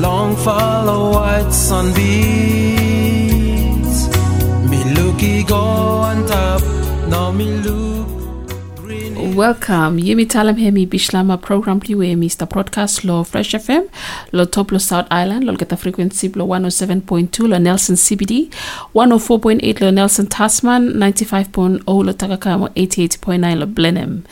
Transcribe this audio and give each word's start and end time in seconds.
Long 0.00 0.36
follow 0.36 1.12
white 1.12 1.52
sunbeams. 1.52 2.08
Me 4.70 4.82
looky 4.94 5.42
go 5.44 5.56
on 5.56 6.26
top. 6.26 6.62
Now 7.08 7.30
me 7.30 7.46
look. 7.58 7.92
Welcome. 9.34 9.98
Yumi 9.98 10.26
Talem 10.26 10.56
hemi 10.56 10.86
bishlama 10.86 11.36
program 11.40 11.80
pliwe 11.80 12.16
Mr. 12.16 12.46
Broadcast 12.48 13.04
lo 13.04 13.24
Fresh 13.24 13.54
FM 13.54 13.82
lo 14.32 14.44
top 14.44 14.72
lo 14.72 14.78
South 14.78 15.06
Island 15.10 15.44
lo 15.44 15.56
geta 15.56 15.76
frequency 15.76 16.28
lo 16.34 16.44
107.2 16.46 17.48
lo 17.48 17.58
Nelson 17.58 17.96
CBD 17.96 18.50
104.8 18.94 19.80
lo 19.84 19.90
Nelson 19.90 20.26
Tasman 20.26 20.88
95.0 20.98 22.04
lo 22.04 22.12
Takakamo 22.12 22.66
88.9 22.74 23.56
lo 23.56 23.66
Blenheim. 23.66 24.22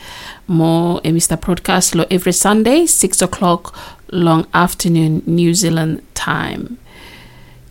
More 0.48 1.00
e 1.04 1.12
Mr. 1.12 1.38
Podcast 1.38 1.94
lo 1.96 2.06
every 2.10 2.34
Sunday 2.34 2.88
6 2.88 3.22
o'clock 3.22 3.76
long 4.12 4.48
afternoon 4.54 5.22
New 5.28 5.54
Zealand 5.54 6.02
time. 6.16 6.78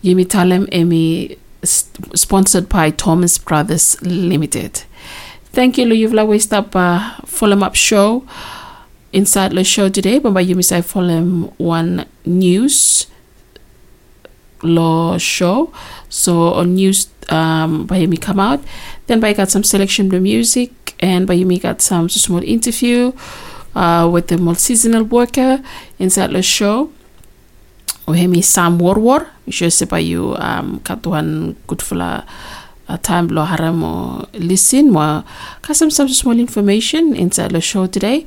Yumi 0.05 0.25
Talem 0.25 0.67
Emi, 0.71 1.37
sponsored 1.65 2.69
by 2.69 2.91
Thomas 2.91 3.39
Brothers 3.39 3.97
Limited. 4.03 4.85
Thank 5.53 5.79
you, 5.79 5.87
lo 5.87 5.95
Luyuvla 5.97 6.25
Waste 6.27 6.53
Up 6.53 6.77
uh, 6.77 7.11
follow 7.27 7.59
up 7.61 7.75
Show. 7.75 8.23
Inside 9.13 9.51
the 9.53 9.65
show 9.65 9.89
today, 9.89 10.21
Yumi 10.21 10.65
Sai 10.65 10.81
Fulham 10.81 11.51
One 11.59 12.07
News 12.25 13.09
Law 14.63 15.19
Show. 15.19 15.73
So 16.09 16.55
on 16.55 16.75
news, 16.75 17.09
um, 17.29 17.87
Bayumi 17.87 18.21
come 18.21 18.41
out. 18.41 18.61
Then 19.07 19.21
Bay 19.21 19.35
got 19.35 19.51
some 19.51 19.65
selection 19.65 20.07
of 20.07 20.13
the 20.13 20.21
music, 20.21 20.95
and 21.01 21.27
Bayumi 21.27 21.61
got 21.61 21.81
some 21.83 22.09
small 22.09 22.43
interview 22.43 23.13
uh, 23.75 24.09
with 24.11 24.29
the 24.29 24.39
more 24.39 24.55
seasonal 24.55 25.05
worker 25.05 25.63
inside 25.99 26.31
the 26.31 26.43
show. 26.43 26.91
Ohemi 28.07 28.43
Sam 28.43 28.79
sais 29.71 29.87
pas 29.87 30.01
you 30.01 30.35
um 30.37 30.81
katuan 30.81 31.55
kutfula 31.67 32.25
uh, 32.89 32.97
time 32.99 33.29
lo 33.29 33.45
haram 33.45 34.27
listen 34.35 34.91
mo 34.91 35.23
kasam 35.63 35.91
some 35.91 36.09
small 36.09 36.39
information 36.39 37.15
inside 37.15 37.53
the 37.53 37.61
show 37.61 37.87
today. 37.87 38.27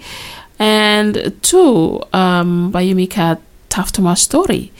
And 0.57 1.35
two, 1.41 2.01
um 2.13 2.71
Bayumi 2.71 3.09
kat 3.09 3.41
Taftuma 3.69 4.17
story. 4.17 4.71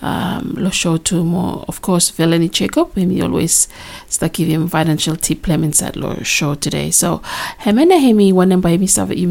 Um, 0.00 0.54
lo 0.56 0.70
show 0.70 0.96
to 0.96 1.24
more, 1.24 1.64
of 1.66 1.82
course, 1.82 2.12
Veleni 2.12 2.50
Jacob. 2.50 2.94
Him 2.94 3.20
always 3.22 3.66
start 4.08 4.36
him 4.36 4.68
financial 4.68 5.16
tip 5.16 5.42
plem 5.42 5.64
inside 5.64 5.96
lo 5.96 6.14
show 6.22 6.54
today. 6.54 6.90
So, 6.90 7.20
hemene 7.60 8.00
hemi 8.00 8.32
one 8.32 8.60
by 8.60 8.78
save 8.86 9.26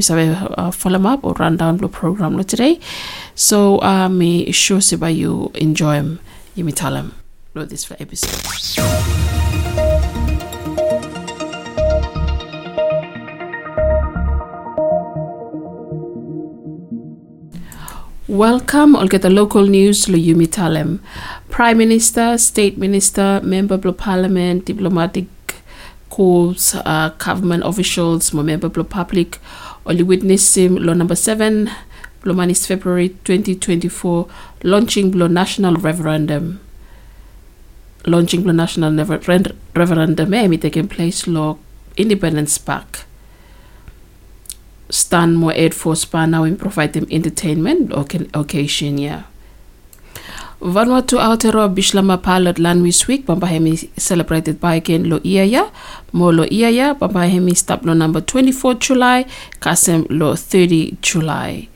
uh, 0.58 0.72
follow 0.72 1.08
up 1.08 1.23
or 1.23 1.34
run 1.34 1.58
down 1.58 1.78
lo 1.78 1.88
program 1.88 2.36
lo 2.36 2.44
today. 2.44 2.80
So, 3.36 3.82
uh, 3.82 4.10
me 4.10 4.52
sure 4.52 4.82
se 4.82 4.98
by 4.98 5.10
you 5.10 5.52
enjoy 5.56 5.95
him. 5.95 6.20
Yimi 6.58 6.73
tell 6.76 6.95
him 6.95 7.14
lo 7.54 7.64
this 7.64 7.86
for 7.86 7.95
episode. 8.00 9.36
Welcome. 18.27 18.98
I'll 18.98 19.08
get 19.08 19.21
the 19.21 19.30
local 19.30 19.65
news. 19.65 20.10
Lo 20.10 20.17
Yumi 20.17 20.48
Talem. 20.48 20.99
Prime 21.49 21.77
Minister, 21.77 22.38
State 22.38 22.77
Minister, 22.77 23.39
Member 23.42 23.76
of 23.76 23.98
Parliament, 23.98 24.65
diplomatic 24.65 25.27
corps, 26.10 26.76
uh, 26.83 27.08
government 27.17 27.64
officials, 27.64 28.33
member 28.33 28.67
of 28.67 28.89
public. 28.89 29.39
Only 29.86 30.04
witness 30.04 30.58
him. 30.58 30.76
Law 30.76 30.92
number 30.92 31.15
seven. 31.15 31.71
Blomanis 32.21 32.67
February 32.67 33.15
2024. 33.23 34.27
Launching 34.64 35.09
Blow 35.09 35.27
National 35.27 35.76
Referendum. 35.76 36.59
Launching 38.05 38.44
Blow 38.44 38.52
National 38.52 38.92
Refer- 38.92 39.54
Referendum. 39.73 40.49
Be 40.49 40.58
taking 40.58 40.89
place. 40.89 41.27
Law 41.27 41.58
Independence 41.95 42.58
Park. 42.58 43.07
Stand 44.89 45.37
more 45.37 45.53
aid 45.53 45.73
for 45.73 45.95
span 45.95 46.31
now 46.31 46.43
and 46.43 46.58
provide 46.58 46.93
them 46.93 47.08
entertainment? 47.11 47.92
Occasion 48.33 48.98
yeah. 48.98 49.23
Vanuatu 50.61 51.20
Aotearoa 51.20 51.70
Bislama 51.70 52.17
Pilot 52.17 52.58
Lanwis 52.58 53.08
Week 53.08 53.26
Bambahemi 53.27 53.77
celebrated 53.99 54.59
by 54.59 54.76
again 54.76 55.08
Lo 55.09 55.20
Iaya 55.20 55.70
Mo 56.14 56.30
Lo 56.31 56.45
Iaya 56.45 56.97
Bambahemi 56.97 57.55
stop 57.55 57.86
lo 57.86 57.93
number 57.93 58.21
24 58.21 58.73
July 58.80 59.26
Kasem 59.59 60.08
Lo 60.09 60.33
30 60.33 60.97
July. 61.02 61.67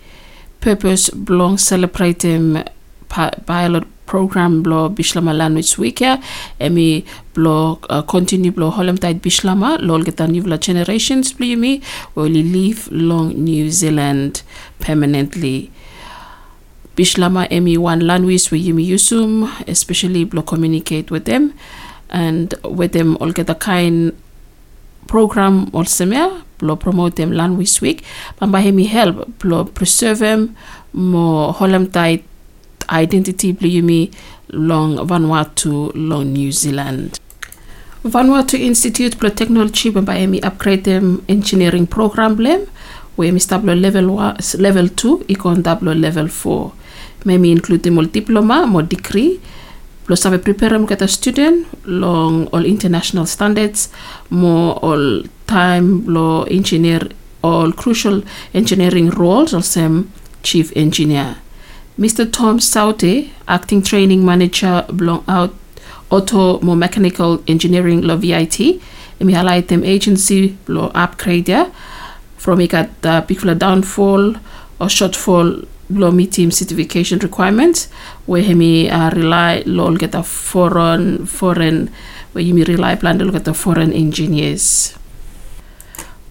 Purpose 0.59 1.09
belong 1.11 1.57
celebrating 1.57 2.63
pi- 3.07 3.37
pilot 3.45 3.85
program 4.11 4.59
blo 4.61 4.89
Bislama 4.91 5.31
Week 5.79 6.01
ya. 6.01 6.19
Emi 6.59 7.05
blo 7.33 7.79
uh, 7.89 8.03
continue 8.03 8.51
blo 8.51 8.69
Holem 8.69 8.99
Tide 8.99 9.23
Bislama 9.23 9.79
lol 9.79 10.03
get 10.03 10.19
new 10.27 10.43
generations 10.57 11.31
blo 11.31 11.55
me 11.55 11.81
will 12.15 12.27
live 12.27 12.91
long 12.91 13.31
New 13.31 13.71
Zealand 13.71 14.43
permanently. 14.79 15.71
Bislama 16.97 17.47
Emi 17.47 17.77
one 17.77 18.05
language 18.05 18.51
we 18.51 18.59
yumi 18.67 18.85
yusum, 18.85 19.47
especially 19.67 20.25
blo 20.25 20.41
communicate 20.41 21.09
with 21.09 21.23
them. 21.23 21.53
And 22.09 22.53
with 22.65 22.91
them 22.91 23.15
all 23.21 23.31
get 23.31 23.49
a 23.49 23.55
kind 23.55 24.11
program 25.07 25.71
also 25.73 26.05
me 26.05 26.19
blo 26.59 26.75
promote 26.75 27.15
them 27.15 27.31
language 27.31 27.79
week. 27.79 28.03
Bamba 28.41 28.61
hemi 28.61 28.83
help 28.83 29.39
blo 29.39 29.63
preserve 29.63 30.19
them 30.19 30.55
mo 30.91 31.53
holem 31.53 31.87
tight 31.87 32.25
identity 32.91 33.51
blo 33.53 33.67
yumi 33.67 34.11
long 34.49 34.97
Vanuatu 35.07 35.91
long 35.95 36.33
New 36.33 36.51
Zealand. 36.51 37.19
Vanuatu 38.03 38.57
Institute 38.57 39.17
blo 39.19 39.29
technology 39.29 39.91
hemi 39.91 40.41
upgrade 40.43 40.87
engineering 41.27 41.87
program 41.87 42.35
blem 42.35 42.67
where 43.15 43.31
mi 43.31 43.39
stablo 43.39 43.73
level 43.79 44.07
wa, 44.09 44.35
level 44.57 44.87
2 44.89 45.25
ikon 45.29 45.63
dablo 45.63 45.93
level 45.93 46.27
4 46.27 46.71
Maybe 47.23 47.51
include 47.51 47.85
more 47.91 48.05
diploma, 48.05 48.65
more 48.65 48.81
degree, 48.81 49.39
plus 50.05 50.23
have 50.23 50.43
prepare 50.43 50.77
get 50.85 51.01
a 51.01 51.07
student 51.07 51.67
long 51.85 52.47
all 52.47 52.65
international 52.65 53.25
standards, 53.27 53.89
more 54.29 54.73
all 54.81 55.23
time 55.45 56.05
law 56.07 56.43
engineer 56.43 57.09
all 57.43 57.71
crucial 57.71 58.23
engineering 58.53 59.09
roles 59.11 59.53
same 59.65 60.11
chief 60.41 60.71
engineer. 60.75 61.37
Mr. 61.99 62.31
Tom 62.31 62.59
Saute, 62.59 63.31
acting 63.47 63.81
training 63.81 64.25
manager 64.25 64.85
belong 64.95 65.23
out 65.27 65.53
auto 66.09 66.59
more 66.61 66.75
mechanical 66.75 67.43
engineering 67.47 68.01
law 68.01 68.15
VIT, 68.15 68.81
highlight 69.33 69.67
them 69.67 69.83
agency 69.83 70.57
upgrade 70.95 71.49
yeah, 71.49 71.69
from 72.37 72.59
the 73.01 73.23
big 73.27 73.59
downfall 73.59 74.35
or 74.79 74.87
shortfall 74.87 75.67
law 75.89 76.11
team 76.25 76.49
certification 76.51 77.19
requirements 77.19 77.85
where 78.25 78.41
hemi 78.41 78.89
uh, 78.89 79.09
rely 79.11 79.61
law 79.65 79.91
get 79.95 80.15
a 80.15 80.23
foreign 80.23 81.25
foreign 81.25 81.89
where 82.31 82.43
you 82.43 82.55
rely 82.63 82.95
plan 82.95 83.19
to 83.19 83.25
look 83.25 83.35
at 83.35 83.45
the 83.45 83.53
foreign 83.53 83.91
engineers. 83.91 84.95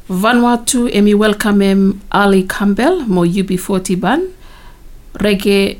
Vanuatu 0.08 0.88
emi 0.88 1.14
welcome 1.14 1.60
him 1.60 2.00
Ali 2.10 2.42
Campbell 2.44 3.04
mo 3.06 3.22
UB40 3.22 4.00
ban 4.00 4.32
reggae 5.14 5.78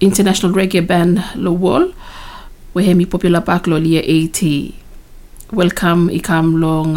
international 0.00 0.52
reggae 0.52 0.86
band 0.86 1.22
lo 1.36 1.52
wall. 1.52 1.92
Where 2.72 2.84
hemi 2.84 3.04
popular 3.04 3.40
back 3.40 3.66
lo 3.66 3.76
lia 3.76 4.00
80 4.00 4.74
welcome 5.52 6.08
ikam 6.08 6.58
long 6.58 6.96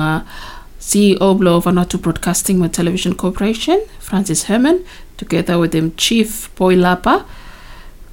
CEO 0.80 1.38
Blow 1.38 1.60
Vanuatu 1.60 2.00
Broadcasting 2.02 2.60
with 2.60 2.72
Television 2.72 3.16
Corporation, 3.16 3.82
Francis 4.00 4.44
Herman, 4.44 4.86
together 5.18 5.58
with 5.58 5.74
him 5.74 5.96
Chief 5.98 6.54
Boy 6.56 6.76
Lapa, 6.76 7.26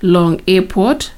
Long 0.00 0.40
Airport, 0.49 1.12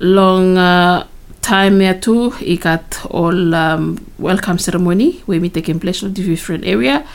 Long 0.00 0.56
uh, 0.56 1.06
time 1.42 1.80
here 1.80 1.94
too, 1.94 2.30
he 2.30 2.56
got 2.56 3.04
all 3.10 3.54
um, 3.54 4.04
welcome 4.18 4.58
ceremony 4.58 5.22
we 5.26 5.46
taking 5.48 5.78
place 5.78 6.02
in 6.02 6.12
different 6.14 6.64
area. 6.64 7.06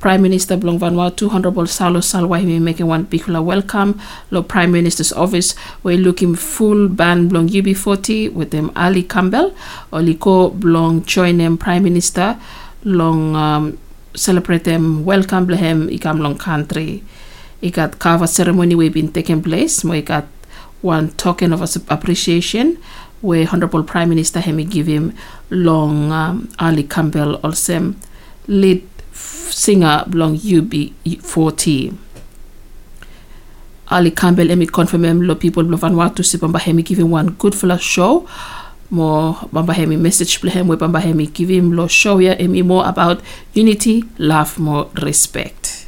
Prime 0.00 0.22
Minister 0.22 0.56
Blong 0.56 0.78
Vanuatu, 0.80 1.30
Honorable 1.30 1.64
Charlot 1.66 2.02
Salwai, 2.02 2.40
he 2.40 2.58
making 2.58 2.86
one 2.86 3.04
particular 3.04 3.42
welcome. 3.42 4.00
Lo 4.30 4.42
Prime 4.42 4.72
Minister's 4.72 5.12
office, 5.12 5.54
we're 5.82 5.98
looking 5.98 6.34
full 6.34 6.88
band 6.88 7.28
Blong 7.28 7.48
UB40 7.48 8.32
with 8.32 8.50
them 8.50 8.72
Ali 8.74 9.02
Campbell, 9.02 9.54
Oliko 9.92 10.48
Blong 10.48 11.04
join 11.04 11.36
them 11.36 11.58
Prime 11.58 11.84
Minister, 11.84 12.40
long 12.82 13.36
um, 13.36 13.78
celebrate 14.14 14.64
them, 14.64 15.04
welcome 15.04 15.46
him, 15.50 15.88
ikam 15.88 16.18
long 16.20 16.38
country. 16.38 17.04
He 17.60 17.70
got 17.70 17.98
cover 17.98 18.26
ceremony 18.26 18.74
we've 18.74 18.94
been 18.94 19.12
taking 19.12 19.42
place. 19.42 19.84
We 19.84 20.00
got 20.00 20.24
one 20.80 21.10
token 21.10 21.52
of 21.52 21.60
appreciation 21.90 22.78
where 23.20 23.46
Honorable 23.52 23.84
Prime 23.84 24.08
Minister 24.08 24.40
Hemi 24.40 24.64
give 24.64 24.86
him 24.86 25.12
long 25.50 26.10
um, 26.10 26.48
Ali 26.58 26.84
Campbell 26.84 27.34
also 27.44 27.94
lead 28.46 28.89
singer 29.52 30.04
belong 30.08 30.36
UB40. 30.36 31.94
Ali 33.90 34.10
Campbell 34.12 34.48
Hemi 34.48 34.66
confirm 34.66 35.04
um, 35.04 35.10
him 35.10 35.20
lo 35.22 35.34
people 35.34 35.64
lo 35.64 35.76
Vanuatu 35.76 36.24
si 36.24 36.38
Bamba 36.38 36.60
Hemi 36.60 36.82
give 36.82 36.98
him 36.98 37.10
one 37.10 37.30
good 37.38 37.54
full 37.54 37.76
show. 37.78 38.26
More 38.90 39.34
Bamba 39.52 39.74
Hemi 39.74 39.96
message 39.96 40.40
play 40.40 40.52
him 40.52 40.68
where 40.68 40.78
Bamba 40.78 41.00
Hemi 41.00 41.26
give 41.26 41.50
him 41.50 41.72
lo 41.72 41.88
show 41.88 42.18
here 42.18 42.36
Hemi 42.36 42.62
more 42.62 42.86
about 42.86 43.20
unity, 43.52 44.04
love, 44.18 44.58
more 44.58 44.88
respect. 45.02 45.86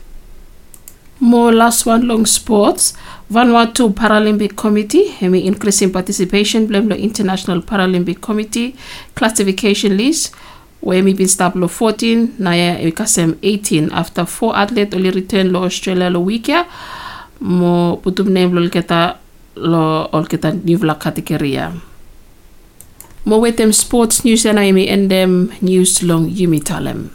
More 1.21 1.53
last 1.53 1.87
one 1.87 2.09
long 2.09 2.27
sports. 2.27 2.95
Vanuatu 3.31 3.95
Paralympic 3.95 4.57
Committee, 4.57 5.09
hemi 5.09 5.47
increasing 5.47 5.91
participation, 5.91 6.67
blame 6.67 6.89
the 6.89 6.99
International 6.99 7.63
Paralympic 7.63 8.21
Committee 8.21 8.77
classification 9.15 9.97
list. 9.97 10.35
Where 10.83 11.03
me 11.03 11.15
been 11.15 11.31
start 11.31 11.55
lo 11.55 11.71
14, 11.71 12.43
naya 12.43 12.75
ikasem 12.83 13.39
18 13.39 13.95
after 13.95 14.27
four 14.27 14.59
athletes 14.59 14.95
only 14.95 15.15
return 15.15 15.55
lo 15.55 15.63
Australia 15.63 16.11
lo 16.11 16.27
weekia. 16.27 16.67
Mo 17.39 18.03
putum 18.03 18.35
name 18.35 18.51
lo 18.51 18.67
kita 18.67 19.23
lo 19.63 20.11
ol 20.11 20.27
kita 20.27 20.51
nivla 20.51 20.99
kategoria. 20.99 21.71
Mo 23.25 23.39
with 23.39 23.57
them 23.63 23.71
sports 23.71 24.27
news 24.27 24.43
and 24.43 24.59
I 24.59 24.75
and 24.91 25.07
them 25.07 25.55
news 25.63 26.03
long 26.03 26.27
yumi 26.27 26.59
talem. 26.59 27.15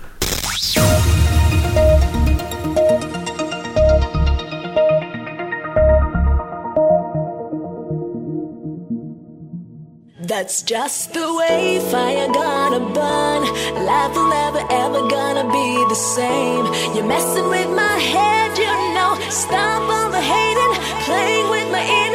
That's 10.28 10.62
just 10.62 11.14
the 11.14 11.34
way 11.36 11.80
fire 11.90 12.28
gonna 12.28 12.82
burn. 12.82 13.42
Life 13.86 14.14
will 14.14 14.28
never 14.28 14.60
ever 14.70 15.08
gonna 15.08 15.46
be 15.50 15.86
the 15.88 15.96
same. 15.96 16.66
You're 16.94 17.06
messing 17.06 17.48
with 17.48 17.70
my 17.70 17.98
head, 18.14 18.58
you 18.58 18.74
know. 18.94 19.16
Stop 19.30 19.84
all 19.90 20.10
the 20.12 20.20
hating, 20.20 20.74
playing 21.06 21.50
with 21.50 21.72
my 21.72 21.80
innocent 21.80 22.07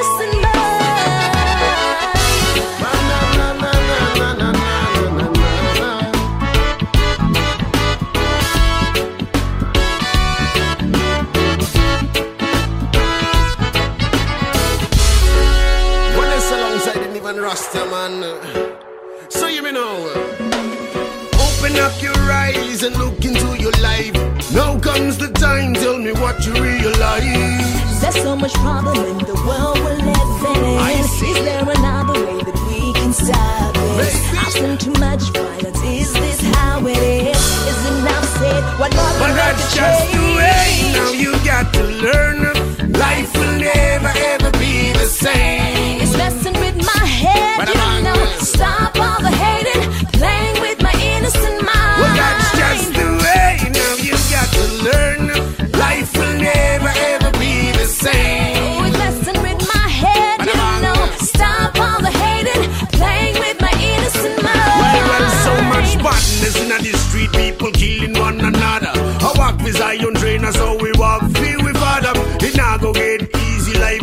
up 21.82 22.00
your 22.00 22.17
eyes 22.31 22.82
and 22.84 22.96
look 22.96 23.25
into 23.25 23.56
your 23.61 23.73
life. 23.82 24.14
Now 24.52 24.79
comes 24.79 25.19
the 25.19 25.29
time, 25.29 25.75
tell 25.75 25.99
me 25.99 26.12
what 26.12 26.44
you 26.46 26.52
realize. 26.55 28.00
There's 28.00 28.14
so 28.23 28.37
much 28.37 28.55
problem 28.55 28.96
in 28.99 29.19
the 29.19 29.34
world 29.46 29.79
we're 29.84 29.96
living 29.96 30.62
in. 30.64 30.79
I 30.79 30.94
see. 31.02 31.26
Is 31.31 31.44
there 31.44 31.62
another 31.62 32.14
way 32.25 32.38
that 32.49 32.58
we 32.69 32.93
can 32.94 33.12
stop 33.12 33.75
this? 33.99 34.14
Maybe. 34.14 34.38
I've 34.38 34.52
seen 34.52 34.79
too 34.79 34.94
much 35.00 35.23
violence. 35.34 35.82
Is 35.82 36.12
this 36.12 36.40
how 36.55 36.87
it 36.87 36.99
is? 36.99 37.43
Is 37.70 37.81
enough 37.99 38.26
said? 38.38 38.62
What 38.81 38.94
more 38.94 39.12
But 39.23 39.32
that's 39.34 39.75
just 39.75 40.12
the 40.12 40.19
way. 40.38 40.67
change? 40.67 40.94
Now 40.96 41.11
you 41.25 41.32
got 41.44 41.73
to 41.75 41.82
learn. 41.82 42.38
Life 42.93 43.32
will 43.34 43.56
never 43.58 44.12
ever 44.32 44.50
be 44.58 44.93
the 44.93 45.06
same. 45.06 46.00
It's 46.02 46.17
messing 46.17 46.55
with 46.64 46.76
my 46.76 47.05
head, 47.06 47.56
But 47.58 47.69
you 47.75 48.02
know. 48.05 48.26
Stop 48.38 48.91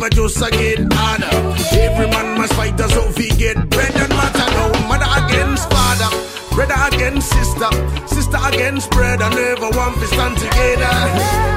just 0.07 0.37
a 0.37 0.49
get 0.51 0.79
harder. 0.93 1.27
Every 1.75 2.07
man 2.07 2.37
must 2.37 2.53
fight 2.53 2.79
us, 2.79 2.93
so 2.93 3.11
we 3.17 3.29
get 3.31 3.57
bread 3.69 3.93
and 3.95 4.09
matter. 4.09 4.47
No 4.55 4.87
mother 4.87 5.09
against 5.25 5.69
father, 5.69 6.09
brother 6.55 6.95
against 6.95 7.27
sister, 7.29 7.71
sister 8.07 8.39
against 8.47 8.89
brother. 8.91 9.29
Never 9.29 9.69
want 9.75 9.99
to 9.99 10.07
stand 10.07 10.37
together. 10.37 10.93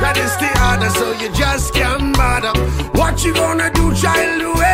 That 0.02 0.16
is 0.16 0.34
the 0.42 0.50
order, 0.68 0.90
so 0.98 1.12
you 1.22 1.32
just 1.36 1.72
can't 1.74 2.16
bother. 2.16 2.58
What 2.98 3.22
you 3.24 3.32
gonna 3.34 3.70
do, 3.72 3.94
child? 3.94 4.71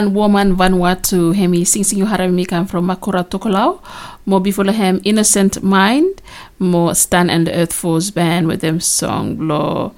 Man, 0.00 0.14
woman, 0.14 0.56
Vanuatu, 0.56 1.34
hemi 1.36 1.62
sing 1.62 1.84
sing 1.84 1.98
harami 2.06 2.48
kam 2.48 2.64
from 2.64 2.86
Makura 2.86 3.22
Tokolau. 3.22 3.82
Mo 4.24 4.40
before 4.40 4.64
hem 4.72 4.98
Innocent 5.04 5.62
Mind. 5.62 6.22
Mo 6.58 6.94
Stan 6.94 7.28
and 7.28 7.46
the 7.46 7.54
Earth 7.54 7.74
Force 7.74 8.08
Band 8.10 8.48
with 8.48 8.62
them 8.62 8.80
song 8.80 9.36
lo 9.46 9.92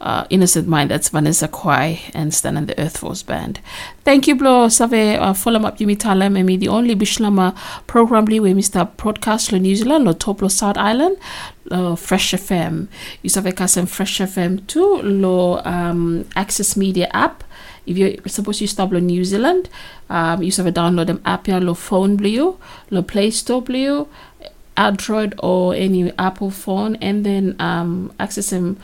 uh, 0.00 0.24
Innocent 0.30 0.66
Mind. 0.66 0.90
That's 0.90 1.10
Vanessa 1.10 1.46
Kwai 1.46 2.00
and 2.12 2.34
Stan 2.34 2.56
and 2.56 2.66
the 2.66 2.76
Earth 2.76 2.96
Force 2.96 3.22
Band. 3.22 3.60
Thank 4.04 4.26
you, 4.26 4.34
Blo. 4.34 4.68
Save 4.68 5.20
uh, 5.20 5.32
follow 5.32 5.60
up 5.62 5.78
Yumi 5.78 5.96
Talem 5.96 6.36
and 6.36 6.44
me 6.44 6.56
the 6.56 6.66
only 6.66 6.96
Bislama 6.96 7.54
program 7.86 8.24
we 8.24 8.62
start 8.62 8.96
broadcast 8.96 9.52
New 9.52 9.76
Zealand 9.76 10.08
or 10.08 10.14
top 10.14 10.42
lo 10.42 10.48
South 10.48 10.76
Island 10.76 11.18
lo 11.66 11.94
Fresh 11.94 12.32
FM. 12.32 12.88
You 13.22 13.30
save 13.30 13.54
kasem 13.54 13.86
Fresh 13.86 14.18
FM 14.18 14.66
too 14.66 15.02
lo 15.02 15.60
um, 15.64 16.26
Access 16.34 16.76
Media 16.76 17.08
app. 17.12 17.44
If 17.86 17.96
you're 17.96 18.14
supposed 18.26 18.58
to 18.58 18.66
stop 18.68 18.92
New 18.92 19.24
Zealand, 19.24 19.68
um, 20.10 20.42
you 20.42 20.52
have 20.52 20.66
a 20.66 20.72
download 20.72 21.06
them 21.06 21.22
app 21.24 21.48
ya 21.48 21.58
lo 21.58 21.74
phone 21.74 22.16
blue, 22.16 22.58
lo 22.90 23.02
Play 23.02 23.30
Store 23.30 23.62
blue, 23.62 24.08
Android 24.76 25.34
or 25.38 25.74
any 25.74 26.12
Apple 26.18 26.50
phone, 26.50 26.96
and 26.96 27.24
then 27.24 27.56
um, 27.58 28.12
access 28.18 28.50
them 28.50 28.78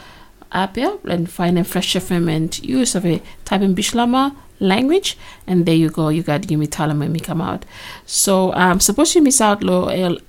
app 0.53 0.77
yeah, 0.77 0.97
and 1.05 1.31
find 1.31 1.59
a 1.59 1.65
fresh 1.65 1.95
FM 1.95 2.31
and 2.31 2.59
use 2.63 2.95
of 2.95 3.07
a 3.07 3.23
type 3.45 3.63
in 3.63 3.75
Bislama 3.75 4.37
language 4.61 5.19
and 5.47 5.67
there 5.67 5.75
you 5.75 5.91
go 5.91 6.09
you 6.09 6.23
got 6.23 6.43
Yumi 6.43 6.69
Talem 6.69 7.01
when 7.01 7.13
we 7.13 7.19
come 7.21 7.41
out. 7.41 7.65
So 8.07 8.55
um 8.55 8.81
suppose 8.81 9.15
you 9.15 9.23
miss 9.23 9.41
out 9.41 9.63
lo 9.63 9.89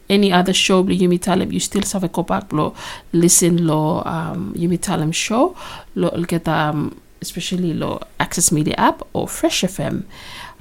any 0.09 0.31
other 0.31 0.53
show 0.53 0.81
lo 0.81 0.89
Yumi 0.89 1.19
Talem 1.19 1.53
you 1.53 1.59
still 1.59 1.83
have 1.93 2.03
a 2.03 2.07
go 2.07 2.23
back 2.23 2.51
lo 2.51 2.73
listen 3.11 3.67
lo 3.67 4.01
um 4.05 4.53
Yumi 4.55 4.79
Talem 4.79 5.13
show 5.13 5.55
lo 5.95 6.09
get 6.23 6.47
um 6.47 6.99
especially 7.25 7.73
lo 7.73 7.91
Access 8.19 8.51
Media 8.57 8.75
app 8.89 8.97
or 9.13 9.27
Fresh 9.27 9.61
FM 9.63 10.03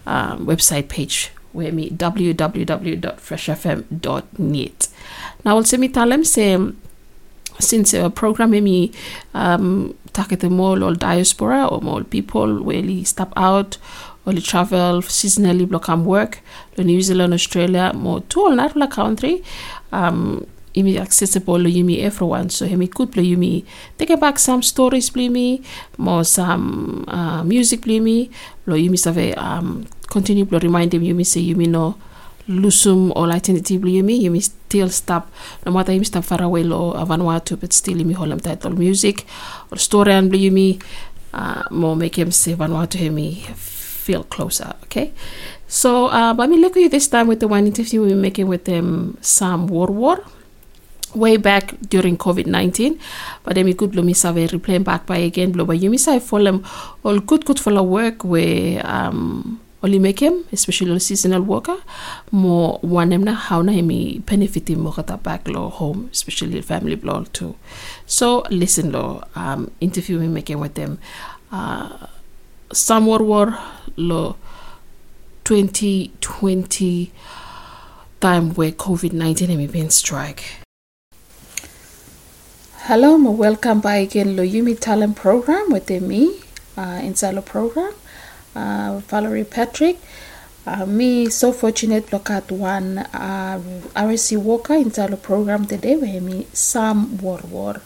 um, 0.06 0.46
website 0.46 0.88
page 0.88 1.30
where 1.52 1.72
me 1.72 1.90
www.freshfm.net 1.90 4.88
now 5.44 5.56
also 5.56 5.76
me 5.76 5.88
Talam 5.88 6.24
say 6.24 6.56
since 7.60 7.92
uh, 7.94 8.08
program 8.08 8.50
me 8.50 8.90
um 9.34 9.94
target 10.12 10.42
more 10.50 10.82
all 10.82 10.94
diaspora 10.94 11.66
or 11.66 11.80
more 11.80 12.02
people 12.04 12.62
where 12.62 12.82
really 12.82 13.04
step 13.04 13.32
out 13.36 13.78
or 14.24 14.32
travel 14.34 15.02
seasonally 15.02 15.68
block 15.68 15.88
and 15.88 16.06
work 16.06 16.40
the 16.76 16.84
New 16.84 17.02
Zealand 17.02 17.34
Australia 17.34 17.92
more 17.94 18.20
to 18.30 18.40
all 18.40 18.54
la 18.56 18.86
country 18.86 19.42
um 19.92 20.46
imi 20.74 20.98
accessible 20.98 21.58
yumi 21.68 21.98
everyone 22.02 22.48
so 22.48 22.66
hemi 22.66 22.86
could 22.86 23.12
play 23.12 23.24
yumi 23.24 23.64
take 23.98 24.18
back 24.20 24.38
some 24.38 24.62
stories 24.62 25.10
play 25.10 25.28
me 25.28 25.62
more 25.98 26.24
some 26.24 27.04
uh, 27.08 27.42
music 27.44 27.82
play 27.82 28.00
me 28.00 28.30
lo 28.66 28.76
yumi 28.76 28.98
save 28.98 29.36
um 29.36 29.86
continue 30.08 30.44
to 30.44 30.58
remind 30.58 30.92
him 30.94 31.02
yumi 31.02 31.24
say 31.26 31.40
yumi 31.40 31.68
no 31.68 31.94
lusum 32.48 33.12
or 33.14 33.30
alternative 33.30 33.82
yumi 33.82 34.20
yumi 34.22 34.42
still 34.42 34.88
stop 34.88 35.30
no 35.66 35.72
matter 35.72 35.92
yumi 35.92 36.06
stop 36.06 36.24
far 36.24 36.42
away 36.42 36.62
lo 36.64 36.92
Vanuatu 37.06 37.58
but 37.60 37.72
still 37.72 37.98
yumi 37.98 38.14
holam 38.14 38.40
title 38.40 38.70
music 38.72 39.26
or 39.70 39.78
story 39.78 40.12
and 40.12 40.32
yumi 40.32 40.82
uh, 41.34 41.62
more 41.70 41.96
make 41.96 42.16
him 42.18 42.30
say 42.30 42.54
Vanuatu 42.54 42.98
hemi 42.98 43.44
feel 44.02 44.24
closer 44.24 44.74
okay? 44.84 45.12
So 45.68 46.06
uh, 46.06 46.34
but 46.34 46.50
me 46.50 46.58
look 46.58 46.76
at 46.76 46.82
you 46.82 46.88
this 46.88 47.08
time 47.08 47.28
with 47.28 47.40
the 47.40 47.48
one 47.48 47.66
interview 47.66 48.02
we're 48.02 48.16
making 48.16 48.48
with 48.48 48.64
them 48.64 49.16
Sam 49.20 49.68
Warwar 49.68 50.20
way 51.14 51.36
back 51.36 51.74
during 51.88 52.16
COVID-19 52.16 52.98
but 53.44 53.54
then 53.54 53.66
we 53.66 53.74
could 53.74 53.92
blow 53.92 54.02
me 54.02 54.14
save 54.14 54.50
replaying 54.50 54.84
back 54.84 55.06
by 55.06 55.18
again 55.18 55.52
blow 55.52 55.64
by 55.64 55.76
yumi 55.76 55.98
say 55.98 56.18
for 56.18 56.42
them. 56.42 56.64
All 57.04 57.18
good 57.20 57.44
good 57.44 57.58
follow 57.60 57.82
work 57.82 58.24
where 58.24 58.84
um 58.86 59.60
only 59.82 59.98
make 59.98 60.20
him 60.20 60.44
especially 60.52 60.98
seasonal 61.00 61.42
worker 61.42 61.76
more 62.30 62.78
one 62.82 63.10
na 63.24 63.32
how 63.34 63.62
na 63.62 63.72
himi 63.72 64.24
benefit 64.24 64.70
him 64.70 64.80
more 64.80 64.94
back 65.22 65.48
lo 65.48 65.68
home 65.68 66.08
especially 66.12 66.60
family 66.62 66.94
blow 66.94 67.24
too. 67.32 67.56
So 68.06 68.44
listen 68.50 68.92
lo 68.92 69.24
um 69.34 69.70
interview 69.80 70.18
me 70.18 70.28
making 70.28 70.60
with 70.60 70.74
them. 70.74 70.98
Uh 71.50 72.06
Sam 72.72 73.06
Warwar 73.06 73.58
lo 73.96 74.36
2020 75.44 77.12
time 78.20 78.54
where 78.54 78.70
COVID-19 78.70 79.48
himi 79.48 79.70
been 79.70 79.90
strike 79.90 80.61
Hello, 82.86 83.14
and 83.14 83.38
welcome 83.38 83.80
back 83.80 84.02
again 84.02 84.34
Lo 84.34 84.42
Yumi 84.42 84.76
Talem 84.76 85.14
Program 85.14 85.70
with 85.70 85.88
me, 85.88 86.40
uh, 86.76 86.98
inside 87.00 87.36
the 87.36 87.40
program, 87.40 87.92
uh, 88.56 89.00
Valerie 89.06 89.44
Patrick. 89.44 90.00
Uh, 90.66 90.84
me 90.84 91.30
so 91.30 91.52
fortunate 91.52 92.12
look 92.12 92.28
at 92.28 92.50
one 92.50 92.98
uh, 92.98 93.60
RSE 93.94 94.36
Walker 94.36 94.74
inside 94.74 95.10
the 95.10 95.16
program 95.16 95.64
today 95.64 95.94
where 95.94 96.20
me 96.20 96.48
Sam 96.52 97.18
War 97.18 97.38
War. 97.48 97.80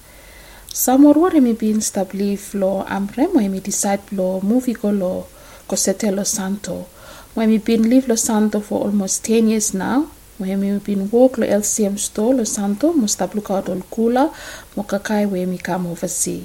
Sam 0.73 1.03
Warwar 1.03 1.43
me 1.43 1.53
being 1.53 1.77
established 1.77 2.55
lo 2.55 2.83
amre 2.89 3.31
where 3.35 3.51
me 3.51 3.61
decide 3.61 4.01
lo 4.13 4.41
movie 4.41 4.73
go 4.73 4.89
lo 4.89 5.27
cosete 5.69 6.11
lo 6.11 6.23
santo. 6.23 6.87
Where 7.35 7.47
me 7.47 7.59
been 7.59 7.91
live 7.91 8.09
lo 8.09 8.15
santo 8.15 8.61
for 8.61 8.81
almost 8.87 9.27
10 9.27 9.49
years 9.49 9.75
now. 9.75 10.11
Me 10.39 10.79
been 10.79 11.09
walk 11.11 11.39
lo 11.39 11.47
LCM 11.47 11.99
store 11.99 12.35
lo 12.35 12.45
santo 12.45 12.93
mo 12.93 13.07
out 13.49 13.69
all 13.71 13.83
kula 13.91 14.35
mo 14.77 14.83
kakai 14.83 15.25
me 15.49 15.57
come 15.57 15.87
oversee. 15.87 16.45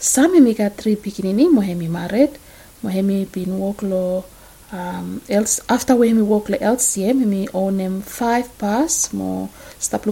Sami 0.00 0.52
got 0.54 0.76
three 0.76 0.96
pikinini 0.96 1.48
mo 1.48 1.60
he 1.60 1.74
me 1.74 1.86
married. 1.86 2.36
Mo 2.82 2.90
he 2.90 3.02
me 3.02 3.24
been 3.26 3.56
walk 3.56 3.82
lo 3.82 4.24
um, 4.72 5.22
else 5.28 5.60
after 5.68 5.94
we 5.94 6.12
me 6.12 6.22
walk 6.22 6.48
lo 6.48 6.58
LCM 6.58 7.48
own 7.54 7.76
them 7.76 8.02
five 8.02 8.50
pass 8.58 9.12
mo 9.12 9.48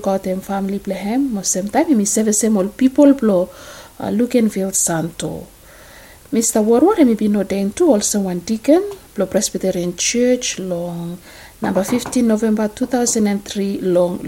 out 0.06 0.22
them 0.22 0.40
family 0.40 0.78
plehem 0.78 1.30
mo 1.30 1.42
same 1.42 1.68
time 1.68 1.96
me 1.98 2.04
service 2.04 2.44
all 2.44 2.68
people 2.68 3.14
blow 3.14 3.50
uh, 3.98 4.10
Luganville 4.10 4.74
Santo. 4.74 5.48
Mr. 6.32 6.62
Warwar 6.62 7.04
me 7.04 7.14
been 7.14 7.34
ordained 7.34 7.74
to 7.74 7.90
also 7.90 8.20
one 8.20 8.40
deacon 8.40 8.84
lo 9.16 9.26
Presbyterian 9.26 9.96
Church 9.96 10.60
long 10.60 11.18
number 11.60 11.82
15 11.82 12.26
November 12.26 12.68
2003 12.68 13.80
long 13.80 14.18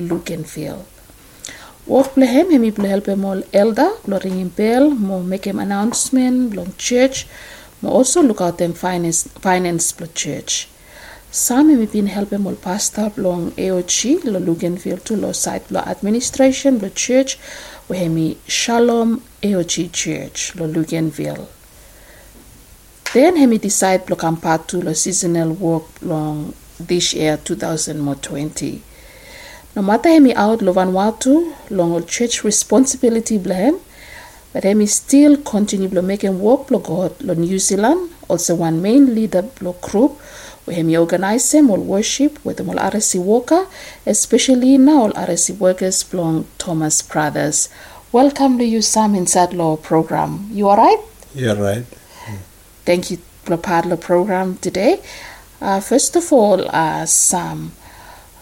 him, 2.26 2.50
him 2.50 2.73
play 2.73 2.88
help 2.88 3.06
him 3.06 3.25
all 3.25 3.43
elder, 3.52 3.90
blow 4.04 4.19
ring 4.23 4.38
him 4.38 4.49
bell, 4.49 4.90
more 4.90 5.23
make 5.23 5.47
him 5.47 5.58
announcement, 5.58 6.54
long 6.54 6.73
church, 6.76 7.26
more 7.82 7.93
also 7.93 8.23
look 8.23 8.40
out 8.40 8.58
them 8.58 8.73
finance 8.73 9.25
finance 9.40 9.93
blow 9.93 10.06
church. 10.14 10.69
Some 11.32 11.71
him 11.71 11.84
been 11.86 12.06
help 12.06 12.30
him 12.30 12.47
all 12.47 12.56
pastor 12.56 13.12
long 13.16 13.52
AOG, 13.52 14.25
lo 14.25 14.40
Luganville 14.40 15.02
to 15.04 15.16
lo 15.16 15.32
site 15.32 15.71
lo 15.71 15.80
administration, 15.80 16.78
lo 16.80 16.88
church, 16.90 17.38
where 17.86 18.00
him 18.00 18.36
Shalom 18.47 19.23
AOG 19.43 19.93
church, 19.93 20.54
lo 20.56 20.66
Luganville. 20.66 21.47
Then 23.12 23.36
him 23.36 23.56
decide 23.58 24.08
lo 24.10 24.16
come 24.16 24.36
to 24.69 24.80
lo 24.80 24.93
seasonal 24.93 25.52
work 25.52 25.84
long 26.02 26.54
this 26.86 27.14
year 27.14 27.36
2020. 27.36 28.82
No 29.76 29.82
matter 29.82 30.08
hemi 30.08 30.34
out 30.34 30.62
lo 30.62 30.73
Vanuatu, 30.73 31.54
long 31.71 31.93
old 31.93 32.08
church 32.08 32.43
responsibility 32.45 33.38
blame, 33.38 33.78
but 34.52 34.64
hemi 34.64 34.86
still 34.86 35.36
continue 35.36 35.88
blo 35.88 36.02
making 36.02 36.40
work 36.40 36.71
lo 36.71 36.78
God 36.78 37.23
lo 37.23 37.34
New 37.34 37.58
Zealand, 37.58 38.10
also 38.28 38.54
one 38.54 38.82
main 38.82 39.14
leader 39.14 39.43
blo 39.43 39.73
group, 39.80 40.19
where 40.64 40.76
hemi 40.76 40.97
organize 40.97 41.50
them 41.52 41.71
all 41.71 41.80
worship 41.80 42.45
with 42.45 42.56
them 42.56 42.69
all 42.69 42.76
RSE 42.76 43.23
worker, 43.23 43.66
especially 44.06 44.76
now 44.76 45.02
all 45.02 45.12
RSE 45.12 45.56
workers 45.58 46.02
belong 46.02 46.47
Thomas 46.58 47.00
Brothers. 47.02 47.69
Welcome 48.12 48.58
to 48.58 48.64
you 48.64 48.82
Sam 48.82 49.14
inside 49.14 49.52
law 49.52 49.76
program. 49.76 50.49
You 50.50 50.69
alright? 50.69 50.99
You're 51.32 51.54
right. 51.54 51.84
Thank 52.84 53.12
you 53.12 53.19
for 53.45 53.56
part 53.56 53.84
of 53.84 53.90
the 53.90 53.97
program 53.97 54.56
today. 54.56 55.00
Uh, 55.60 55.76
first 55.78 56.16
of 56.16 56.25
all, 56.32 56.64
uh, 56.73 57.04
Sam, 57.04 57.73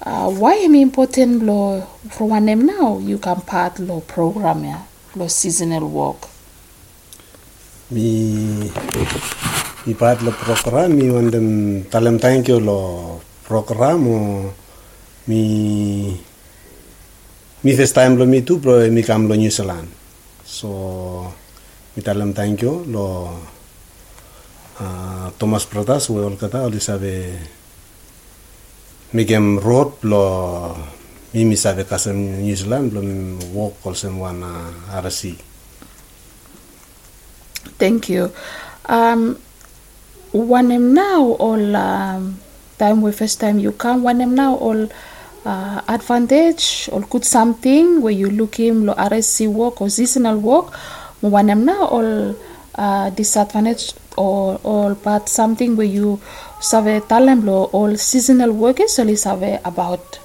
uh, 0.07 0.31
why 0.31 0.54
am 0.62 0.78
important 0.78 1.42
lo 1.42 1.83
for 2.14 2.31
one 2.31 2.46
name 2.46 2.62
now? 2.64 3.02
You 3.02 3.18
can 3.18 3.42
part 3.42 3.83
lo 3.83 4.07
program 4.07 4.62
ya 4.62 4.87
lo 5.18 5.26
seasonal 5.26 5.83
work. 5.90 6.31
Mi 7.90 8.70
mi 9.83 9.92
part 9.98 10.22
lo 10.22 10.31
program 10.31 10.94
mi 10.94 11.11
wandem 11.11 11.83
talem 11.90 12.22
thank 12.22 12.46
you 12.46 12.62
lo 12.62 13.18
program 13.42 14.07
o 14.07 14.18
mi 15.26 15.42
mi 17.66 17.70
this 17.74 17.90
time 17.90 18.14
lo 18.14 18.31
mi 18.31 18.46
tu 18.46 18.62
pro 18.62 18.87
mi 18.94 19.02
kam 19.02 19.26
lo 19.26 19.35
New 19.35 19.50
Zealand. 19.50 19.90
So 20.46 20.70
mi 21.98 22.00
talem 22.07 22.31
thank 22.31 22.62
you 22.62 22.87
lo 22.87 23.35
Thomas 25.38 25.67
Pratas 25.67 26.07
we 26.11 26.21
road 29.59 29.93
lo 30.03 30.23
mi 31.35 31.45
mi 31.45 31.57
sabe 31.57 31.85
kasem 31.85 32.43
New 32.45 32.57
Zealand 32.57 32.93
lo 32.93 33.01
wana 34.21 34.71
RC. 35.03 35.35
Thank 37.79 38.09
you. 38.09 38.31
Um, 38.88 39.38
one 40.33 40.73
em 40.73 40.95
now 40.95 41.37
all 41.38 41.77
um, 41.77 42.38
time 42.79 43.03
we 43.03 43.12
first 43.12 43.41
time 43.41 43.59
you 43.59 43.73
come 43.73 44.03
one 44.03 44.21
em 44.21 44.35
now 44.35 44.55
all 44.57 44.88
uh, 45.45 45.81
advantage 45.88 46.88
or 46.93 47.01
good 47.03 47.25
something 47.25 48.01
where 48.03 48.12
you 48.12 48.31
look 48.31 48.57
him 48.57 48.85
lo 48.87 48.95
RSE 48.95 49.49
work 49.49 49.81
or 49.81 49.88
seasonal 49.88 50.38
work 50.38 50.73
mo 51.23 51.29
one 51.31 51.51
em 51.51 51.64
now 51.64 51.85
all 51.88 52.35
uh, 52.74 53.11
disadvantage 53.11 53.94
or 54.16 54.61
all 54.64 54.94
but 54.94 55.28
something 55.28 55.76
where 55.76 55.87
you 55.87 56.20
save 56.61 57.07
talent 57.09 57.46
all 57.48 57.96
seasonal 57.96 58.52
workers 58.52 58.98
only 58.98 59.16
save 59.16 59.61
about 59.64 60.18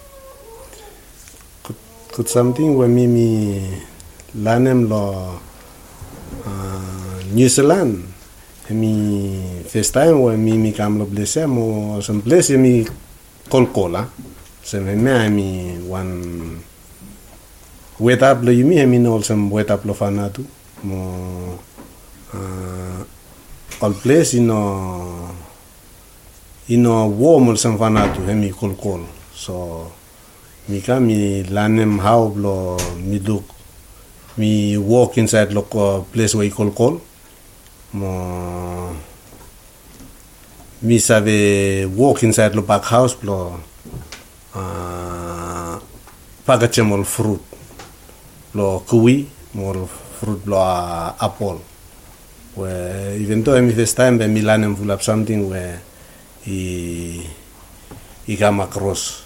Kut 2.14 2.30
something 2.30 2.78
where 2.78 2.88
mi 2.88 3.08
mi 3.08 3.58
lanem 4.38 4.86
lo 4.86 5.42
New 7.34 7.50
Zealand. 7.50 8.06
Mi 8.70 9.64
first 9.66 9.98
time 9.98 10.22
we 10.22 10.38
mi 10.38 10.54
mi 10.54 10.72
kam 10.78 11.00
lo 11.02 11.06
blesse 11.10 11.50
mo 11.50 11.98
some 12.06 12.22
place 12.22 12.54
mi 12.54 12.86
kol 13.50 13.66
kola. 13.74 14.06
Se 14.62 14.78
me 14.80 14.94
me 14.94 15.30
mi 15.34 15.48
one 15.90 16.62
wet 17.98 18.22
up 18.22 18.46
lo 18.46 18.52
yumi 18.54 18.86
mi 18.86 19.00
no 19.00 19.20
some 19.22 19.50
wet 19.50 19.72
up 19.72 19.84
lo 19.84 19.98
fanatu 19.98 20.46
mo 20.84 21.58
uh, 22.34 23.04
all 23.82 23.94
place 23.94 24.34
ino 24.38 25.30
ino 26.70 27.08
warm 27.08 27.56
some 27.58 27.78
fanatu 27.78 28.22
mi 28.36 28.50
kol 28.52 28.76
kol. 28.76 29.02
So 29.34 29.92
mi 30.68 30.82
ka 30.82 31.00
mi 31.00 31.44
lanem 31.44 32.00
how 32.00 32.34
lo 32.36 32.78
mi 32.98 33.20
look 33.20 33.44
mi 34.38 34.78
walk 34.78 35.18
inside 35.18 35.54
lo 35.54 35.62
ko 35.64 36.06
place 36.12 36.36
where 36.36 36.50
kol 36.50 36.72
kol 36.72 37.02
mo 37.94 38.12
mi 40.82 41.00
save 41.00 41.86
walk 41.96 42.24
inside 42.24 42.56
lo 42.56 42.62
back 42.62 42.84
house 42.84 43.18
lo 43.24 43.60
uh, 44.56 45.76
pagachem 46.46 46.92
ol 46.92 47.04
fruit 47.04 47.42
lo 48.56 48.84
kiwi 48.88 49.28
mol 49.54 49.88
fruit 50.20 50.42
lo 50.48 50.58
uh, 50.58 51.14
apple 51.20 51.60
where 52.56 53.16
even 53.18 53.44
though 53.44 53.60
mi 53.62 53.74
first 53.74 53.98
time 53.98 54.18
be 54.18 54.28
mi 54.28 54.42
lanem 54.42 54.76
full 54.76 54.92
up 54.92 55.02
something 55.02 55.50
where 55.50 55.82
he 56.44 57.26
i 58.28 58.36
come 58.36 58.62
across. 58.62 59.24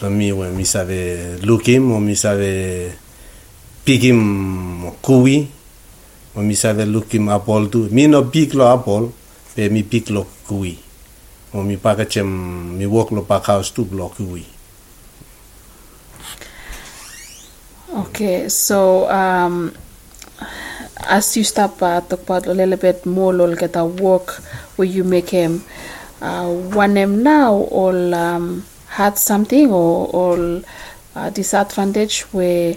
Lo 0.00 0.10
mi 0.10 0.32
we 0.32 0.48
mi 0.50 0.64
sabe 0.64 1.38
look 1.44 1.66
him 1.66 1.92
o 1.92 2.00
mi 2.00 2.14
sabe 2.14 2.92
pick 3.84 4.02
him 4.02 4.90
kiwi 5.02 5.48
o 6.36 6.40
mi 6.40 6.54
sabe 6.54 6.86
look 6.86 7.12
him 7.12 7.28
apple 7.28 7.68
tu 7.68 7.88
mi 7.90 8.06
no 8.06 8.24
pick 8.24 8.54
lo 8.54 8.66
apple 8.72 9.12
but 9.54 9.70
me 9.70 9.82
pick 9.82 10.08
lo 10.10 10.26
kiwi 10.48 10.78
o 11.52 11.62
mi 11.62 11.76
paka 11.76 12.06
chem 12.06 12.78
mi 12.78 12.86
walk 12.86 13.10
lo 13.10 13.22
pack 13.22 13.44
house 13.46 13.70
tu 13.72 13.86
lo 13.92 14.08
kiwi 14.08 14.44
Okay, 17.88 18.48
so 18.48 19.08
um, 19.08 19.72
as 21.06 21.36
you 21.36 21.44
start 21.44 21.80
uh, 21.82 22.00
talk 22.00 22.22
about 22.22 22.46
a 22.46 22.54
little 22.54 22.76
bit 22.76 23.06
more, 23.06 23.32
lol, 23.32 23.54
get 23.54 23.76
a 23.76 23.84
work 23.84 24.30
where 24.76 24.88
you 24.88 25.04
make 25.04 25.30
him 25.30 25.64
uh, 26.20 26.48
one 26.52 26.96
him 26.96 27.22
now 27.22 27.54
all 27.54 28.14
um, 28.14 28.64
had 28.88 29.16
something 29.18 29.70
or 29.70 30.06
all 30.08 30.62
uh, 31.14 31.30
disadvantage 31.30 32.22
where 32.32 32.74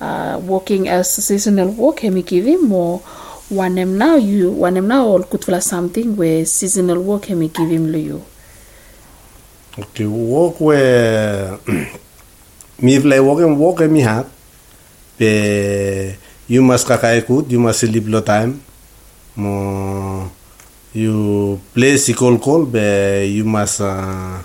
uh, 0.00 0.40
working 0.42 0.88
as 0.88 1.12
seasonal 1.12 1.70
work 1.70 2.00
him 2.00 2.20
give 2.20 2.44
him 2.46 2.72
or 2.72 2.98
one 3.48 3.76
him 3.78 3.96
now 3.98 4.16
you 4.16 4.50
one 4.50 4.76
him 4.76 4.88
now 4.88 5.04
all 5.06 5.22
could 5.22 5.44
something 5.62 6.16
where 6.16 6.44
seasonal 6.44 7.00
work 7.02 7.26
him 7.26 7.46
give 7.48 7.70
him 7.70 7.94
you. 7.94 8.22
Okay, 9.78 10.06
work 10.06 10.60
where 10.60 11.56
vlei 12.80 13.24
walk 13.24 13.40
and 13.40 13.58
walk 13.58 13.80
mi 13.88 14.00
hat 14.00 14.26
pe 15.16 16.14
you 16.48 16.62
must 16.62 16.86
kakai 16.86 17.22
kut 17.26 17.50
you 17.50 17.60
must 17.60 17.80
sleep 17.84 18.06
lo 18.08 18.20
time. 18.22 18.58
Mo 19.36 20.30
you 20.92 21.56
play 21.72 21.96
si 21.96 22.12
kol 22.12 22.36
kol 22.38 22.66
be 22.68 23.24
you 23.32 23.44
must 23.44 23.80
uh, 23.80 24.38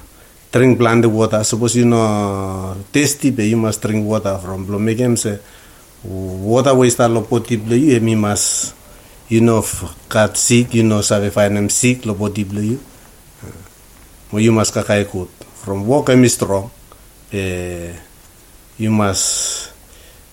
drink 0.51 0.77
plant 0.79 1.05
water. 1.05 1.43
Suppose 1.43 1.75
you 1.75 1.85
know 1.85 2.75
tasty 2.91 3.31
but 3.31 3.45
you 3.45 3.57
must 3.57 3.81
drink 3.81 4.05
water 4.05 4.37
from 4.37 4.65
blo 4.65 4.79
make 4.79 4.99
him 4.99 5.17
say 5.17 5.39
water 6.03 6.73
waste 6.75 7.03
lo 7.09 7.21
poti 7.21 7.57
blo 7.57 7.75
you 7.75 7.99
mi 7.99 8.15
must 8.15 8.73
you 9.29 9.41
know 9.41 9.63
cut 10.07 10.37
sick 10.37 10.73
you 10.73 10.83
know 10.83 11.01
save 11.01 11.33
find 11.33 11.57
them 11.57 11.69
sick 11.69 12.05
lo 12.05 12.13
blo 12.13 12.31
you 12.61 12.79
mo 14.31 14.39
you 14.39 14.51
must 14.51 14.73
kakai 14.73 15.03
kut 15.07 15.29
from 15.63 15.87
walk 15.87 16.09
mi 16.15 16.27
strong 16.29 16.69
eh, 17.31 17.91
you 18.77 18.91
must 18.91 19.71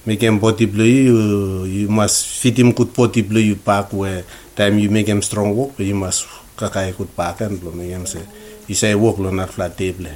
make 0.07 0.23
him 0.23 0.39
body 0.39 0.67
blue 0.67 0.85
you 0.85 1.65
you 1.65 1.89
must 1.89 2.27
fit 2.27 2.59
him 2.59 2.73
good 2.73 2.93
body 2.93 3.23
blue 3.23 3.41
you 3.41 3.57
back 3.57 3.93
where 3.93 4.25
time 4.57 4.79
you 4.79 4.91
make 4.91 5.07
him 5.07 5.23
strong 5.23 5.57
walk 5.57 5.79
you 5.79 5.95
must 5.95 6.27
kakai 6.57 6.95
kut 6.95 7.11
back 7.17 7.41
and 7.41 7.63
lo 7.63 7.73
make 7.73 7.91
him 7.91 8.07
say 8.07 8.23
you 8.69 8.75
say 8.75 8.95
walk 8.95 9.19
lo 9.19 9.31
not 9.31 9.51
flat 9.51 9.77
table 9.77 10.11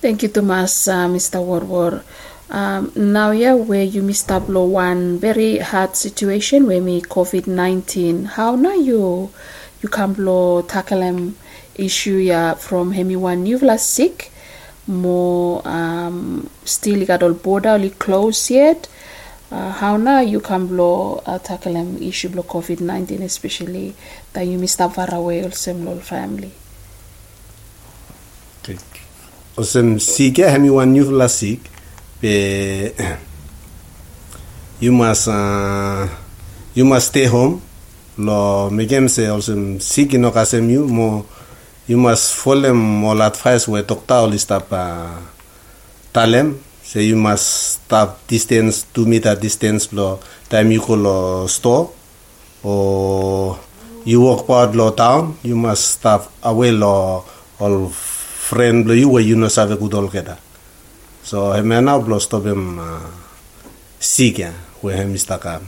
Thank 0.00 0.22
you, 0.24 0.32
Thomas, 0.32 0.88
uh, 0.88 1.06
Mr. 1.12 1.44
Warwar. 1.44 2.02
Um, 2.48 2.90
now, 2.96 3.30
yeah, 3.30 3.52
where 3.52 3.84
you 3.84 4.00
up 4.30 4.48
lo 4.48 4.64
one 4.64 5.18
very 5.20 5.58
hard 5.58 5.94
situation 5.94 6.66
where 6.66 6.80
me 6.80 7.02
COVID 7.02 7.46
nineteen. 7.46 8.24
How 8.24 8.56
now 8.56 8.72
you 8.72 9.30
you 9.82 9.88
can 9.88 10.12
blow 10.14 10.62
tackle 10.62 11.00
them 11.00 11.36
issue 11.74 12.16
yeah 12.16 12.54
from 12.54 12.92
hemi 12.92 13.16
one 13.16 13.46
you 13.46 13.58
last 13.58 13.88
sick 13.90 14.30
more 14.90 15.66
um 15.66 16.50
still 16.64 17.06
got 17.06 17.22
all 17.22 17.34
border 17.34 17.70
only 17.70 17.90
close 17.90 18.50
yet. 18.50 18.88
Uh, 19.50 19.72
how 19.72 19.96
now 19.96 20.20
you 20.20 20.40
can 20.40 20.66
blow 20.66 21.20
uh, 21.26 21.38
tackle 21.38 21.72
them 21.72 22.00
issue 22.02 22.28
blow 22.28 22.42
COVID 22.42 22.80
nineteen 22.80 23.22
especially 23.22 23.94
that 24.32 24.42
you 24.46 24.58
missed 24.58 24.80
up 24.80 24.94
far 24.94 25.12
away 25.14 25.42
also 25.42 25.74
lol 25.74 25.98
family. 25.98 26.52
okay. 28.62 28.78
osem 29.56 29.98
sick 30.00 30.38
eh 30.38 30.50
hemi 30.50 30.70
one 30.70 30.92
new 30.92 31.10
la 31.10 31.26
sick 31.26 31.60
be 32.20 32.92
you 34.84 34.92
must 34.92 35.28
uh, 35.28 36.06
you 36.74 36.84
must 36.84 37.08
stay 37.08 37.26
home 37.26 37.60
lo 38.18 38.70
him 38.70 39.08
say 39.08 39.26
osem 39.26 39.80
sick 39.80 40.12
no 40.14 40.30
kasem 40.30 40.70
you 40.70 40.86
mo 40.86 41.26
you 41.90 41.98
must 41.98 42.36
follow 42.38 42.70
all 43.04 43.20
advice 43.20 43.66
where 43.66 43.82
doctor 43.82 44.14
all 44.14 44.30
stop 44.38 44.70
uh, 44.70 45.18
talem. 46.14 46.54
Say 46.86 47.02
you 47.10 47.16
must 47.16 47.82
stop 47.82 48.26
distance 48.28 48.84
two 48.94 49.06
meter 49.06 49.34
distance 49.34 49.92
lo 49.92 50.20
time 50.48 50.70
you 50.70 50.78
lo 50.94 51.46
store 51.50 51.90
or 52.62 53.58
you 54.06 54.20
walk 54.22 54.46
part 54.46 54.70
lo 54.78 54.90
town 54.94 55.34
you 55.42 55.56
must 55.56 55.98
stop 55.98 56.30
away 56.46 56.70
lo 56.70 57.24
all 57.58 57.88
friend 57.90 58.86
lo 58.86 58.94
you 58.94 59.08
where 59.10 59.22
you 59.22 59.34
know 59.34 59.48
save 59.50 59.74
good 59.78 59.94
all 59.94 60.06
keda 60.06 60.38
so 61.26 61.50
he 61.58 61.62
man 61.62 61.84
now 61.86 61.98
blo 61.98 62.18
stop 62.22 62.46
him 62.46 62.78
uh, 62.78 63.02
where 64.80 64.94
him 64.96 65.10
istakam 65.14 65.66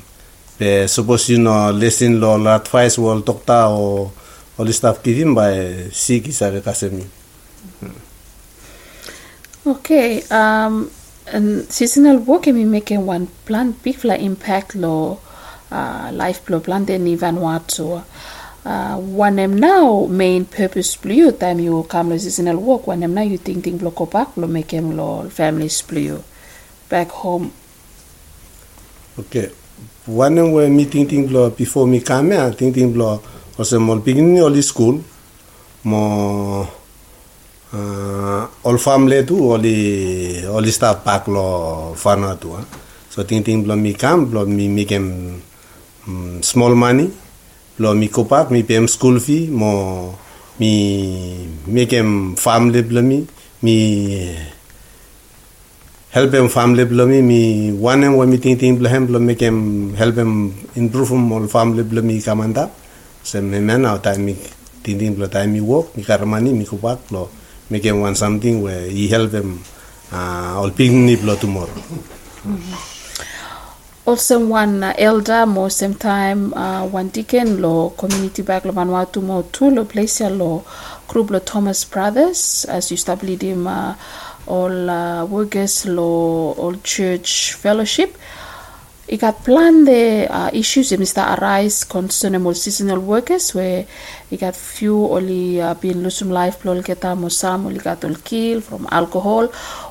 pe 0.59 0.87
suppose 0.87 1.29
you 1.35 1.39
know 1.43 1.71
listen 1.75 2.21
lo 2.23 2.39
advice 2.47 2.95
wall 2.99 3.19
doctor 3.21 3.67
or 3.67 4.13
all 4.59 4.65
the 4.65 4.73
stuff 4.73 5.03
give 5.03 5.17
him 5.17 5.35
by 5.35 5.89
sick 5.91 6.29
is 6.29 6.43
ave 6.43 6.61
kasemi 6.61 7.07
Okay, 9.65 10.23
um, 10.25 10.91
and 11.29 11.71
seasonal 11.71 12.19
work 12.19 12.43
can 12.43 12.57
be 12.57 12.65
making 12.65 13.07
one 13.07 13.29
plant 13.47 13.81
big 13.85 13.95
fly 13.95 14.17
impact 14.17 14.75
law 14.75 15.17
uh, 15.71 16.11
life 16.13 16.45
blow 16.45 16.59
plant 16.59 16.91
in 16.91 17.07
even 17.07 17.37
Vanuatu. 17.37 18.03
Uh, 18.65 18.97
one 18.97 19.39
em 19.39 19.57
now 19.57 20.07
main 20.07 20.45
purpose 20.45 20.97
blue 20.97 21.31
time 21.31 21.61
you 21.61 21.85
come 21.85 22.11
to 22.11 22.19
seasonal 22.19 22.57
work 22.57 22.89
one 22.89 23.05
em 23.05 23.15
now 23.15 23.23
you 23.23 23.39
think 23.39 23.63
think 23.63 23.81
block 23.81 24.11
back 24.11 24.35
blow 24.35 24.49
make 24.49 24.73
him 24.73 24.97
law 24.97 25.23
families 25.29 25.81
blue 25.83 26.23
back 26.89 27.09
home. 27.11 27.53
Okay. 29.17 29.51
One 30.07 30.53
we 30.53 30.69
meeting 30.69 31.07
ting 31.07 31.29
blo 31.29 31.51
before 31.51 31.87
me 31.87 32.01
come 32.01 32.33
here, 32.33 32.51
ting 32.53 32.73
ting 32.73 32.93
blo 32.93 33.23
ose 33.59 33.77
mol 33.77 34.01
beginning 34.01 34.41
oli 34.41 34.63
school 34.63 34.97
mo 35.85 36.03
uh, 37.73 38.43
all 38.65 38.79
family 38.79 39.25
tu 39.29 39.37
oli 39.55 39.77
oli 40.47 40.71
staff 40.73 41.05
pack 41.05 41.29
lo 41.29 41.93
fana 41.97 42.37
tu 42.37 42.55
ah. 42.57 42.65
So 43.13 43.25
ting 43.29 43.45
ting 43.45 43.61
blo 43.61 43.77
mi 43.77 43.93
come 43.93 44.25
blo 44.25 44.47
mi 44.49 44.69
make 44.73 44.89
him 44.89 45.37
mm, 46.09 46.41
small 46.41 46.73
money 46.75 47.13
blo 47.77 47.93
mi 47.93 48.09
ko 48.09 48.25
pack 48.25 48.49
mi 48.49 48.65
him 48.65 48.89
school 48.89 49.21
fee 49.21 49.53
mo 49.53 50.15
mi 50.59 50.73
make 51.69 51.93
him 51.93 52.33
family 52.37 52.81
blo 52.81 53.03
mi 53.05 53.21
mi 53.61 53.77
help 56.17 56.33
him 56.33 56.49
family 56.49 56.85
blo 56.89 57.05
mi 57.05 57.21
mi 57.21 57.41
one 57.77 58.01
him 58.03 58.17
wa 58.17 58.25
mi 58.25 58.39
ting 58.41 58.57
ting 58.57 58.79
blo 58.81 58.89
him 58.89 59.05
blo 59.07 59.21
make 59.21 59.45
him 59.45 59.93
help 59.93 60.17
him 60.17 60.33
improve 60.75 61.13
all 61.13 61.47
family 61.57 61.85
blo 61.85 62.01
mi 62.01 62.17
kamanda 62.17 62.65
se 63.23 63.41
me 63.41 63.61
mena 63.61 63.95
o 63.95 63.99
time 63.99 64.19
mi 64.19 64.35
tinding 64.83 65.19
lo 65.19 65.27
time 65.29 65.47
mi 65.55 65.61
work 65.61 65.97
mi 65.97 66.03
karmani 66.03 66.53
mi 66.53 66.65
kupak 66.65 66.99
lo 67.11 67.31
make 67.71 67.85
him 67.85 68.01
want 68.01 68.17
something 68.17 68.63
where 68.63 68.87
he 68.89 69.09
help 69.09 69.33
him 69.33 69.63
uh, 70.13 70.59
all 70.59 70.71
picnic 70.71 71.23
lo 71.23 71.35
tomorrow 71.37 71.83
Also 74.05 74.35
one 74.43 74.83
elder 74.99 75.47
mo 75.47 75.69
same 75.71 75.95
time 75.95 76.53
uh, 76.59 76.83
one 76.91 77.07
deacon 77.15 77.63
lo 77.63 77.91
community 77.95 78.43
back 78.43 78.67
lo 78.67 78.73
Vanuatu 78.75 79.23
mo 79.23 79.47
tu 79.55 79.71
lo 79.71 79.85
place 79.87 80.27
lo 80.27 80.65
group 81.07 81.31
lo 81.31 81.39
Thomas 81.39 81.85
Brothers 81.87 82.67
as 82.67 82.91
you 82.91 82.97
established 82.99 83.43
him 83.47 83.69
uh, 83.71 83.95
all 84.51 84.91
uh, 84.91 85.23
workers 85.25 85.87
lo 85.87 86.51
all 86.59 86.75
church 86.83 87.55
fellowship. 87.55 88.19
It 89.13 89.21
got 89.21 89.45
plan 89.45 89.85
the 89.85 90.25
uh, 90.25 90.49
issues 90.55 90.89
that 90.89 90.99
Mr. 90.99 91.21
arise 91.37 91.85
concerning 91.85 92.49
seasonal 92.55 92.99
workers 92.99 93.55
where 93.55 93.85
it 94.31 94.41
got 94.41 94.57
few 94.57 95.05
only 95.05 95.61
uh, 95.61 95.75
been 95.75 96.03
losing 96.03 96.31
life 96.31 96.63
plol 96.63 96.81
keta 96.81 97.13
mo 97.13 97.29
some 97.29 97.67
only 97.67 97.79
got 97.79 98.03
all 98.07 98.15
kill 98.25 98.63
from 98.63 98.89
alcohol. 98.91 99.49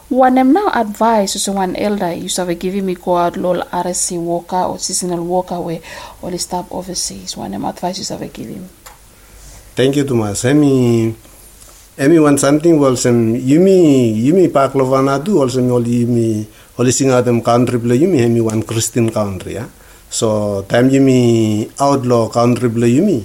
One 0.10 0.40
am 0.40 0.54
now 0.54 0.72
advice 0.74 1.40
so 1.40 1.52
one 1.52 1.76
elder 1.76 2.12
you 2.14 2.30
have 2.36 2.58
giving 2.58 2.84
me 2.88 2.96
go 2.96 3.16
out 3.16 3.38
lol 3.38 3.62
RSE 3.62 4.18
worker 4.18 4.64
or 4.66 4.80
seasonal 4.80 5.24
worker 5.24 5.62
where 5.62 5.82
only 6.24 6.40
stop 6.40 6.72
overseas. 6.72 7.38
One 7.38 7.54
am 7.54 7.66
advice 7.66 8.00
you 8.02 8.18
have 8.18 8.34
giving. 8.34 8.68
Thank 9.76 9.98
you, 9.98 10.04
Thomas. 10.04 10.46
Emi, 10.46 11.14
emi 11.96 12.18
want 12.24 12.40
something 12.40 12.80
well 12.80 12.98
sem 12.98 13.36
yumi 13.38 14.18
yumi 14.18 14.52
pak 14.52 14.74
lovana 14.74 15.24
tu 15.24 15.38
also 15.40 15.62
mi 15.62 15.70
oli 15.70 16.02
yumi 16.06 16.48
oli 16.80 16.92
singa 16.92 17.24
dem 17.24 17.42
country 17.42 17.78
blo 17.78 17.96
yumi 17.96 18.24
emi 18.24 18.40
one 18.40 18.64
Christian 18.64 19.12
country 19.12 19.60
ya. 19.60 19.66
So 20.10 20.62
time 20.68 20.90
yumi 20.90 21.68
outlaw 21.80 22.30
country 22.30 22.70
blo 22.70 22.88
yumi 22.88 23.24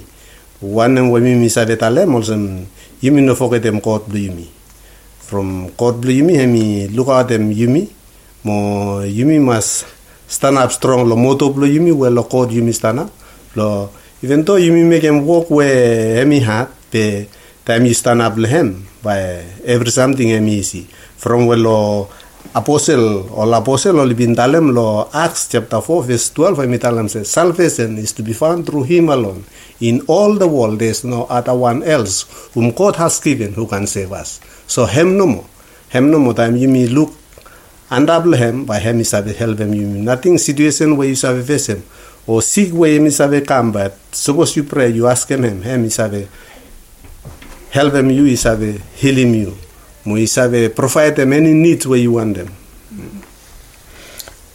one 0.59 0.97
em 0.97 1.07
wemi 1.11 1.39
mi 1.39 1.47
sa 1.47 1.63
vetalem 1.63 2.15
also 2.15 2.35
yumi 2.99 3.23
no 3.23 3.35
forget 3.35 3.63
dem 3.63 3.79
court 3.79 4.07
blo 4.07 4.19
yumi. 4.19 4.47
From 5.19 5.69
court 5.79 6.01
blo 6.03 6.11
yumi 6.11 6.39
emi 6.43 6.91
look 6.95 7.07
at 7.07 7.29
them 7.29 7.51
yumi 7.51 7.87
mo 8.43 8.99
yumi 9.03 9.39
must 9.39 9.87
stand 10.27 10.57
up 10.59 10.71
strong 10.71 11.07
lo 11.07 11.15
moto 11.15 11.51
blo 11.51 11.63
yumi 11.67 11.95
well 11.95 12.11
lo 12.11 12.23
court 12.23 12.51
yumi 12.51 12.75
stand 12.75 12.99
up 12.99 13.11
lo 13.55 13.89
even 14.23 14.43
though 14.43 14.57
you 14.57 14.73
may 14.73 14.83
make 14.83 15.03
him 15.03 15.25
walk 15.25 15.49
where 15.49 16.19
hemi 16.19 16.39
hat 16.39 16.67
the 16.91 17.27
time 17.63 17.85
you 17.85 17.93
stand 17.93 18.21
up 18.21 18.35
lehem 18.35 18.83
by 19.03 19.43
every 19.63 19.91
something 19.91 20.29
hemi 20.29 20.59
easy 20.59 20.83
from 21.15 21.47
lo 21.47 22.09
apostle 22.57 23.29
or 23.37 23.53
apostle 23.53 23.99
or 23.99 24.07
bintalem 24.21 24.73
lo 24.73 25.09
acts 25.13 25.47
chapter 25.51 25.79
4 25.79 26.03
verse 26.09 26.29
12 26.33 26.57
hemi 26.63 26.79
talem 26.79 27.07
says 27.09 27.29
salvation 27.29 27.97
is 27.97 28.11
to 28.17 28.23
be 28.23 28.33
found 28.33 28.65
through 28.65 28.83
him 28.83 29.09
alone. 29.09 29.43
In 29.79 30.01
all 30.07 30.33
the 30.33 30.47
world 30.47 30.79
there 30.79 30.89
is 30.89 31.03
no 31.03 31.25
other 31.29 31.53
one 31.53 31.83
else 31.83 32.25
whom 32.53 32.71
god 32.71 32.95
has 32.95 33.19
given 33.19 33.53
who 33.53 33.67
can 33.67 33.85
save 33.85 34.11
us. 34.11 34.39
So 34.65 34.85
hem 34.85 35.17
no 35.17 35.27
more. 35.27 35.45
Hem 35.89 36.09
no 36.09 36.19
more. 36.19 36.33
Time 36.33 36.55
you 36.57 36.67
may 36.67 36.87
look 36.87 37.13
andable 37.89 38.35
him 38.37 38.65
by 38.65 38.79
him 38.79 38.99
is 38.99 39.11
have 39.11 39.29
help 39.37 39.59
him 39.59 39.73
you 39.73 39.87
nothing 39.87 40.37
situation 40.37 40.97
where 40.97 41.07
you 41.07 41.15
have 41.27 41.45
face 41.45 41.67
him 41.67 41.83
or 42.25 42.41
sick 42.41 42.73
way 42.73 42.95
him 42.95 43.05
is 43.05 43.19
have 43.19 43.45
come 43.45 43.71
but 43.71 43.93
suppose 44.11 44.57
you 44.57 44.63
pray 44.63 44.89
you 44.89 45.07
ask 45.07 45.29
him 45.29 45.43
him 45.43 45.61
him 45.61 45.85
is 45.85 45.95
have 45.95 46.15
help 47.71 47.93
him 47.93 48.09
you 48.11 48.25
is 48.25 48.43
have 48.43 48.59
heal 48.59 49.15
him 49.23 49.33
you 49.33 49.55
is 50.15 50.37
provide 50.75 51.15
them 51.15 51.33
any 51.33 51.53
needs 51.53 51.85
where 51.85 51.99
you 51.99 52.13
want 52.13 52.35
them 52.35 52.55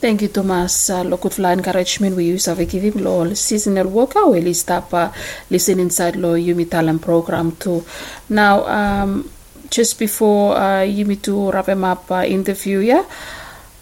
Thank 0.03 0.23
you, 0.23 0.35
Thomas. 0.35 0.91
Uh, 0.91 1.05
lo 1.05 1.17
good 1.17 1.33
fly 1.33 1.53
encouragement 1.53 2.17
we 2.17 2.25
use 2.25 2.49
of 2.49 2.59
give 2.59 2.83
him 2.83 3.05
lo 3.05 3.23
seasonal 3.35 3.87
worker 3.87 4.27
we 4.27 4.41
list 4.41 4.69
up 4.73 4.93
uh, 4.93 5.13
listen 5.49 5.79
inside 5.79 6.17
lo 6.17 6.35
Yumi 6.35 6.67
Talem 6.67 6.99
program 6.99 7.55
too. 7.55 7.85
Now, 8.29 8.67
um, 8.67 9.31
just 9.71 10.01
before 10.01 10.57
uh, 10.57 10.83
Yumi 10.83 11.23
to 11.23 11.53
wrap 11.53 11.69
him 11.69 11.85
up 11.85 12.11
uh, 12.11 12.25
interview, 12.27 12.81
yeah, 12.81 13.05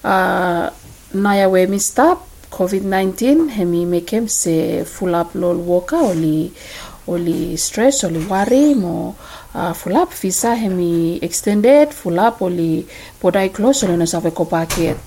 uh, 0.04 0.68
we 1.14 1.66
mi 1.66 1.78
stop 1.78 2.28
COVID-19 2.50 3.48
hemi 3.56 3.86
make 3.86 4.10
him 4.10 4.28
say 4.28 4.84
full 4.84 5.14
up 5.14 5.34
lo 5.34 5.56
worker 5.56 5.96
oli 5.96 6.52
oli 7.10 7.56
stress 7.58 8.04
oli 8.06 8.22
worry 8.30 8.74
mo 8.74 9.14
uh, 9.54 9.72
full 9.74 9.96
up 9.98 10.14
visa 10.22 10.54
hemi 10.54 11.18
extended 11.22 11.90
full 11.90 12.18
up 12.18 12.42
oli 12.42 12.86
podai 13.20 13.48
close 13.50 13.82
oli 13.86 13.96
nasa 13.98 14.22
ko 14.22 14.44
paket 14.46 14.98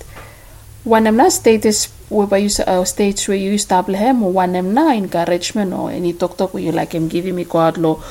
one 0.84 1.08
na 1.10 1.28
status 1.32 1.88
whereby 2.12 2.44
you 2.44 2.50
uh, 2.66 2.84
states 2.84 3.28
where 3.28 3.40
you 3.40 3.56
stable 3.58 3.96
him 3.96 4.22
or 4.22 4.32
one 4.32 4.52
na 4.52 4.92
encouragement 4.92 5.72
or 5.72 5.90
any 5.90 6.12
talk 6.12 6.36
talk 6.36 6.52
where 6.52 6.62
you 6.62 6.72
like 6.72 6.92
him 6.92 7.08
giving 7.08 7.34
me 7.34 7.44
quad 7.44 7.78
lo 7.78 8.02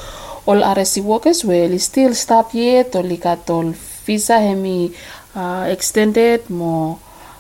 all 0.46 0.60
RSE 0.60 1.02
workers 1.04 1.46
well 1.46 1.70
he 1.70 1.78
still 1.78 2.14
stop 2.14 2.54
yet 2.54 2.96
or 2.96 3.06
all 3.50 3.74
visa 4.06 4.40
hemi 4.40 4.92
uh, 5.36 5.66
extended 5.70 6.50
mo 6.50 7.00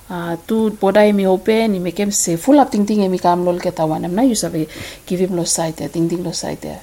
uh, 0.09 0.35
tu 0.47 0.71
bodai 0.81 1.13
mi 1.13 1.25
open 1.27 1.71
ni 1.71 1.79
mekem 1.79 2.11
se 2.11 2.37
full 2.37 2.59
up 2.59 2.71
ting 2.71 2.85
ting 2.85 3.03
mi 3.11 3.19
kam 3.19 3.45
lol 3.45 3.59
keta 3.59 3.85
wan 3.85 4.03
na 4.07 4.21
you 4.23 4.35
save 4.35 4.67
give 5.05 5.19
him 5.19 5.35
lo 5.35 5.43
site 5.45 5.87
ting 5.93 6.09
ting 6.09 6.23
lo 6.23 6.31
site 6.31 6.79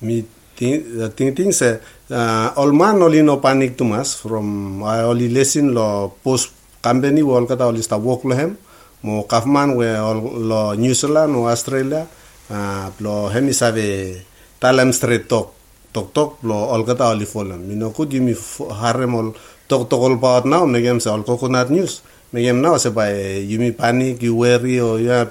mi 0.00 0.24
think 0.60 1.32
think 1.36 1.52
say 1.56 1.80
uh, 2.12 2.52
all 2.56 2.72
man 2.72 3.00
only 3.00 3.22
no 3.22 3.40
panic 3.40 3.76
too 3.76 3.84
much 3.88 4.20
from 4.20 4.82
I 4.84 5.00
only 5.08 5.28
listen 5.32 5.72
lo 5.72 6.12
post 6.24 6.52
company 6.84 7.22
wall 7.24 7.48
kata 7.48 7.64
only 7.64 7.80
sta 7.80 7.96
work 7.96 8.24
lo 8.28 8.36
hem 8.36 8.56
mo 9.00 9.24
kafman 9.24 9.72
we 9.76 9.88
lo 9.88 10.76
New 10.76 10.92
Zealand 10.92 11.32
o 11.36 11.48
Australia 11.48 12.04
uh, 12.52 12.86
lo 13.00 13.32
hemi 13.32 13.52
save 13.56 14.20
talem 14.60 14.92
straight 14.92 15.24
talk 15.28 15.56
tok 15.96 16.12
tok 16.12 16.30
lo 16.44 16.68
kata 16.84 17.08
only 17.08 17.24
follow 17.24 17.56
mi 17.56 17.72
no 17.74 17.92
you 17.96 18.20
mi 18.20 18.36
harem 18.80 19.14
all 19.16 19.32
tok 19.70 19.86
tok 19.86 20.02
all 20.02 20.16
about 20.18 20.44
now 20.44 20.66
megem 20.66 20.98
se 20.98 21.08
all 21.10 21.22
coconut 21.22 21.70
news 21.70 22.02
megem 22.34 22.58
now 22.58 22.74
se 22.76 22.90
by 22.90 23.14
you 23.50 23.58
mi 23.62 23.70
panic 23.70 24.18
you 24.22 24.34
worry 24.34 24.82
or 24.82 24.98
you 24.98 25.10
have 25.14 25.30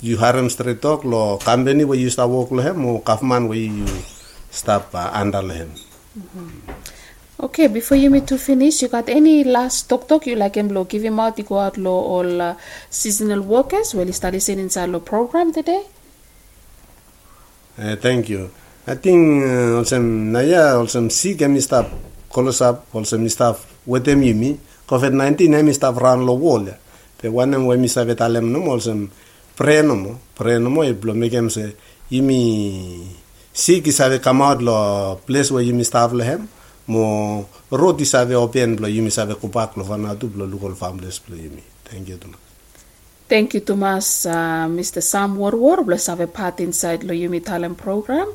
you 0.00 0.14
harem 0.22 0.46
straight 0.54 0.78
talk 0.80 1.02
lo 1.04 1.36
company 1.42 1.82
where 1.84 1.98
you 1.98 2.10
sta 2.14 2.26
work 2.30 2.50
lo 2.54 2.62
hem 2.62 2.78
mo 2.78 3.02
kafman 3.02 3.50
where 3.50 3.58
you 3.58 3.86
stop 4.50 4.94
under 4.94 5.42
hem 5.42 5.70
Okay, 7.40 7.68
before 7.68 7.96
you 7.96 8.10
me 8.10 8.20
to 8.20 8.36
finish, 8.36 8.82
you 8.82 8.88
got 8.92 9.08
any 9.08 9.44
last 9.44 9.88
talk 9.88 10.04
talk 10.06 10.26
you 10.28 10.36
like 10.36 10.60
him 10.60 10.68
give 10.84 11.00
him 11.00 11.18
out, 11.18 11.38
you 11.38 11.44
go 11.44 11.56
out 11.56 11.78
lo 11.80 11.96
all 11.96 12.42
uh, 12.42 12.54
seasonal 12.90 13.40
workers, 13.40 13.94
you 13.94 14.12
study 14.12 14.36
inside 14.60 14.90
lo 14.92 15.00
program 15.00 15.50
today? 15.50 15.88
Uh, 17.80 17.96
thank 17.96 18.28
you. 18.28 18.50
I 18.86 18.94
think 18.94 19.40
uh, 19.44 19.80
also 19.80 19.96
naya 19.96 20.76
also 20.76 21.08
si 21.08 21.32
kami 21.32 21.64
staff 21.64 21.88
kolos 22.32 22.60
up 22.62 22.86
also 22.94 23.18
mi 23.18 23.28
staff 23.28 23.66
wetem 23.86 24.22
yumi 24.22 24.56
COVID 24.86 25.12
19 25.12 25.62
mi 25.62 25.72
staff 25.74 25.96
ran 25.98 26.24
lo 26.26 26.34
wall 26.34 26.66
ya. 26.66 26.74
Pe 27.18 27.28
wana 27.28 27.58
we 27.66 27.76
mi 27.76 27.88
staff 27.88 28.08
etalem 28.08 28.50
no 28.50 28.70
also 28.70 28.94
pre 29.56 29.82
no 29.82 29.94
mo 29.96 30.18
pre 30.34 30.58
no 30.58 30.70
mo 30.70 30.82
e 30.82 30.92
blo 30.92 31.14
me 31.14 31.28
kem 31.28 31.50
se 31.50 31.74
yumi 32.10 33.06
si 33.52 33.80
ki 33.82 33.92
save 33.92 34.20
come 34.22 34.42
out 34.42 34.62
lo 34.62 35.16
place 35.26 35.50
where 35.50 35.64
yumi 35.64 35.84
staff 35.84 36.12
le 36.12 36.24
hem 36.24 36.48
mo 36.86 37.46
roti 37.70 38.04
save 38.04 38.34
open 38.34 38.76
blo 38.76 38.88
yumi 38.88 39.10
save 39.10 39.34
kupak 39.34 39.76
lo 39.76 39.84
fana 39.84 40.14
tu 40.18 40.28
blo 40.28 40.46
local 40.46 40.74
families 40.74 41.18
blo 41.18 41.36
yumi. 41.36 41.62
Thank 41.84 42.08
you 42.08 42.16
Thomas. 42.16 42.50
Thank 43.30 43.54
you, 43.54 43.60
Thomas. 43.60 44.26
Uh, 44.26 44.66
Mr. 44.66 45.00
Sam 45.00 45.36
Warwar, 45.38 45.86
bless 45.86 46.08
have 46.08 46.18
a 46.18 46.26
part 46.26 46.58
inside 46.58 47.02
Loyumi 47.02 47.38
Talent 47.38 47.78
Program. 47.78 48.26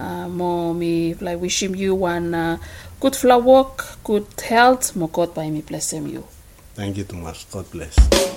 Uh, 0.00 0.28
mo 0.28 0.72
me 0.72 1.12
like 1.20 1.38
wishing 1.40 1.76
you 1.76 1.94
one 1.94 2.32
uh, 2.34 2.56
good 3.00 3.14
flower 3.14 3.42
walk, 3.42 3.84
good 4.02 4.26
health. 4.40 4.96
Mo 4.96 5.08
God 5.08 5.34
by 5.34 5.50
me 5.50 5.60
bless 5.60 5.92
you. 5.92 6.24
Thank 6.74 6.96
you 6.96 7.04
Thomas. 7.04 7.44
God 7.52 7.70
bless. 7.70 8.29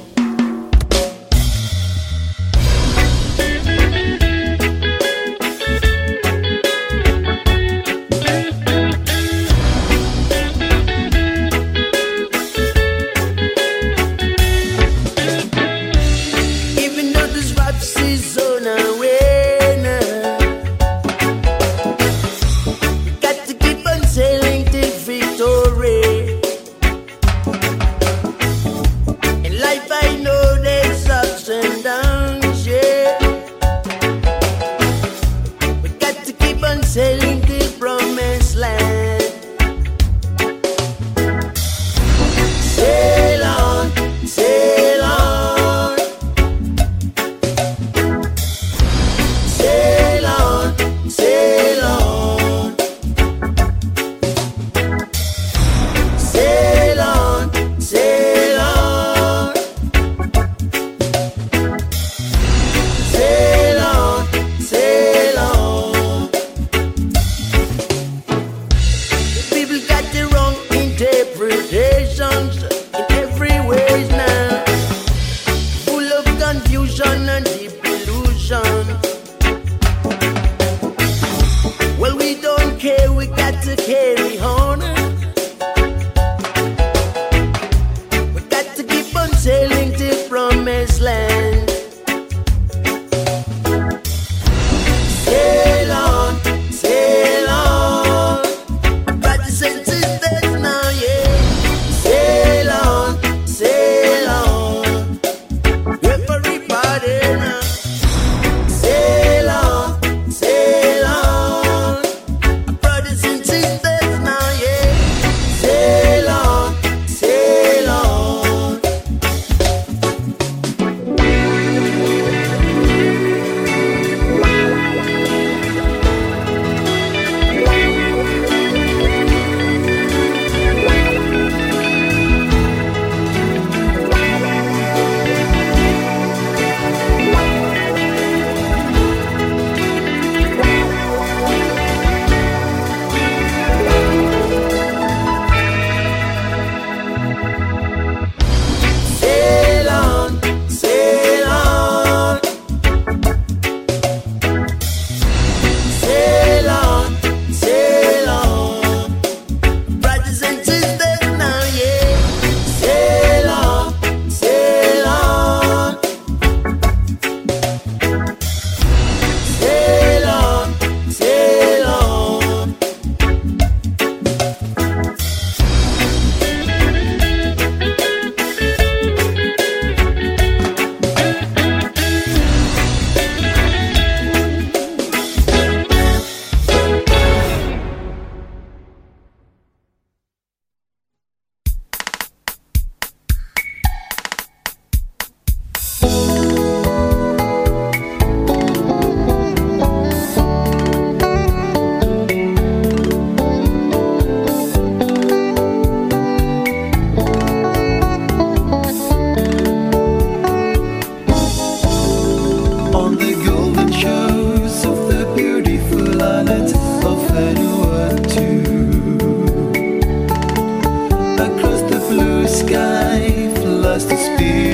Sky 222.53 223.49
flies 223.55 224.05
the 224.07 224.15
spirit 224.15 224.72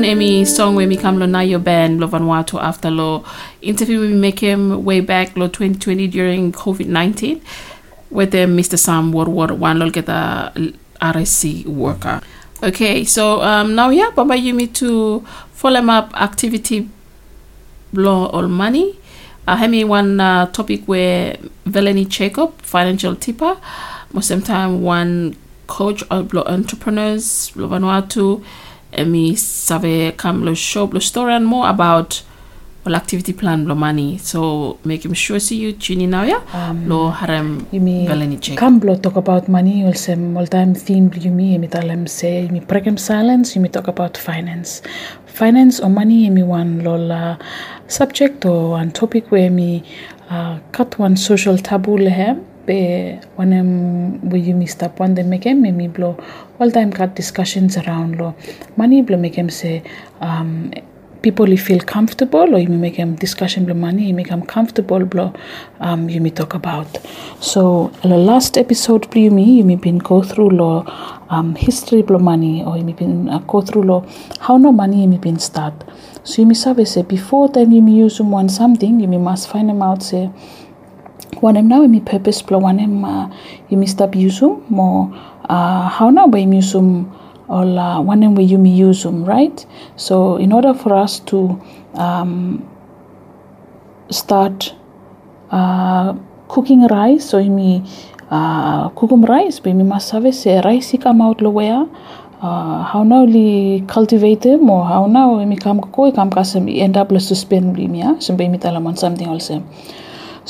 lon 0.00 0.08
emi 0.08 0.46
song 0.46 0.76
we 0.76 0.86
mi 0.86 0.96
kam 0.96 1.18
lo 1.18 1.26
na 1.26 1.40
your 1.40 1.58
band 1.60 2.00
lo 2.00 2.08
Vanuatu 2.08 2.58
after 2.58 2.90
lo 2.90 3.22
interview 3.60 4.00
we 4.00 4.14
make 4.14 4.40
him 4.40 4.82
way 4.82 5.00
back 5.00 5.36
lo 5.36 5.46
2020 5.46 6.06
during 6.08 6.52
COVID-19 6.52 7.40
with 8.10 8.30
them 8.30 8.56
Mr. 8.56 8.78
Sam 8.78 9.12
Warwar 9.12 9.52
one 9.52 9.78
lo 9.78 9.90
get 9.90 10.08
a 10.08 10.52
RSE 11.02 11.66
worker. 11.66 12.22
Okay, 12.62 13.04
so 13.04 13.42
um, 13.42 13.74
now 13.74 13.90
yeah, 13.90 14.10
Baba 14.10 14.36
you 14.36 14.54
me 14.54 14.66
to 14.68 15.20
follow 15.52 15.84
up 15.88 16.12
activity 16.14 16.88
law 17.92 18.30
or 18.32 18.48
money. 18.48 18.98
Uh, 19.46 19.56
hemi 19.56 19.84
one 19.84 20.18
uh, 20.20 20.46
topic 20.46 20.80
where 20.86 21.36
Veleni 21.66 22.08
Jacob, 22.08 22.56
financial 22.62 23.16
tipper, 23.16 23.56
most 24.14 24.32
time 24.46 24.80
one 24.82 25.36
coach 25.66 26.02
of 26.10 26.34
entrepreneurs, 26.34 27.50
Vanuatu, 27.54 28.42
emi 28.92 29.36
save 29.38 30.16
kam 30.16 30.44
lo 30.44 30.54
show 30.54 30.86
blo 30.86 31.00
story 31.00 31.34
and 31.34 31.46
more 31.46 31.68
about 31.68 32.22
well 32.84 32.96
activity 32.96 33.32
plan 33.32 33.64
blo 33.64 33.74
money. 33.74 34.16
So 34.18 34.78
make 34.84 35.04
him 35.04 35.12
sure 35.14 35.38
see 35.38 35.56
you 35.56 35.72
tune 35.72 36.00
in 36.00 36.10
now 36.10 36.22
yeah. 36.22 36.42
Um, 36.52 36.88
lo 36.88 37.10
harem 37.10 37.66
Yumi 37.72 38.08
Veleni 38.08 38.40
Jacob. 38.40 38.58
Kamblo 38.58 39.00
talk 39.00 39.16
about 39.16 39.48
money 39.48 39.84
also 39.84 40.12
all 40.36 40.46
time 40.46 40.74
theme 40.74 41.10
you 41.14 41.30
yumi 41.30 41.54
yumi 41.54 41.70
talem 41.70 42.08
say 42.08 42.48
yumi 42.48 42.66
pregam 42.66 42.98
silence 42.98 43.54
yumi 43.54 43.70
talk 43.70 43.88
about 43.88 44.16
finance. 44.16 44.82
Finance 45.26 45.80
or 45.80 45.90
money 45.90 46.28
yumi 46.28 46.44
one 46.44 46.82
lola 46.82 47.38
subject 47.86 48.44
or 48.44 48.70
one 48.70 48.90
topic 48.90 49.30
where 49.30 49.50
me 49.50 49.84
uh, 50.30 50.58
cut 50.72 50.98
one 50.98 51.16
social 51.16 51.58
taboo 51.58 51.98
lehem 51.98 52.44
yumi 52.72 54.68
stop 54.68 55.00
one 55.00 55.14
they 55.14 55.22
make 55.22 55.46
em 55.46 55.62
me 55.62 55.88
blow. 55.88 56.16
All 56.58 56.70
time 56.70 56.92
cut 56.92 57.14
discussions 57.14 57.76
around 57.76 58.18
lo 58.18 58.34
money 58.76 59.02
blow 59.02 59.18
make 59.18 59.38
em 59.38 59.48
say 59.50 59.82
um 60.20 60.72
people 61.22 61.54
feel 61.58 61.80
comfortable 61.80 62.54
or 62.54 62.58
you 62.58 62.68
make 62.68 62.96
them 62.96 63.14
discussion 63.14 63.66
the 63.66 63.74
money 63.74 64.08
you 64.08 64.14
make 64.14 64.28
them 64.28 64.42
comfortable 64.42 65.04
blo 65.04 65.32
um 65.80 66.08
you 66.08 66.20
may 66.20 66.30
talk 66.30 66.54
about. 66.54 66.98
So 67.40 67.92
the 68.02 68.16
last 68.16 68.56
episode 68.56 69.14
you 69.14 69.30
me 69.30 69.58
you 69.58 69.64
may 69.64 69.76
been 69.76 69.98
go 69.98 70.22
through 70.22 70.50
law 70.50 70.84
um 71.28 71.54
history 71.54 72.02
blo 72.02 72.18
money 72.18 72.64
or 72.64 72.78
you 72.78 72.84
may 72.84 72.92
been 72.94 73.28
uh, 73.28 73.38
go 73.40 73.60
through 73.60 73.82
law 73.82 74.06
how 74.40 74.56
no 74.56 74.72
money 74.72 75.02
you 75.02 75.08
may 75.08 75.18
been 75.18 75.38
start. 75.38 75.74
So 76.24 76.42
you 76.42 76.46
may 76.46 76.54
say 76.54 77.02
before 77.02 77.50
time 77.52 77.72
you 77.72 77.82
may 77.82 77.92
use 77.92 78.16
someone 78.16 78.48
something 78.48 79.00
you 79.00 79.08
may 79.08 79.18
must 79.18 79.48
find 79.48 79.68
them 79.68 79.82
out 79.82 80.02
say 80.02 80.30
one 81.40 81.56
em 81.56 81.68
now 81.68 81.86
mi 81.86 82.00
purpose 82.00 82.42
blo 82.42 82.58
one 82.58 82.80
em 82.80 83.04
uh, 83.04 83.28
you 83.68 83.78
may 83.78 83.86
stop 83.86 84.12
usum 84.12 84.60
more 84.68 85.08
uh, 85.48 85.88
how 85.88 86.10
now 86.10 86.26
by 86.26 86.40
usum 86.40 87.06
or 87.48 87.64
uh, 87.64 88.00
one 88.00 88.22
em 88.22 88.34
we 88.34 88.44
use 88.44 89.02
them 89.02 89.24
right? 89.24 89.66
So 89.96 90.36
in 90.36 90.52
order 90.52 90.72
for 90.72 90.94
us 90.94 91.18
to 91.30 91.60
um, 91.94 92.66
start 94.10 94.74
uh, 95.50 96.14
cooking 96.48 96.86
rice 96.86 97.30
so 97.30 97.42
may 97.42 97.82
uh, 98.30 98.88
cook 98.90 99.12
'em 99.12 99.24
rice 99.24 99.60
you 99.64 99.74
must 99.74 100.10
have 100.12 100.32
say 100.34 100.60
rice 100.60 100.96
come 101.00 101.20
out 101.20 101.40
lo 101.40 101.50
where 101.50 101.86
uh, 102.42 102.82
how 102.82 103.02
now 103.02 103.24
li 103.24 103.82
cultivate 103.86 104.42
them 104.42 104.70
or 104.70 104.84
how 104.84 105.06
now 105.06 105.44
mi 105.44 105.56
kam 105.56 105.80
ko 105.80 106.10
kam 106.12 106.30
kasem 106.30 106.68
end 106.68 106.96
up 106.96 107.10
lo 107.10 107.18
suspend 107.18 107.74
blim 107.74 107.94
ya 107.94 108.14
so 108.18 108.34
be 108.34 108.48
mi 108.48 108.58
talamon 108.58 108.96
something 108.96 109.28
also 109.28 109.62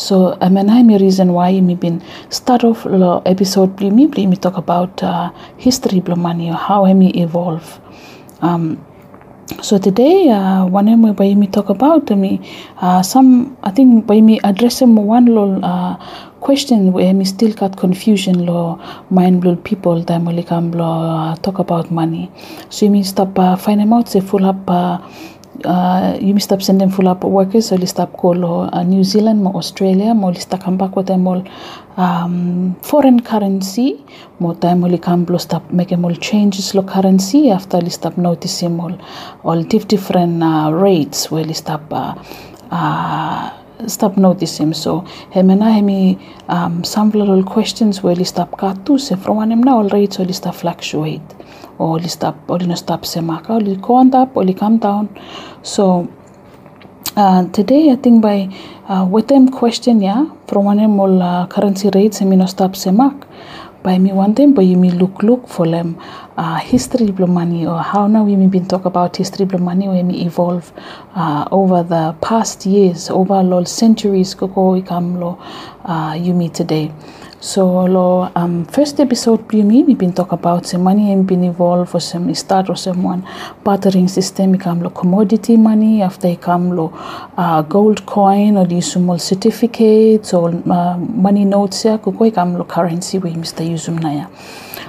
so 0.01 0.37
I 0.41 0.49
mean 0.49 0.71
I'm 0.71 0.91
a 0.91 0.99
reason 0.99 1.33
why 1.35 1.61
me 1.61 1.75
been 1.75 2.03
start 2.31 2.65
off 2.65 2.85
the 2.85 3.23
episode 3.27 3.79
me 3.81 4.07
bli 4.07 4.27
me 4.27 4.37
talk 4.37 4.57
about 4.57 5.03
uh, 5.03 5.31
history 5.59 6.01
blo 6.01 6.17
money 6.17 6.49
how 6.49 6.91
me 6.93 7.11
evolve. 7.23 7.81
Um, 8.41 8.85
so 9.63 9.79
today 9.79 10.31
uh, 10.31 10.65
one 10.65 10.89
em 10.89 11.13
by 11.13 11.35
me 11.35 11.47
talk 11.47 11.69
about 11.69 12.09
me 12.11 12.41
uh, 12.79 13.03
some 13.03 13.57
I 13.63 13.71
think 13.71 14.07
by 14.07 14.21
me 14.23 14.41
address 14.43 14.79
them 14.79 14.97
one 14.97 15.27
little 15.27 15.63
uh, 15.63 15.97
question 16.41 16.93
where 16.93 17.13
me 17.13 17.27
still 17.27 17.53
got 17.53 17.77
confusion 17.77 18.47
lo 18.47 18.81
mind 19.11 19.43
blow 19.43 19.57
people 19.57 20.03
time 20.05 20.29
only 20.29 20.45
come 20.45 20.71
lo 20.71 20.85
uh, 20.85 21.37
talk 21.37 21.59
about 21.59 21.91
money. 21.91 22.31
So 22.71 22.89
mean 22.89 23.05
stop 23.05 23.39
uh, 23.39 23.57
find 23.57 23.93
out 23.93 24.09
say 24.09 24.21
full 24.21 24.47
up 24.47 24.71
uh, 25.65 25.91
uh, 26.11 26.19
you 26.21 26.35
must 26.35 26.45
stop 26.45 26.63
sending 26.63 26.91
full 26.91 27.09
up 27.09 27.25
workers 27.25 27.69
so 27.69 27.77
list 27.77 27.99
up 28.01 28.13
call 28.13 28.45
uh, 28.75 28.83
New 28.83 29.05
Zealand 29.05 29.43
mo 29.43 29.51
Australia 29.55 30.15
mo 30.15 30.29
list 30.29 30.51
come 30.61 30.77
back 30.77 30.97
with 30.97 31.07
them 31.07 31.27
all 31.27 31.43
um, 31.97 32.75
foreign 32.83 33.21
currency 33.21 34.05
mo 34.39 34.55
time 34.55 34.85
only 34.85 34.99
come 34.99 35.25
blow 35.25 35.39
stop 35.39 35.71
make 35.71 35.89
them 35.89 36.05
all 36.05 36.15
changes 36.15 36.75
lo 36.75 36.83
currency 36.83 37.51
after 37.51 37.79
list 37.81 38.07
up 38.07 38.17
notice 38.17 38.61
them 38.61 38.81
all 38.81 38.97
all 39.45 39.63
diff 39.63 39.87
different 39.89 40.43
uh, 40.43 40.71
rates 40.73 41.31
where 41.31 41.45
list 41.45 41.71
up 41.71 41.85
uh, 41.93 42.15
uh, 42.71 43.51
stop 43.87 44.17
notice 44.17 44.59
him. 44.59 44.73
So 44.75 45.05
hemena 45.35 45.73
hemi 45.73 46.19
um, 46.49 46.85
some 46.85 47.11
little 47.11 47.43
questions 47.43 48.03
where 48.03 48.15
list 48.15 48.39
up 48.39 48.53
katu 48.53 48.99
se 49.01 49.17
from 49.17 49.37
one 49.37 49.61
now 49.61 49.79
all 49.79 49.89
rates 49.89 50.17
so 50.17 50.23
list 50.23 50.47
up 50.47 50.55
fluctuate 50.55 51.40
or 51.81 51.99
list 51.99 52.23
up 52.25 52.39
or 52.49 52.59
no 52.59 52.75
stop 52.75 53.03
semaka 53.03 53.51
or 53.57 53.77
go 53.89 53.95
on 53.95 54.15
up 54.15 54.37
or 54.37 54.45
come 54.53 54.79
down. 54.79 55.09
So 55.63 56.09
uh, 57.17 57.49
today 57.49 57.91
I 57.91 57.97
think 57.97 58.23
by 58.23 58.49
uh, 58.89 59.05
with 59.05 59.29
them 59.29 59.49
question 59.49 60.01
yeah 60.01 60.27
from 60.47 60.65
one 60.65 60.77
them 60.77 61.01
all 61.01 61.23
uh, 61.23 61.47
currency 61.47 61.91
rates 61.95 62.23
I 62.23 62.25
mean 62.25 62.41
no 62.41 62.47
stop 62.47 62.73
semak 62.73 63.27
by 63.83 63.99
me 63.99 64.13
one 64.13 64.35
them 64.35 64.53
but 64.53 64.63
you 64.63 64.77
me 64.77 64.91
look 64.91 65.23
look 65.23 65.49
for 65.49 65.67
them 65.67 65.99
uh, 66.37 66.59
history 66.59 67.11
blow 67.11 67.27
money 67.27 67.67
or 67.67 67.83
how 67.83 68.07
now 68.07 68.25
we 68.25 68.35
been 68.47 68.67
talk 68.67 68.85
about 68.85 69.17
history 69.17 69.47
blow 69.47 69.59
money 69.59 69.89
when 69.89 70.09
we 70.09 70.19
evolve 70.21 70.73
uh, 71.15 71.49
over 71.51 71.83
the 71.83 72.15
past 72.21 72.67
years 72.67 73.11
over 73.11 73.35
all 73.35 73.65
centuries 73.65 74.35
koko 74.35 74.73
we 74.73 74.83
come 74.83 75.19
lo 75.19 75.39
uh, 75.85 76.17
you 76.19 76.35
meet 76.35 76.55
today 76.55 76.93
so 77.41 77.87
lo 77.89 78.31
um, 78.37 78.67
first 78.67 79.01
episode 79.01 79.41
me 79.53 79.83
we 79.83 79.95
been 79.95 80.13
talk 80.13 80.31
about 80.33 80.63
the 80.65 80.79
money 80.79 81.11
and 81.11 81.27
been 81.27 81.43
evolved 81.43 81.89
for 81.89 81.99
some 81.99 82.33
start 82.35 82.69
or 82.69 82.77
someone 82.77 83.27
bartering 83.65 84.09
system 84.09 84.59
come 84.59 84.83
lo 84.83 84.91
commodity 84.91 85.57
money 85.57 86.03
after 86.03 86.37
come 86.37 86.77
lo 86.77 86.93
uh, 87.39 87.63
gold 87.63 88.05
coin 88.05 88.59
or 88.59 88.67
these 88.67 88.93
small 88.93 89.19
certificates 89.19 90.35
or 90.35 90.51
uh, 90.71 90.99
money 90.99 91.47
notes 91.47 91.85
ya 91.87 91.97
koko 91.97 92.31
come 92.31 92.59
lo 92.59 92.65
currency 92.65 93.19
we 93.19 93.31
mr 93.33 93.65
usum 93.73 93.99
na 93.99 94.13
ya 94.13 94.27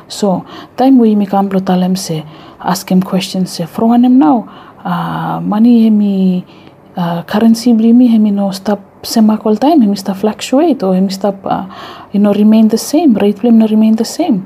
so 0.09 0.45
time 0.75 0.99
we 0.99 1.15
mi 1.15 1.25
kam 1.25 1.47
lo 1.49 1.59
talem 1.59 1.95
se 1.95 2.23
ask 2.59 2.91
him 2.91 3.01
questions 3.01 3.51
se 3.51 3.65
from 3.65 4.03
him 4.03 4.19
now. 4.19 4.47
Uh, 4.83 5.39
money 5.41 5.83
hemi 5.83 6.45
uh, 6.97 7.23
currency 7.23 7.73
bli 7.73 7.93
mi 7.93 8.07
hemi 8.07 8.31
no 8.31 8.51
stop 8.51 8.90
all 9.45 9.57
time 9.57 9.81
hemi 9.81 9.95
stop 9.95 10.17
fluctuate 10.17 10.83
or 10.83 10.93
hemi 10.95 11.09
stop 11.09 11.35
uh, 11.45 11.65
you 12.11 12.19
know 12.19 12.33
remain 12.33 12.67
the 12.67 12.77
same 12.77 13.13
rate 13.15 13.37
blim 13.37 13.53
no 13.53 13.67
remain 13.67 13.95
the 13.95 14.05
same. 14.05 14.45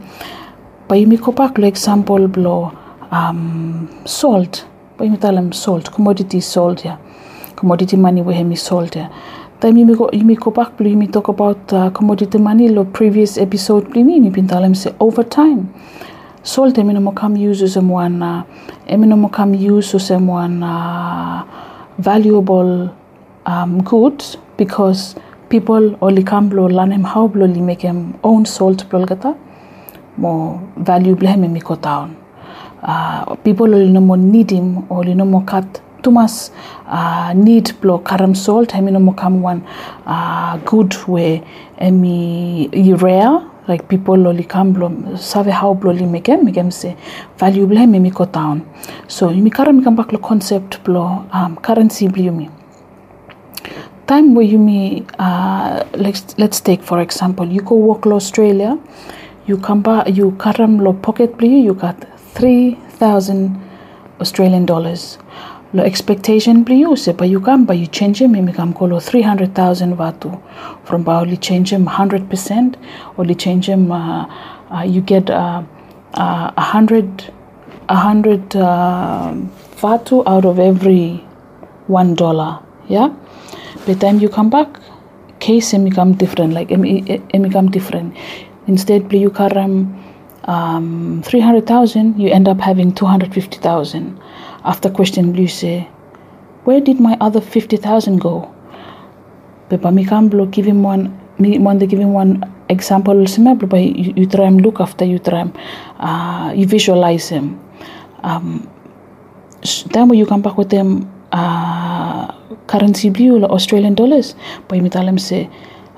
Pa 0.88 0.96
yumi 0.96 1.22
ko 1.22 1.32
pak 1.32 1.58
lo 1.58 1.68
example 1.68 2.28
blo 2.28 2.72
um, 3.12 3.90
salt. 4.06 4.66
Pa 4.98 5.04
yumi 5.04 5.18
talem 5.18 5.54
salt 5.54 5.92
commodity 5.92 6.40
salt 6.40 6.86
ya 6.86 6.98
commodity 7.56 7.98
money 7.98 8.22
we 8.22 8.34
hemi 8.34 8.56
salt 8.56 8.96
ya 8.96 9.10
time 9.60 9.78
you 9.78 9.96
go 9.96 10.10
you 10.14 10.36
go 10.36 10.52
back 10.52 10.72
you 10.80 11.08
talk 11.08 11.28
about 11.28 11.74
uh, 11.74 11.90
commodity 11.90 12.38
money 12.38 12.70
lo 12.70 12.86
previous 12.86 13.38
episode 13.38 13.90
blue 13.90 14.04
me 14.04 14.30
bin 14.30 14.48
talem 14.48 14.76
say 14.76 14.94
over 15.00 15.24
time. 15.24 15.74
Salt 16.44 16.78
no 16.78 17.00
mo 17.00 17.12
kam 17.12 17.36
use 17.36 17.74
someone 17.74 18.22
uh, 18.22 18.44
emi 18.88 19.08
no 19.08 19.16
mo 19.16 19.30
kam 19.30 19.54
use 19.54 20.02
someone 20.02 20.64
uh, 20.64 21.44
valuable 21.98 22.96
um, 23.46 23.82
goods 23.84 24.38
because 24.58 25.16
people 25.50 25.96
only 26.02 26.24
come 26.24 26.50
blo 26.50 26.68
lanem 26.68 27.04
how 27.14 27.28
blo 27.28 27.46
li 27.46 27.62
make 27.62 27.86
em 27.86 28.14
own 28.24 28.46
salt 28.46 28.90
blo 28.90 29.06
gata 29.06 29.36
mo 30.18 30.60
valuable 30.78 31.28
hem 31.28 31.52
mi 31.54 31.60
ko 31.60 31.76
town. 31.76 32.16
Uh, 32.84 33.36
people 33.44 33.74
only 33.74 33.92
no 33.92 34.02
mo 34.02 34.16
need 34.16 34.52
him 34.52 34.86
only 34.90 35.16
no 35.16 35.26
mo 35.26 35.42
cut 35.42 35.82
uh, 36.08 37.34
need 37.34 37.72
blo 37.82 37.98
karam 38.00 38.36
salt 38.36 38.72
hemi 38.72 38.92
no 38.92 39.00
mo 39.00 39.14
kam 39.14 39.42
one 39.42 39.62
uh, 40.06 40.58
good 40.58 40.96
way 41.08 41.42
emi 41.80 42.70
rare 43.02 43.42
like 43.68 43.88
people 43.88 44.16
loli 44.16 44.48
kam 44.48 44.74
blo 44.74 44.92
save 45.18 45.48
how 45.48 45.74
blo 45.74 45.92
li 45.92 46.06
mekem 46.06 46.46
mekem 46.46 46.72
se 46.72 46.96
valuable 47.40 47.78
hemi 47.78 48.12
town. 48.32 48.62
So 49.08 49.30
mi 49.30 49.50
karam 49.50 49.84
kam 49.84 49.96
bak 49.96 50.12
lo 50.12 50.20
concept 50.20 50.84
blo 50.84 51.26
um, 51.34 51.58
currency 51.58 52.08
bli 52.08 52.30
mi 52.30 52.50
time 54.08 54.36
where 54.36 54.46
you 54.46 54.60
me 54.60 55.06
uh, 55.20 55.84
let's 55.94 56.38
let's 56.38 56.60
take 56.60 56.82
for 56.84 57.02
example 57.02 57.46
you 57.46 57.62
go 57.62 57.76
walk 57.76 58.06
lo 58.06 58.16
Australia 58.16 58.78
you 59.48 59.58
come 59.58 59.82
back 59.82 60.08
you 60.20 60.32
karam 60.44 60.80
lo 60.80 60.94
pocket 60.94 61.38
bli 61.38 61.52
you 61.68 61.74
got 61.74 62.08
3000 62.34 63.62
Australian 64.20 64.66
dollars 64.66 65.18
lo 65.74 65.84
expectation 65.84 66.66
you 66.82 66.96
se 66.96 67.14
pa 67.14 67.26
you 67.26 67.40
come 67.40 67.66
but 67.66 67.78
you 67.78 67.88
change 68.00 68.22
him 68.22 68.36
him 68.40 68.52
come 68.60 68.74
kolo 68.82 69.00
300,000 69.00 69.96
vatu 70.04 70.34
from 70.90 71.04
ba 71.04 71.20
only 71.22 71.38
change 71.38 71.74
him 71.78 71.86
100% 71.86 72.76
only 73.18 73.36
change 73.46 73.66
him 73.74 73.92
uh, 73.92 74.26
uh, 74.72 74.84
you 74.96 75.02
get 75.14 75.30
uh, 75.30 75.62
uh, 76.14 76.52
100 76.56 77.32
100 77.88 78.56
uh, 78.56 79.34
vatu 79.82 80.24
out 80.26 80.46
of 80.46 80.60
every 80.60 81.24
one 81.88 82.16
dollar. 82.16 82.60
Yeah. 82.88 83.10
By 83.86 83.94
the 83.94 83.96
time 83.96 84.20
you 84.20 84.30
come 84.30 84.50
back, 84.50 84.80
case 85.40 85.74
become 85.74 86.14
different. 86.14 86.54
Like 86.54 86.70
become 86.70 87.72
different. 87.72 88.16
Instead, 88.68 89.12
you 89.14 89.30
karam 89.30 90.04
um, 90.46 91.22
300,000, 91.24 92.20
you 92.20 92.30
end 92.30 92.48
up 92.48 92.60
having 92.60 92.94
250,000. 92.94 94.20
After 94.64 94.90
question, 94.90 95.36
you 95.36 95.48
say, 95.48 95.88
where 96.64 96.82
did 96.82 97.00
my 97.00 97.18
other 97.22 97.42
50,000 97.42 98.18
go? 98.20 98.52
Pepa 99.70 99.94
mi 99.94 100.06
kamblo 100.06 100.50
give 100.50 100.66
him 100.66 100.84
one, 100.84 101.20
me 101.40 101.58
want 101.60 101.80
to 101.80 101.88
give 101.88 102.00
him 102.00 102.14
one 102.14 102.44
example 102.70 103.26
simple 103.28 103.68
by 103.68 103.80
you, 103.80 104.14
you 104.16 104.26
try 104.28 104.46
and 104.46 104.62
look 104.62 104.80
after 104.80 105.06
you 105.06 105.20
try 105.20 105.52
uh, 106.00 106.54
you 106.56 106.68
visualize 106.68 107.30
him. 107.30 107.60
Um, 108.24 108.70
then 109.92 110.08
when 110.10 110.20
you 110.20 110.26
come 110.26 110.42
back 110.42 110.58
with 110.58 110.70
them 110.70 111.12
uh, 111.32 112.32
currency 112.68 113.10
blue 113.10 113.44
or 113.44 113.52
Australian 113.52 113.96
dollars, 113.96 114.36
me 114.72 114.90
tell 114.90 115.06
them 115.06 115.18
say 115.18 115.50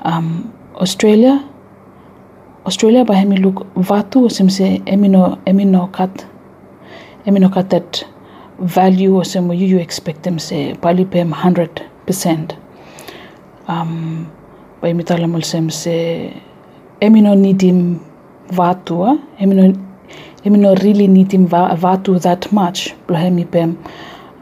um, 0.04 0.54
Australia 0.76 1.44
Australia 2.68 3.06
by 3.06 3.16
hemi 3.16 3.38
look 3.38 3.66
vatu 3.76 4.30
sim 4.30 4.50
se 4.50 4.82
emino 4.86 5.40
emino 5.46 5.90
cut 5.98 6.26
emino 7.26 7.50
cut 7.54 7.70
that 7.70 8.04
value 8.60 9.16
or 9.16 9.24
some 9.24 9.54
you 9.54 9.68
you 9.74 9.80
expect 9.80 10.24
them 10.24 10.38
say 10.38 10.74
pali 10.76 11.06
pem 11.06 11.32
hundred 11.32 11.82
percent. 12.06 12.58
Um 13.68 14.28
by 14.82 14.92
mi 14.94 15.04
tala 15.04 15.28
mol 15.28 15.42
sem 15.42 15.70
se 15.70 15.96
emino 17.02 17.36
nidim 17.46 18.00
vatu 18.60 19.00
emino 19.40 19.74
emino 20.44 20.76
really 20.84 21.08
nidim 21.08 21.48
va, 21.48 21.74
vatu 21.76 22.20
that 22.20 22.52
much 22.52 22.94
hemi 23.10 23.46
pem 23.46 23.78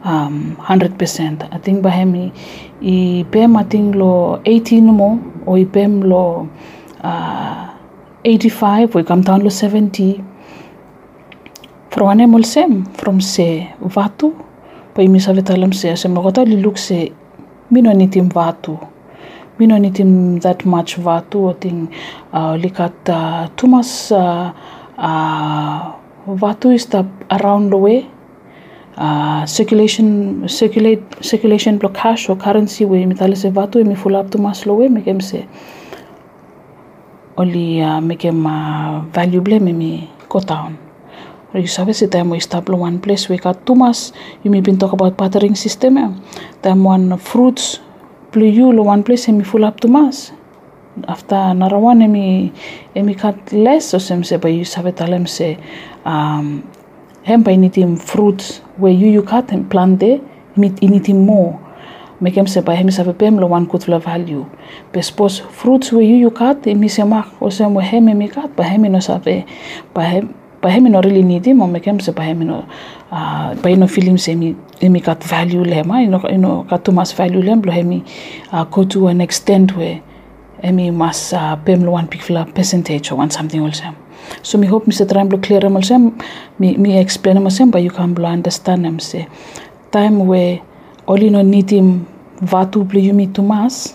um, 0.06 0.56
100%. 0.60 1.48
I 1.52 1.58
think 1.58 1.82
bahemi 1.82 2.32
i 2.80 3.24
pem 3.30 3.56
I 3.56 3.64
think 3.64 3.94
lo 3.94 4.40
18 4.44 4.80
mo 4.98 5.18
o 5.46 5.56
i 5.56 5.64
pem 5.64 6.02
lo 6.02 6.48
uh, 7.02 7.66
85 8.24 8.94
we 8.94 9.02
come 9.04 9.22
down 9.22 9.42
lo 9.42 9.50
70 9.50 10.22
from 11.90 12.08
animal 12.08 12.44
sem 12.44 12.84
from 12.94 13.20
se 13.20 13.66
vatu 13.80 14.34
pa 14.94 15.02
i 15.02 15.08
misa 15.08 15.32
vetalam 15.32 15.72
se 15.72 15.96
se 15.96 16.08
mo 16.08 16.30
li 16.46 16.56
look 16.62 16.78
se 16.78 17.12
mino 17.70 17.90
nitim 17.92 18.28
vatu. 18.28 18.78
Mino 19.58 19.76
nitim 19.78 20.40
that 20.42 20.64
much 20.64 20.96
vatu 20.96 21.48
o 21.48 21.52
ting 21.52 21.88
uh, 22.32 22.54
likat 22.62 23.08
uh, 23.08 23.48
tumas 23.56 24.12
uh, 24.12 24.52
uh, 24.98 25.92
vatu 26.28 26.74
is 26.74 26.86
the 26.86 27.04
around 27.30 27.70
the 27.70 27.76
way. 27.76 27.98
uh, 27.98 28.15
circulation 29.46 30.48
circulate 30.48 31.02
circulation 31.20 31.78
blockage 31.78 32.28
or 32.30 32.36
currency 32.36 32.84
we 32.84 33.04
mitale 33.04 33.36
se 33.36 33.50
vatu 33.50 33.84
mi 33.84 33.94
full 33.94 34.16
up 34.16 34.30
tumas 34.30 34.64
lo 34.66 34.74
we 34.74 34.88
mekem 34.88 35.20
se 35.20 35.46
oli 37.36 37.82
uh, 37.82 38.00
mekem 38.00 38.46
uh, 38.46 39.04
valuable 39.12 39.60
me 39.60 39.72
mi 39.72 40.08
go 40.28 40.40
down 40.40 40.78
you 41.54 41.66
sabe 41.66 41.92
se 41.92 42.06
time 42.06 42.30
we 42.30 42.40
stable 42.40 42.74
one 42.74 42.98
place 42.98 43.28
we 43.28 43.36
got 43.36 43.64
tumas 43.66 44.12
you 44.42 44.50
may 44.50 44.60
been 44.60 44.78
talk 44.78 44.92
about 44.92 45.16
bartering 45.16 45.54
system 45.54 45.98
eh? 45.98 46.08
time 46.62 46.82
one 46.84 47.16
fruits 47.18 47.80
blue 48.32 48.48
you 48.48 48.72
lo 48.72 48.82
one 48.82 49.02
place 49.02 49.28
mi 49.28 49.44
full 49.44 49.64
up 49.64 49.80
to 49.80 49.88
mass 49.88 50.32
after 51.08 51.36
another 51.36 51.76
one 51.76 52.00
emi 52.00 52.52
emi 52.94 53.14
cut 53.14 53.36
less 53.52 53.90
so 53.92 53.98
sem 53.98 54.24
se 54.24 54.36
ba 54.36 54.48
you 54.48 54.64
sabe 54.64 54.92
talem 54.92 55.26
se 55.26 55.58
um 56.04 56.62
hem 57.26 57.42
pa 57.42 57.50
initim 57.50 57.98
fruits 57.98 58.62
where 58.78 58.94
you 58.94 59.08
you 59.10 59.22
cut 59.22 59.50
and 59.50 59.68
plant 59.68 59.98
there 59.98 60.20
mit 60.56 60.78
initim 60.80 61.26
more. 61.26 61.58
Mekem 62.22 62.48
se 62.48 62.62
pa 62.62 62.72
hem 62.72 62.90
sabe 62.90 63.18
pem 63.18 63.38
lo 63.38 63.48
one 63.48 63.66
kut 63.66 63.82
value. 63.82 64.46
Pe 64.92 65.00
spos 65.00 65.40
fruits 65.50 65.92
where 65.92 66.06
you 66.06 66.16
you 66.16 66.30
cut 66.30 66.62
emi 66.66 66.88
se 66.88 67.02
mak 67.02 67.26
o 67.40 67.50
se 67.50 67.66
mo 67.66 67.80
hem 67.80 68.28
cut 68.28 68.54
pa 68.56 68.62
hem 68.62 68.82
no 68.82 69.00
sabe 69.00 69.44
pa 69.92 70.02
hem 70.02 70.34
pa 70.62 70.68
hem 70.68 70.84
no 70.84 71.00
really 71.00 71.22
need 71.22 71.46
mo 71.54 71.66
mekem 71.66 72.00
se 72.00 72.12
pa 72.12 72.22
hem 72.22 72.46
no 72.46 72.64
pa 73.10 73.68
ino 73.68 73.88
film 73.88 74.18
se 74.18 74.34
mi 74.36 74.54
emi 74.80 75.02
cut 75.02 75.24
value 75.24 75.64
le 75.64 75.82
ino 75.82 76.20
ino 76.28 76.64
cut 76.70 76.84
too 76.84 76.92
much 76.92 77.12
value 77.16 77.42
le 77.42 77.56
lo 77.56 77.72
hemi 77.72 78.04
go 78.70 78.84
to 78.84 79.08
an 79.08 79.20
extent 79.20 79.76
where 79.76 80.00
emi 80.62 80.92
mas 80.92 81.34
pem 81.64 81.82
lo 81.82 81.90
one 81.90 82.06
pikla 82.06 82.46
percentage 82.54 83.10
or 83.10 83.18
one 83.18 83.30
something 83.30 83.60
also 83.60 84.05
so 84.42 84.58
mi 84.58 84.66
hope 84.66 84.86
Mr. 84.86 85.08
Trying 85.08 85.30
to 85.30 85.38
clear 85.38 85.60
them 85.60 85.76
also. 85.76 85.98
Mi 86.58 86.76
mi 86.76 86.98
explain 86.98 87.34
them 87.36 87.44
also 87.44 87.66
but 87.66 87.82
you 87.82 87.90
can 87.90 88.14
blow 88.14 88.28
understand 88.28 88.84
them 88.84 88.98
say 88.98 89.28
time 89.90 90.26
where 90.26 90.60
only 91.06 91.30
no 91.30 91.42
need 91.42 91.70
him 91.70 92.06
vatu 92.40 92.84
blu 92.88 93.00
you 93.00 93.14
me 93.14 93.26
too 93.26 93.42
much 93.42 93.94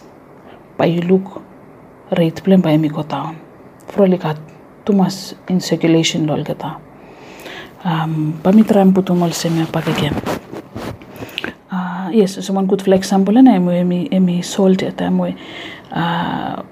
but 0.77 0.89
you 0.89 1.01
look 1.01 1.41
rate 2.17 2.43
plan 2.43 2.61
by 2.61 2.77
mi 2.77 2.89
go 2.89 3.03
down. 3.03 3.37
For 3.87 4.07
like 4.07 4.37
too 4.85 4.93
much 4.93 5.33
in 5.49 5.59
circulation 5.59 6.27
lol 6.27 6.43
gata 6.43 6.77
um 7.83 8.39
pa 8.43 8.51
mi 8.51 8.63
try 8.63 8.83
puto 8.91 9.13
mol 9.13 9.31
se 9.31 9.49
mi 9.49 9.65
pak 9.65 9.87
again. 9.87 10.15
Uh, 11.71 12.09
yes 12.11 12.33
so 12.45 12.53
one 12.53 12.65
good 12.65 12.81
for 12.81 12.93
example 12.93 13.33
na 13.33 13.51
emi 13.51 13.81
emi 13.81 14.09
emi 14.09 14.43
sold 14.43 14.83
at 14.83 14.97
emi 14.97 15.35
uh, 15.91 16.63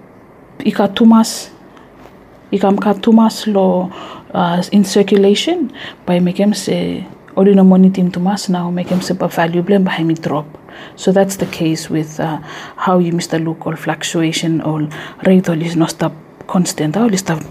ika 0.60 0.88
tumas 0.88 1.51
ikam 2.52 2.78
ka 2.78 2.93
tumas 2.93 3.47
lo 3.47 3.89
uh, 4.34 4.64
in 4.72 4.84
circulation 4.84 5.72
by 6.06 6.20
mekem 6.20 6.54
se 6.54 7.06
ori 7.36 7.54
no 7.56 7.64
monitim 7.64 8.12
tumas 8.12 8.50
now 8.50 8.70
mekem 8.72 9.02
se 9.02 9.14
pa 9.14 9.28
valuable 9.28 9.80
by 9.80 10.04
mi 10.04 10.14
drop. 10.14 10.45
So 10.95 11.12
that's 11.12 11.36
the 11.38 11.45
case 11.45 11.89
with 11.89 12.20
uh, 12.20 12.39
how 12.76 13.00
you 13.00 13.12
mr 13.14 13.43
look 13.43 13.68
or 13.68 13.76
fluctuation 13.76 14.62
or 14.62 14.88
rate 15.26 15.50
all 15.50 15.62
is 15.62 15.76
not 15.76 15.91
stop 15.91 16.14
constant. 16.47 16.97
Or 16.97 17.12
is 17.12 17.20
stop 17.20 17.41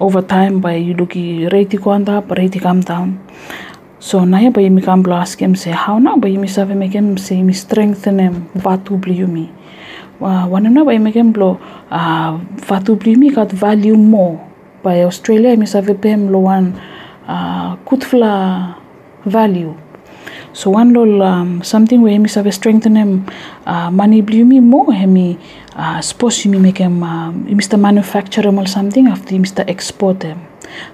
over 0.00 0.22
time 0.22 0.60
by 0.60 0.74
you 0.74 0.94
look 0.94 1.14
rate 1.52 1.80
go 1.80 1.90
up 1.92 2.30
rate 2.30 2.60
come 2.60 2.80
down. 2.80 3.24
So 4.00 4.24
naya 4.24 4.50
by 4.50 4.68
mi 4.68 4.82
kam 4.82 5.04
ask 5.12 5.38
him 5.40 5.54
say 5.54 5.70
how 5.70 5.98
now? 5.98 6.16
By 6.16 6.30
mi 6.36 6.48
save 6.48 6.68
mekem 6.68 7.18
se 7.18 7.42
mi 7.42 7.52
strengthen 7.52 8.18
him 8.18 8.48
what 8.62 8.84
to 8.86 8.92
vatu 8.92 9.00
bliumi 9.00 9.48
uh, 10.20 10.46
wana 10.48 10.70
na 10.70 10.84
by 10.84 10.98
mekem 10.98 11.32
blo 11.32 11.60
uh, 11.90 12.38
vatu 12.68 12.98
me 13.16 13.30
got 13.30 13.50
value 13.50 13.96
more 13.96 14.47
by 14.82 15.02
Australia 15.02 15.56
mi 15.56 15.66
save 15.66 15.94
pem 16.00 16.28
lo 16.30 16.38
one 16.38 16.74
uh, 17.26 17.76
kutfla 17.84 18.74
value. 19.26 19.74
So 20.52 20.70
one 20.70 20.92
lol 20.92 21.22
um, 21.22 21.62
something 21.62 22.02
where 22.02 22.18
mi 22.18 22.28
save 22.28 22.52
strengthen 22.54 22.96
him 22.96 23.26
uh, 23.66 23.90
money 23.90 24.20
blue 24.22 24.44
me 24.44 24.60
more 24.60 24.92
hemi 24.92 25.38
uh, 25.76 26.00
suppose 26.00 26.46
mi 26.46 26.58
make 26.58 26.80
uh, 26.80 26.88
mr 27.58 27.78
manufacture 27.78 28.46
or 28.46 28.66
something 28.66 29.08
after 29.08 29.34
mr 29.34 29.68
export 29.68 30.22
him. 30.22 30.40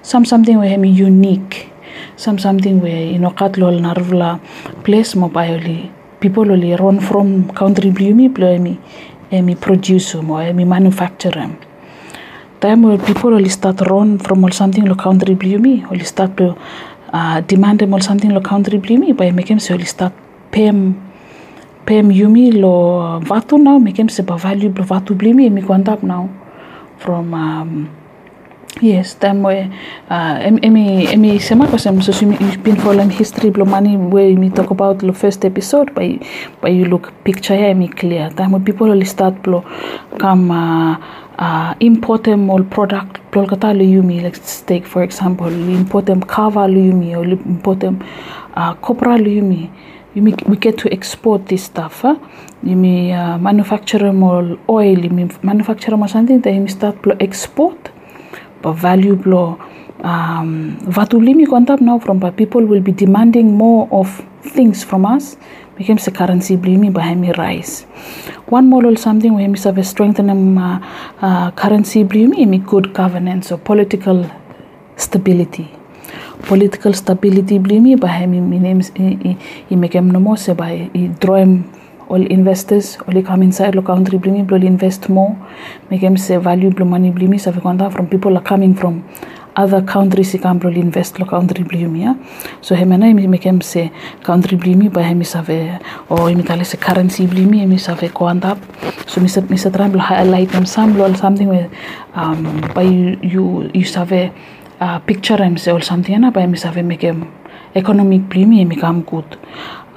Some 0.01 0.25
something 0.25 0.57
where 0.57 0.69
hemi 0.69 0.89
unique. 0.89 1.71
Some 2.17 2.39
something 2.39 2.81
where 2.81 3.03
you 3.03 3.19
know 3.19 3.31
kat 3.31 3.57
lol 3.57 3.79
narvla 3.79 4.39
place 4.83 5.15
mo 5.15 5.29
bioli 5.29 5.91
people 6.19 6.51
only 6.51 6.75
run 6.75 6.99
from 6.99 7.49
country 7.53 7.91
me 7.91 8.27
blue 8.27 8.59
me 8.59 8.79
emi 9.31 9.55
produce 9.59 10.15
mo 10.15 10.35
emi 10.35 10.65
manufacture 10.65 11.37
him 11.39 11.57
time 12.59 12.83
where 12.83 12.97
people 12.97 13.31
will 13.31 13.49
start 13.49 13.81
run 13.81 14.17
from 14.19 14.43
all 14.43 14.51
something 14.51 14.85
lo 14.85 14.95
country 14.95 15.35
blue 15.35 15.59
me 15.59 15.85
will 15.89 16.05
start 16.13 16.35
to 16.37 16.55
uh, 17.13 17.41
demand 17.41 17.79
them 17.79 17.93
all 17.93 18.01
something 18.01 18.31
lo 18.31 18.41
country 18.41 18.77
blue 18.77 18.97
me 18.97 19.11
by 19.11 19.31
him 19.31 19.59
so 19.59 19.75
will 19.75 19.85
start 19.85 20.13
pem 20.51 20.95
pem 21.85 22.09
yumi 22.11 22.51
lo 22.63 23.19
vatu 23.31 23.57
now 23.67 23.77
make 23.77 23.97
him 23.97 24.09
se 24.09 24.23
ba 24.23 24.37
value 24.37 24.71
lo 24.79 24.83
vatu 24.93 25.15
blue 25.15 25.33
me 25.33 25.49
mi 25.49 25.61
up 25.93 26.03
now 26.03 26.29
from 26.97 27.33
um, 27.33 27.89
Yes, 28.81 29.13
time 29.13 29.41
where 29.41 29.71
uh, 30.09 30.35
emi 30.43 31.07
emi 31.07 31.39
sema 31.39 31.65
ko 31.65 31.77
sem 31.77 32.01
so 32.01 32.11
you've 32.11 32.61
been 32.61 32.75
following 32.75 33.09
history 33.09 33.49
blo 33.49 33.63
money 33.63 33.95
where 33.95 34.35
we 34.35 34.49
talk 34.49 34.69
about 34.69 34.99
the 34.99 35.13
first 35.13 35.45
episode 35.45 35.95
by 35.95 36.19
by 36.59 36.67
you 36.67 36.83
look 36.83 37.13
picture 37.23 37.55
here 37.55 37.73
emi 37.73 37.87
clear. 37.87 38.29
Time 38.31 38.51
when 38.51 38.65
people 38.65 38.89
will 38.89 39.05
start 39.05 39.41
blo 39.43 39.63
come 40.19 40.51
uh, 40.51 40.97
uh, 41.39 41.73
import 41.79 42.25
them 42.25 42.49
all 42.49 42.65
product 42.65 43.21
blo 43.31 43.47
kata 43.47 43.71
lo 43.73 43.87
yumi 43.93 44.21
let's 44.21 44.59
take 44.63 44.85
for 44.85 45.03
example 45.03 45.47
import 45.47 46.05
them 46.05 46.21
kava 46.21 46.67
lo 46.67 46.85
yumi 46.89 47.15
or 47.15 47.23
import 47.23 47.79
them 47.79 48.03
uh, 48.55 48.73
copra 48.73 49.17
lo 49.17 49.29
yumi. 49.39 49.69
We 50.15 50.55
get 50.55 50.77
to 50.77 50.91
export 50.93 51.47
this 51.47 51.63
stuff 51.63 52.01
huh? 52.01 52.15
you 52.63 52.77
may 52.77 53.11
uh, 53.11 53.37
manufacture 53.37 54.13
more 54.13 54.57
oil 54.69 54.99
you 54.99 55.09
may 55.09 55.29
manufacture 55.43 55.95
more 55.97 56.07
something 56.07 56.39
that 56.41 56.53
you 56.53 56.67
start 56.67 57.03
to 57.03 57.21
export 57.21 57.91
value 58.73 59.15
blow 59.15 59.59
um, 60.03 60.77
vatulimi 60.81 61.45
now 61.81 61.99
from 61.99 62.19
people 62.33 62.65
will 62.65 62.81
be 62.81 62.91
demanding 62.91 63.57
more 63.57 63.87
of 63.91 64.25
things 64.43 64.83
from 64.83 65.05
us. 65.05 65.37
Becomes 65.77 66.07
a 66.07 66.11
currency 66.11 66.55
blimi 66.55 66.89
bahami 66.89 67.37
rise 67.37 67.85
one 68.47 68.69
model 68.69 68.95
something 68.95 69.33
we 69.33 69.43
have 69.43 69.77
a 69.77 69.83
strengthen 69.83 70.29
um, 70.29 70.57
uh, 70.57 70.79
uh, 71.21 71.51
currency 71.51 72.03
blimi 72.03 72.47
me 72.47 72.59
good 72.59 72.93
governance 72.93 73.51
or 73.51 73.57
political 73.57 74.29
stability. 74.97 75.71
Political 76.43 76.93
stability 76.93 77.57
blimi 77.59 77.95
names 78.61 78.91
i 78.99 79.37
i 79.71 79.75
mekem 79.75 80.11
no 80.11 80.19
mo 80.19 80.35
se 80.35 80.53
ba 80.53 80.65
i 80.65 81.07
draw 81.19 81.35
him 81.35 81.63
all 82.09 82.25
investors 82.37 82.97
all 83.07 83.21
come 83.29 83.43
inside 83.47 83.75
lo 83.75 83.81
country 83.91 84.17
blimi 84.17 84.41
blo 84.49 84.57
invest 84.73 85.09
more 85.09 85.31
mekem 85.91 86.17
se 86.25 86.37
valuable 86.49 86.85
money 86.93 87.11
blimi 87.17 87.39
sa 87.45 87.51
konta 87.67 87.91
from 87.95 88.07
people 88.13 88.37
are 88.39 88.47
coming 88.51 88.73
from 88.81 89.03
other 89.63 89.81
countries 89.93 90.33
i 90.35 90.39
kam 90.45 90.59
blo 90.59 90.69
invest 90.85 91.19
lo 91.19 91.25
country 91.33 91.63
blimi 91.69 92.01
ya 92.05 92.15
so 92.61 92.75
hemena 92.81 93.13
mi 93.19 93.27
mekem 93.35 93.61
se 93.71 93.83
country 94.29 94.57
blimi 94.63 94.89
ba 94.97 95.05
hemi 95.09 95.27
save 95.33 95.59
o 96.09 96.17
imi 96.33 96.43
tale 96.49 96.65
se 96.71 96.77
currency 96.87 97.27
blimi 97.33 97.61
imi 97.67 97.79
save 97.87 98.09
konta 98.19 98.51
so 99.13 99.21
mi 99.21 99.31
se 99.35 99.41
mi 99.53 99.57
se 99.63 99.71
tram 99.77 99.97
highlight 100.11 100.51
them 100.57 100.65
some 100.75 100.93
lo 100.99 101.13
something 101.23 101.49
where 101.55 101.69
um 102.15 102.43
by 102.75 102.83
you 102.83 103.17
you, 103.33 103.45
you 103.73 103.85
save 103.95 104.19
uh, 104.81 104.99
picture 105.09 105.41
em 105.47 105.57
se 105.57 105.71
or 105.71 105.81
something 105.91 106.19
na 106.25 106.31
ba 106.37 106.47
mi 106.53 106.57
save 106.65 106.83
mekem 106.93 107.25
economic 107.81 108.21
blimi 108.33 108.61
imi 108.65 108.77
kam 108.83 109.01
good. 109.11 109.37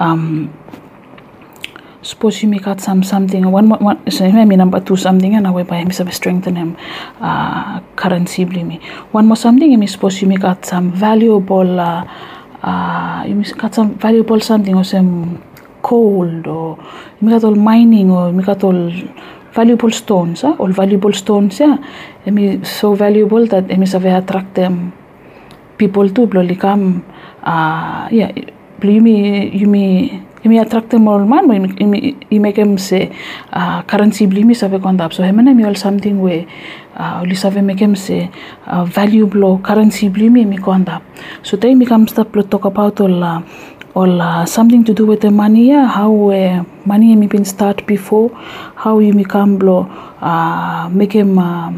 Um 0.01 0.51
suppose 2.09 2.43
you 2.43 2.49
make 2.49 2.67
out 2.67 2.81
some 2.81 3.03
something 3.03 3.45
one 3.51 3.69
one 3.69 3.99
so 4.11 4.25
I 4.25 4.45
mean 4.51 4.59
number 4.59 4.81
two 4.81 4.97
something 4.97 5.35
and 5.35 5.47
away 5.47 5.65
by 5.65 5.77
him 5.77 5.91
so 5.91 6.07
strengthen 6.09 6.57
him 6.57 6.71
uh 7.21 7.81
currency 7.97 8.47
blimi 8.47 8.81
one 9.13 9.27
more 9.27 9.37
something 9.37 9.71
you 9.71 9.87
suppose 9.87 10.23
you 10.23 10.29
make 10.29 10.45
out 10.51 10.65
some 10.65 10.91
valuable 10.91 11.79
uh, 11.79 12.03
uh 12.63 13.25
you 13.29 13.35
make 13.35 13.63
out 13.63 13.75
some 13.75 13.91
valuable 13.99 14.41
something 14.41 14.75
or 14.75 14.85
some 14.85 15.43
coal 15.83 16.31
or 16.49 16.79
you 17.21 17.29
make 17.29 17.35
out 17.35 17.45
all 17.45 17.55
mining 17.55 18.11
or 18.11 18.29
you 18.29 18.33
make 18.33 18.49
out 18.49 18.65
all 18.65 18.91
valuable 19.53 19.91
stones 19.91 20.41
huh? 20.41 20.57
all 20.59 20.73
valuable 20.83 21.13
stones 21.13 21.61
yeah 21.61 21.77
I 22.27 22.31
mean 22.31 22.65
so 22.65 22.95
valuable 22.95 23.45
that 23.49 23.65
I 23.65 23.77
mean 23.77 23.87
so 23.87 23.99
attract 23.99 24.55
them 24.55 24.95
people 25.77 26.09
to 26.09 26.27
bloli 26.27 26.59
come 26.59 27.05
uh 27.43 28.09
yeah 28.11 28.33
you 28.83 29.67
me 29.67 30.28
imi 30.45 30.59
attract 30.62 30.91
them 30.91 31.09
all 31.09 31.24
man 31.32 31.45
imi 31.84 32.16
imi 32.30 32.53
kem 32.59 32.78
se 32.89 33.01
uh, 33.53 33.82
currency 33.91 34.26
blimi 34.26 34.55
save 34.55 34.78
konda 34.86 35.11
so 35.12 35.22
hemena 35.22 35.55
mi 35.55 35.64
all 35.64 35.74
something 35.86 36.20
we 36.26 36.47
uh, 36.97 37.22
oli 37.22 37.34
save 37.45 37.62
me 37.62 37.74
kem 37.74 37.97
se 37.97 38.18
uh, 38.66 38.84
valuable 38.99 39.59
currency 39.68 40.09
blimi 40.09 40.45
mi 40.53 40.59
konda 40.68 41.01
so 41.43 41.57
today 41.57 41.74
mi 41.74 41.86
start 42.14 42.32
to 42.32 42.43
talk 42.43 42.64
about 42.64 43.01
all 43.01 43.22
uh, 43.32 43.41
all 43.95 44.20
uh, 44.20 44.45
something 44.45 44.84
to 44.84 44.93
do 44.95 45.05
with 45.11 45.20
the 45.20 45.30
money 45.30 45.68
yeah 45.70 45.86
how 45.86 46.12
uh, 46.30 46.62
money 46.84 47.16
mi 47.16 47.26
been 47.26 47.45
start 47.45 47.86
before 47.86 48.30
how 48.84 48.99
you 48.99 49.12
become 49.12 49.59
blow 49.59 49.80
uh, 50.20 50.89
make 50.91 51.12
him 51.20 51.39
uh, 51.39 51.72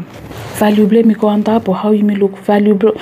valuable 0.59 1.03
mi 1.11 1.15
konda 1.15 1.55
or 1.67 1.75
how 1.75 1.91
you 1.91 2.03
me 2.03 2.15
look 2.15 2.37
valuable 2.51 2.93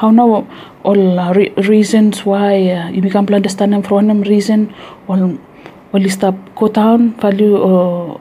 how 0.00 0.10
now 0.10 0.44
all 0.86 1.18
uh, 1.18 1.32
re 1.38 1.46
reasons 1.72 2.24
why 2.30 2.52
uh, 2.70 2.88
you 2.94 3.02
become 3.02 3.26
to 3.26 3.34
understand 3.34 3.72
them 3.72 3.82
for 3.82 3.96
one 4.00 4.22
reason 4.22 4.72
all 5.08 5.22
all 5.92 6.08
stop 6.16 6.36
go 6.54 6.68
down 6.68 7.12
value 7.24 7.56
or 7.68 8.20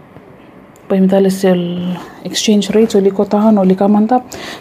sel 1.42 1.62
exchange 2.30 2.70
rates 2.78 2.96
oli 3.00 3.12
ko 3.20 3.26
tahan 3.34 3.62
oli 3.64 3.76
kamanta 3.82 4.18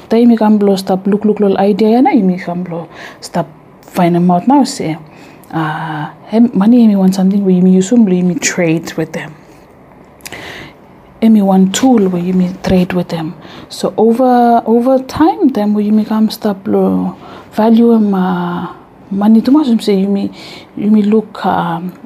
tai 0.08 0.24
mi 0.32 0.36
kam 0.42 0.58
blo 0.58 0.76
stop 0.84 1.06
look 1.06 1.24
look 1.24 1.40
lol 1.44 1.56
idea 1.68 1.96
ya 1.96 2.00
na 2.06 2.12
mi 2.30 2.36
kam 2.46 2.64
blo 2.68 2.88
stop 3.20 3.48
find 3.96 4.14
them 4.16 4.30
out 4.30 4.48
now 4.52 4.62
say 4.64 4.96
uh 5.60 6.04
money 6.62 6.86
me 6.92 6.96
want 7.04 7.14
something 7.20 7.48
you 7.48 7.80
use 7.80 7.92
me 7.92 8.36
trade 8.50 8.92
with 9.00 9.12
them 9.18 9.32
Emi 11.24 11.42
one 11.42 11.72
tool 11.72 12.08
where 12.10 12.22
you 12.22 12.34
may 12.34 12.52
trade 12.62 12.92
with 12.92 13.08
them. 13.08 13.34
So 13.70 13.94
over 13.96 14.62
over 14.66 14.98
time, 14.98 15.48
then 15.48 15.74
you 15.78 15.90
may 15.90 16.04
stop 16.28 16.68
value 17.54 17.92
uh, 17.92 18.74
money 19.10 19.40
say 19.80 20.00
you 20.00 20.08
may 20.08 20.30
you 20.76 20.90
may 20.90 21.02
look 21.02 21.38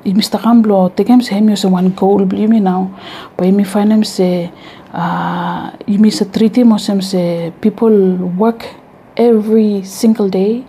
you 0.04 0.14
may 0.14 0.22
stakam 0.22 0.64
lo 0.66 0.88
tekem 0.90 1.22
se 1.22 1.34
hemi 1.34 1.56
so 1.56 1.68
one 1.68 1.90
goal 1.90 2.20
you 2.34 2.48
may 2.48 2.60
now, 2.60 2.90
but 3.36 3.46
you 3.46 3.52
may 3.52 3.64
find 3.64 4.06
say 4.06 4.50
uh, 4.92 5.70
you 5.86 5.98
may 5.98 6.10
se 6.10 6.24
treat 6.26 6.56
him 6.56 6.76
say 6.78 7.52
people 7.60 8.16
work 8.36 8.66
every 9.16 9.82
single 9.82 10.28
day 10.28 10.64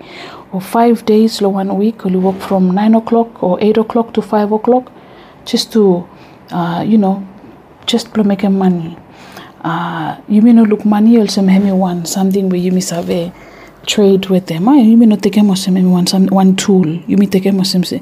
or 0.52 0.62
five 0.62 1.06
days 1.06 1.42
lo 1.42 1.50
one 1.50 1.76
week 1.78 2.06
or 2.06 2.10
you 2.10 2.20
work 2.20 2.40
from 2.40 2.72
nine 2.72 2.96
o'clock 2.96 3.44
or 3.44 3.58
eight 3.62 3.78
o'clock 3.78 4.14
to 4.14 4.22
five 4.22 4.52
o'clock 4.52 4.92
just 5.46 5.72
to 5.74 6.08
uh, 6.52 6.84
you 6.86 6.98
know 6.98 7.26
just 7.86 8.14
to 8.14 8.24
make 8.24 8.44
money. 8.44 8.98
Uh, 9.62 10.16
you 10.30 10.42
may 10.42 10.54
not 10.54 10.70
look 10.70 10.86
money 10.86 11.20
also 11.20 11.42
maybe 11.42 11.70
one 11.72 12.06
something 12.06 12.48
where 12.50 12.60
you 12.60 12.72
may 12.72 12.80
a 13.10 13.32
trade 13.90 14.28
with 14.30 14.46
them. 14.48 14.68
Ah, 14.70 14.76
you 14.76 14.96
may 14.96 15.08
not 15.08 15.22
take 15.24 15.34
them 15.34 15.48
maybe 15.48 15.88
one 15.88 16.06
some 16.06 16.28
one 16.28 16.56
tool. 16.56 16.88
You 17.10 17.18
may 17.18 17.26
take 17.26 17.44
them 17.44 17.64
say 17.64 18.02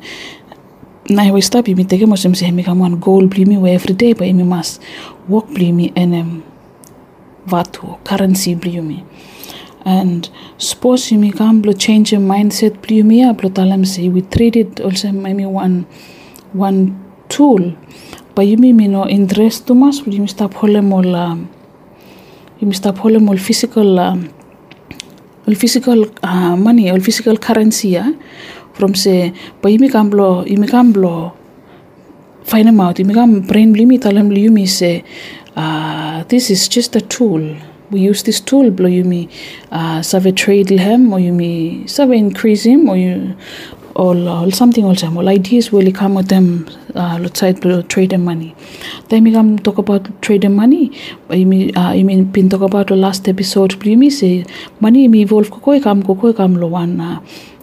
na 1.09 1.31
we 1.31 1.41
stop 1.41 1.67
you 1.67 1.75
may 1.75 1.85
take 1.85 2.01
them 2.01 2.15
say 2.15 2.51
me 2.51 2.63
come 2.63 2.79
one 2.79 2.99
goal 2.99 3.27
blimi 3.27 3.59
where 3.59 3.73
every 3.73 3.95
day 3.95 4.11
but 4.13 4.27
you 4.27 4.47
must 4.55 4.81
work 5.29 5.45
blimi 5.45 5.93
and 5.95 6.13
um 6.13 6.43
vatu 7.47 7.97
currency 8.03 8.55
blimi. 8.55 9.03
And 9.85 10.29
suppose 10.57 11.11
you 11.11 11.19
may 11.19 11.31
to 11.31 11.73
change 11.73 12.11
your 12.11 12.21
mindset 12.21 12.81
blimi 12.85 13.19
up 13.29 13.37
talam 13.59 13.87
say 13.87 14.09
we 14.09 14.21
trade 14.21 14.57
it 14.57 14.81
also 14.81 15.11
maybe 15.11 15.45
one 15.45 15.85
one 16.51 16.79
tool 17.29 17.61
But 18.35 18.43
pa 18.45 18.49
yumi 18.51 18.73
mino 18.75 19.07
interest 19.07 19.67
tu 19.67 19.73
mas 19.73 20.01
yumi 20.01 20.29
stop 20.29 20.53
hole 20.53 20.81
mol 20.81 21.07
yumi 22.59 22.75
stop 22.75 22.97
hole 22.97 23.37
physical 23.37 23.99
ol 23.99 24.17
physical 25.55 26.05
uh, 26.23 26.55
money 26.55 26.91
ol 26.91 26.99
physical 26.99 27.37
currency 27.37 27.89
ya 27.95 28.05
from 28.73 28.93
se 28.95 29.33
pa 29.61 29.69
yumi 29.69 29.89
kamblo 29.89 30.45
yumi 30.45 30.67
kamblo 30.67 31.33
find 32.43 32.67
them 32.67 32.79
out 32.79 32.97
yumi 32.97 33.13
kam 33.13 33.41
brain 33.41 33.73
limit 33.73 34.05
alam 34.05 34.29
yumi 34.31 34.67
se 34.67 35.03
uh, 35.57 36.23
this 36.25 36.49
is 36.51 36.67
just 36.67 36.95
a 36.95 37.01
tool. 37.01 37.55
We 37.89 38.01
use 38.01 38.21
this 38.23 38.39
tool 38.39 38.69
blow 38.69 38.89
yumi 38.89 39.29
uh, 39.71 40.01
save 40.01 40.35
trade 40.35 40.69
hem 40.69 41.11
or 41.13 41.19
yumi 41.19 41.89
save 41.89 42.11
increase 42.11 42.63
him 42.65 42.89
or 42.89 42.97
you 42.97 43.35
or, 43.97 44.51
something 44.51 44.85
also 44.85 45.07
all 45.07 45.27
ideas 45.27 45.71
will 45.71 45.91
come 45.91 46.13
with 46.15 46.27
them 46.27 46.69
uh, 46.95 47.17
let's 47.19 47.39
to 47.39 47.83
trade 47.83 48.13
and 48.13 48.23
money. 48.23 48.55
Then 49.09 49.23
we 49.23 49.31
come 49.31 49.57
talk 49.57 49.77
about 49.77 50.21
trade 50.21 50.45
and 50.45 50.55
money. 50.55 50.91
I 51.29 51.43
mean 51.43 51.75
uh, 51.75 51.89
I 51.97 52.03
mean 52.03 52.25
been 52.25 52.49
talk 52.49 52.61
about 52.61 52.87
the 52.87 52.95
last 52.95 53.27
episode 53.27 53.83
you 53.85 54.09
say 54.11 54.45
money 54.79 55.07
me 55.07 55.21
evolve 55.21 55.49
ko 55.49 55.59
koi 55.59 55.79
kam 55.79 56.03
ko 56.03 56.15
koi 56.15 56.33
kam 56.33 56.55
lo 56.55 56.67
one 56.67 57.01
uh, 57.01 57.21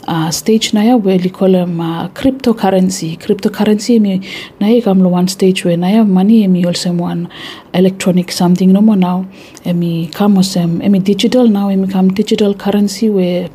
uh, 0.09 0.31
stage 0.31 0.75
na 0.75 0.83
ya 0.83 0.97
we 0.97 1.31
call 1.31 1.53
them 1.53 1.81
uh, 1.81 2.09
cryptocurrency. 2.09 3.17
Cryptocurrency 3.19 4.01
mi 4.01 4.21
na 4.61 4.67
ya 4.67 4.83
kam 4.83 5.03
lo 5.03 5.09
one 5.09 5.29
stage 5.29 5.65
where 5.65 5.77
na 5.77 5.89
ya 5.89 6.05
money 6.05 6.47
mi 6.49 6.65
also 6.67 6.93
one. 6.93 7.29
Electronic 7.73 8.33
something 8.33 8.73
no 8.73 8.81
more 8.81 8.97
now. 8.97 9.25
Emi 9.65 10.13
come 10.13 10.43
sem 10.43 10.81
emi 10.81 11.03
digital 11.03 11.47
now 11.49 11.69
emi 11.69 11.91
come 11.91 12.09
digital 12.09 12.55
currency 12.55 13.09
where 13.09 13.49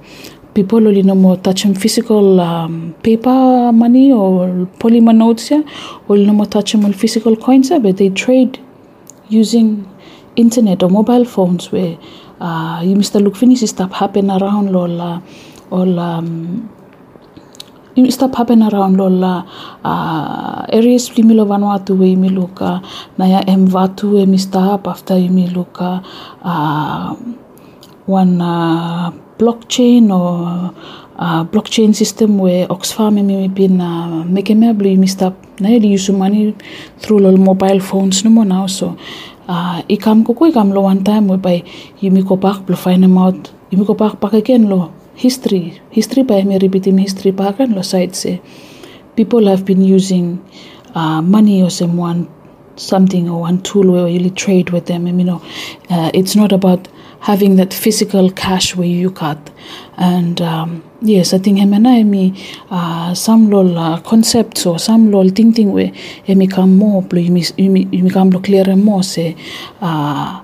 people 0.53 0.87
only 0.87 1.03
no 1.03 1.15
more 1.15 1.37
touching 1.37 1.73
physical 1.73 2.39
um, 2.39 2.95
paper 3.03 3.71
money 3.71 4.11
or 4.11 4.47
polymer 4.79 5.15
notes 5.15 5.51
or 5.51 6.17
no 6.17 6.33
more 6.33 6.45
touching 6.45 6.83
on 6.85 6.93
physical 6.93 7.35
coins 7.35 7.69
yeah, 7.69 7.79
but 7.79 7.97
they 7.97 8.09
trade 8.09 8.59
using 9.29 9.87
internet 10.35 10.81
or 10.83 10.89
mobile 10.89 11.25
phones 11.25 11.71
where 11.71 11.97
uh, 12.39 12.81
you 12.83 12.95
must 12.95 13.13
look 13.15 13.35
finish 13.35 13.61
stuff 13.61 13.91
happen 13.91 14.31
around 14.31 14.75
uh, 14.75 15.21
all 15.71 15.99
um, 15.99 16.69
stop 18.09 18.35
happen 18.35 18.63
around 18.63 18.97
lola 18.97 19.45
uh, 19.83 20.65
areas 20.71 21.09
primilo 21.09 21.45
Vanuatu 21.45 21.97
we 21.99 22.15
mi 22.15 22.29
luka 22.29 22.81
na 23.17 23.25
ya 23.25 23.43
em 23.45 23.67
vatu 23.67 24.17
e 24.17 24.25
mi 24.25 24.37
stop 24.37 24.87
after 24.87 25.19
mi 25.29 25.47
luka 25.47 26.01
uh, 26.43 27.15
one 28.07 28.41
uh, 28.41 29.11
blockchain 29.39 30.11
or 30.11 30.75
uh, 31.17 31.43
blockchain 31.45 31.95
system 31.95 32.37
where 32.37 32.67
Oxfam 32.67 33.15
been 33.55 33.81
uh, 33.81 34.23
making 34.25 34.59
me 34.59 34.71
blue 34.73 35.07
stop 35.07 35.33
na 35.59 35.69
yun 35.69 35.83
use 35.83 36.09
money 36.09 36.55
through 36.99 37.19
lol 37.19 37.37
mobile 37.37 37.79
phones 37.79 38.23
no 38.23 38.29
more 38.29 38.45
now 38.45 38.67
so 38.67 38.97
uh, 39.47 39.81
ikam 39.89 40.25
ko 40.25 40.33
ko 40.33 40.51
ikam 40.51 40.73
lo 40.73 40.81
one 40.81 41.03
time 41.03 41.27
we 41.27 41.37
by 41.37 41.57
yumi 42.01 42.25
ko 42.27 42.35
back 42.35 42.65
blo 42.65 42.75
find 42.75 43.03
them 43.03 43.17
out. 43.17 43.51
Yumi 43.71 43.85
ko 43.85 43.93
back 43.93 44.19
back 44.19 44.33
again 44.33 44.69
lo 44.69 44.93
history 45.15 45.81
history 45.89 46.23
by 46.23 46.43
me 46.43 46.57
repeating 46.59 46.97
history 46.97 47.31
back 47.31 47.59
and 47.59 47.75
lo 47.75 47.81
side 47.81 48.15
say 48.15 48.41
people 49.15 49.47
have 49.47 49.65
been 49.65 49.81
using 49.81 50.39
uh, 50.95 51.21
money 51.21 51.61
or 51.63 51.69
someone 51.69 52.27
something 52.75 53.29
or 53.29 53.41
one 53.41 53.61
tool 53.61 53.91
where 53.91 54.07
you 54.07 54.17
really 54.19 54.29
trade 54.29 54.69
with 54.69 54.85
them. 54.85 55.07
And 55.07 55.19
you 55.19 55.25
know 55.25 55.41
uh, 55.89 56.11
it's 56.13 56.35
not 56.35 56.51
about 56.51 56.87
having 57.21 57.55
that 57.57 57.73
physical 57.73 58.29
cash 58.31 58.75
where 58.75 58.87
you 58.87 59.11
cut 59.11 59.49
and 59.97 60.41
um, 60.41 60.83
yes 61.01 61.33
i 61.33 61.37
think 61.37 61.59
hemena 61.59 61.91
emi 62.03 62.25
uh, 62.71 63.13
some 63.13 63.49
lol 63.49 63.77
uh, 63.77 63.99
concepts 64.01 64.65
or 64.65 64.79
some 64.79 65.11
lol 65.11 65.29
thinking 65.29 65.71
where 65.71 65.91
emi 66.27 66.49
come 66.49 66.77
more 66.77 67.01
blo 67.01 67.21
emi 67.21 67.43
emi 67.99 68.11
come 68.11 68.29
blo 68.29 68.39
clear 68.39 68.75
more 68.75 69.03
say 69.03 69.35
uh, 69.81 70.41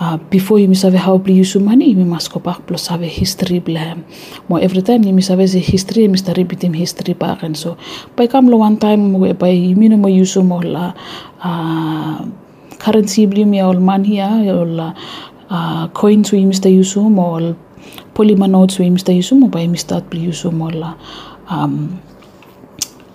uh, 0.00 0.16
before 0.30 0.58
you 0.58 0.72
save 0.74 0.94
how 0.94 1.18
bli 1.18 1.34
use 1.34 1.56
money 1.56 1.90
you 1.90 2.04
must 2.04 2.32
go 2.32 2.40
back 2.40 2.64
plus 2.66 2.86
save 2.88 3.02
history 3.02 3.58
blam 3.58 4.04
mo 4.48 4.56
every 4.56 4.82
time 4.82 5.02
you 5.02 5.20
save 5.20 5.44
the 5.50 5.58
history 5.58 6.02
you 6.04 6.08
must 6.08 6.28
repeat 6.36 6.62
him 6.62 6.72
history 6.72 7.14
back 7.14 7.42
and 7.42 7.56
so. 7.56 7.76
By 8.16 8.26
come 8.26 8.48
lo 8.48 8.58
one 8.58 8.78
time 8.78 9.14
whereby 9.14 9.50
you 9.50 9.76
mean 9.76 10.00
mo 10.00 10.08
use 10.08 10.36
mo 10.36 10.58
la 10.58 10.92
uh, 11.42 12.26
currency 12.78 13.26
bli 13.26 13.44
mi 13.44 13.60
all 13.60 13.80
money 13.80 14.18
ya 14.18 14.30
all 14.54 14.80
uh, 14.80 14.94
coins 15.94 16.32
we 16.32 16.44
mo 16.44 17.22
all 17.22 17.56
polymer 18.14 18.50
notes 18.50 18.78
we 18.78 18.90
must 18.90 19.08
use 19.08 19.32
mo 19.32 19.48
by 19.48 19.66
bli 20.10 20.20
use 20.20 20.44
mo 20.44 20.68
la 20.68 20.94
um, 21.50 22.00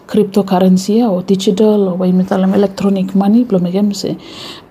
cryptocurrency 0.07 1.01
o 1.03 1.21
digital 1.21 1.89
o 1.89 1.93
wai 1.95 2.11
metalam 2.11 2.53
electronic 2.53 3.15
money 3.15 3.43
blo 3.43 3.59
megem 3.59 3.93
se 3.93 4.17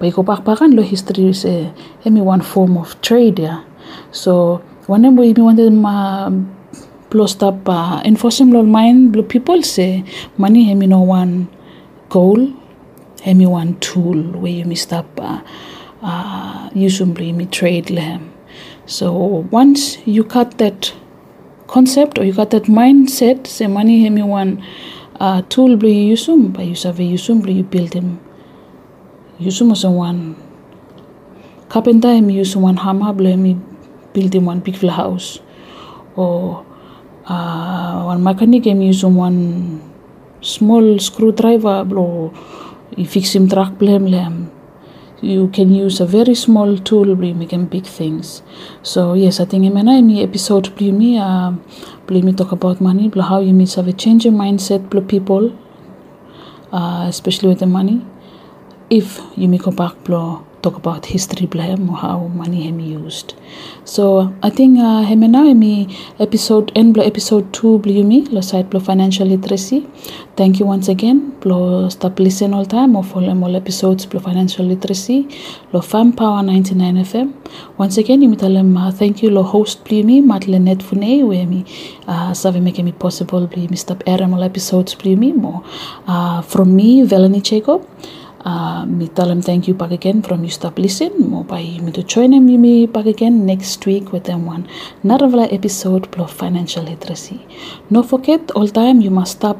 bai 0.00 0.10
ko 0.10 0.22
pak 0.22 0.44
pakan 0.44 0.74
lo 0.74 0.82
history 0.82 1.32
se 1.32 1.70
emi 2.04 2.20
one 2.20 2.42
form 2.42 2.76
of 2.76 3.00
trade 3.00 3.38
ya. 3.38 3.58
So 4.10 4.62
one 4.86 5.14
mo 5.14 5.22
imi 5.22 5.42
wanted 5.42 5.72
ma 5.72 6.30
blo 7.10 7.26
stop 7.26 7.68
uh, 7.68 8.00
enforcing 8.04 8.50
lo 8.50 8.62
mind 8.62 9.12
blo 9.12 9.22
people 9.22 9.62
say 9.62 10.04
money 10.38 10.64
hemi 10.64 10.86
no 10.86 11.00
one 11.00 11.48
goal 12.08 12.40
hemi 13.22 13.46
one 13.46 13.74
tool 13.80 14.18
where 14.42 14.52
you 14.52 14.76
stop 14.76 15.06
uh, 15.20 15.40
uh, 16.03 16.70
usually 16.74 17.46
trade 17.46 17.90
lehem 17.90 18.32
so 18.86 19.12
once 19.50 19.98
you 20.07 20.24
cut 20.24 20.59
that 20.59 20.92
concept 21.66 22.18
or 22.18 22.24
you 22.24 22.32
got 22.32 22.50
that 22.50 22.64
mindset 22.64 23.46
say 23.46 23.66
money 23.66 24.03
hemi 24.05 24.22
one 24.22 24.62
uh, 25.20 25.42
tool 25.42 25.70
you 25.84 26.16
yusum 26.16 26.53
by 26.53 26.62
you 26.62 26.74
save 26.74 26.96
yusum 26.96 27.42
blo 27.42 27.53
you 27.53 27.62
build 27.62 27.94
him. 27.94 28.18
Yusum 29.40 29.72
as 29.72 29.84
one 29.84 30.36
carpenter 31.68 32.12
him 32.12 32.30
use 32.30 32.57
one 32.57 32.76
hammer 32.76 33.12
blo 33.12 33.30
him 33.30 33.44
build 34.12 34.34
him 34.34 34.46
one 34.46 34.61
big 34.61 34.76
house. 34.76 35.38
Or 36.16 36.66
uh, 37.26 38.03
one 38.03 38.22
mechanic 38.22 38.66
him 38.66 38.82
use 38.82 39.05
one 39.05 39.80
small 40.40 40.98
screwdriver 40.98 41.84
blo 41.84 42.34
you 42.96 43.07
fix 43.07 43.34
him 43.34 43.48
truck 43.48 43.78
blo 43.78 43.96
him 43.96 44.50
you 45.23 45.49
can 45.49 45.73
use 45.73 46.01
a 46.01 46.07
very 46.07 46.35
small 46.35 46.77
tool 46.77 47.05
to 47.05 47.33
make 47.33 47.53
big 47.70 47.87
things. 47.87 48.43
So 48.83 49.14
yes, 49.14 49.41
I 49.41 49.45
think 49.45 49.64
in 49.64 49.73
my 49.73 49.83
episode 50.23 50.75
me 50.93 51.16
uh, 51.16 51.53
me 52.25 52.33
talk 52.33 52.53
about 52.53 52.81
money, 52.81 53.09
how 53.23 53.41
you 53.41 53.55
to 53.55 53.77
have 53.77 53.89
a 53.89 53.93
change 53.93 54.25
your 54.25 54.35
mindset, 54.35 54.91
please 54.91 55.09
people, 55.09 55.57
uh, 56.73 57.07
especially 57.09 57.49
with 57.49 57.61
the 57.61 57.66
money. 57.66 58.05
If 58.91 59.20
you 59.37 59.49
make 59.49 59.66
a 59.66 59.70
back 59.70 59.95
talk 60.62 60.76
about 60.76 61.06
history 61.06 61.46
blame 61.46 61.88
how 61.88 62.18
money 62.40 62.62
hem 62.66 62.78
used. 62.80 63.34
So 63.84 64.32
I 64.42 64.50
think 64.50 64.78
uh, 64.78 65.02
hemi 65.02 65.28
now 65.28 65.44
hemi 65.44 65.88
episode 66.20 66.70
end 66.76 66.94
blo 66.94 67.04
episode 67.04 67.52
2 67.52 67.78
blo 67.78 68.02
me 68.04 68.22
lo 68.36 68.40
side 68.40 68.70
blo 68.70 68.80
financial 68.80 69.26
literacy. 69.26 69.86
Thank 70.36 70.60
you 70.60 70.66
once 70.66 70.88
again 70.88 71.18
blo 71.40 71.88
stop 71.88 72.18
listen 72.18 72.54
all 72.54 72.64
time 72.64 72.96
or 72.96 73.04
follow 73.04 73.34
all 73.42 73.56
episodes 73.56 74.06
blo 74.06 74.20
financial 74.20 74.64
literacy 74.64 75.18
lo 75.72 75.80
fam 75.80 76.12
power 76.12 76.42
99 76.42 76.96
FM. 77.04 77.32
Once 77.76 77.98
again 77.98 78.22
you 78.22 78.34
them 78.36 78.76
uh, 78.76 78.90
thank 78.92 79.22
you 79.22 79.30
lo 79.30 79.42
host 79.42 79.84
blo 79.84 80.02
me 80.02 80.20
Madeleine 80.20 80.78
Fune 80.78 81.26
where 81.26 81.46
me 81.46 81.64
uh, 82.06 82.32
save 82.32 82.62
make 82.62 82.78
me 82.78 82.92
possible 82.92 83.46
blo 83.46 83.66
me 83.68 83.76
stop 83.76 84.02
air 84.06 84.22
all 84.22 84.42
episodes 84.42 84.94
blo 84.94 85.16
me 85.16 85.32
more 85.32 85.62
uh, 86.06 86.40
from 86.42 86.76
me 86.76 87.02
Velani 87.02 87.42
Jacob. 87.42 87.86
Uh, 88.45 88.84
tell 89.14 89.28
them 89.28 89.40
thank 89.40 89.68
you 89.68 89.74
back 89.74 89.93
again 89.93 90.20
from 90.20 90.43
you 90.43 90.51
stop 90.51 90.76
listen 90.76 91.12
mo 91.30 91.45
by 91.45 91.62
me 91.84 91.93
to 91.93 92.03
join 92.03 92.30
me 92.45 92.86
back 92.86 93.07
again 93.07 93.47
next 93.47 93.86
week 93.86 94.12
with 94.12 94.24
them 94.24 94.47
one. 94.47 94.66
Another 95.05 95.49
episode 95.59 96.12
of 96.18 96.30
financial 96.30 96.82
literacy. 96.82 97.47
No 97.88 98.03
forget 98.03 98.51
all 98.53 98.66
time 98.66 99.01
you 99.01 99.11
must 99.11 99.32
stop 99.38 99.59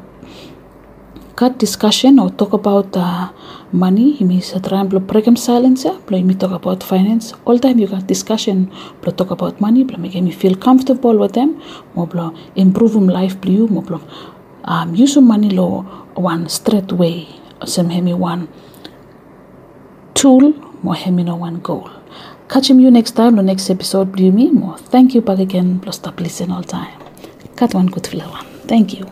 cut 1.37 1.57
discussion 1.57 2.19
or 2.19 2.29
talk 2.29 2.51
about 2.51 2.95
uh, 2.97 3.31
money. 3.71 4.17
You 4.17 4.25
means 4.25 4.51
try 4.51 4.81
and 4.81 5.07
program 5.07 5.37
silence 5.37 5.85
blow 6.05 6.21
me 6.21 6.33
talk 6.33 6.51
about 6.51 6.83
finance. 6.83 7.33
All 7.45 7.57
time 7.59 7.79
you 7.79 7.87
got 7.87 8.05
discussion 8.05 8.69
blow 9.01 9.13
talk 9.13 9.31
about 9.31 9.61
money 9.61 9.85
blow 9.85 9.97
make 9.97 10.15
me 10.15 10.31
feel 10.31 10.55
comfortable 10.55 11.17
with 11.17 11.31
them. 11.33 11.61
Mo 11.95 12.05
blow 12.05 12.35
improve 12.57 12.93
them 12.93 13.07
life 13.07 13.39
blue 13.39 13.67
mo 13.67 13.79
blow 13.79 14.01
um, 14.65 14.93
use 14.93 15.15
money 15.17 15.49
law 15.49 15.83
one 16.15 16.49
straight 16.49 16.91
way 16.91 17.27
some 17.65 17.89
hemi 17.89 18.13
one 18.13 18.47
tool 20.13 20.53
more 20.83 20.95
no 21.11 21.35
one 21.35 21.59
goal. 21.59 21.89
Catching 22.49 22.79
you 22.79 22.91
next 22.91 23.11
time, 23.11 23.35
the 23.37 23.41
next 23.41 23.69
episode, 23.69 24.11
Blue 24.11 24.31
Me 24.31 24.51
more. 24.51 24.77
Thank 24.77 25.15
you 25.15 25.21
back 25.21 25.39
again, 25.39 25.79
plus 25.79 25.95
stop 25.95 26.19
listen 26.19 26.51
all 26.51 26.63
time. 26.63 26.93
Cut 27.55 27.73
one 27.73 27.87
good 27.87 28.05
flower. 28.05 28.39
Thank 28.67 28.93
you. 28.93 29.05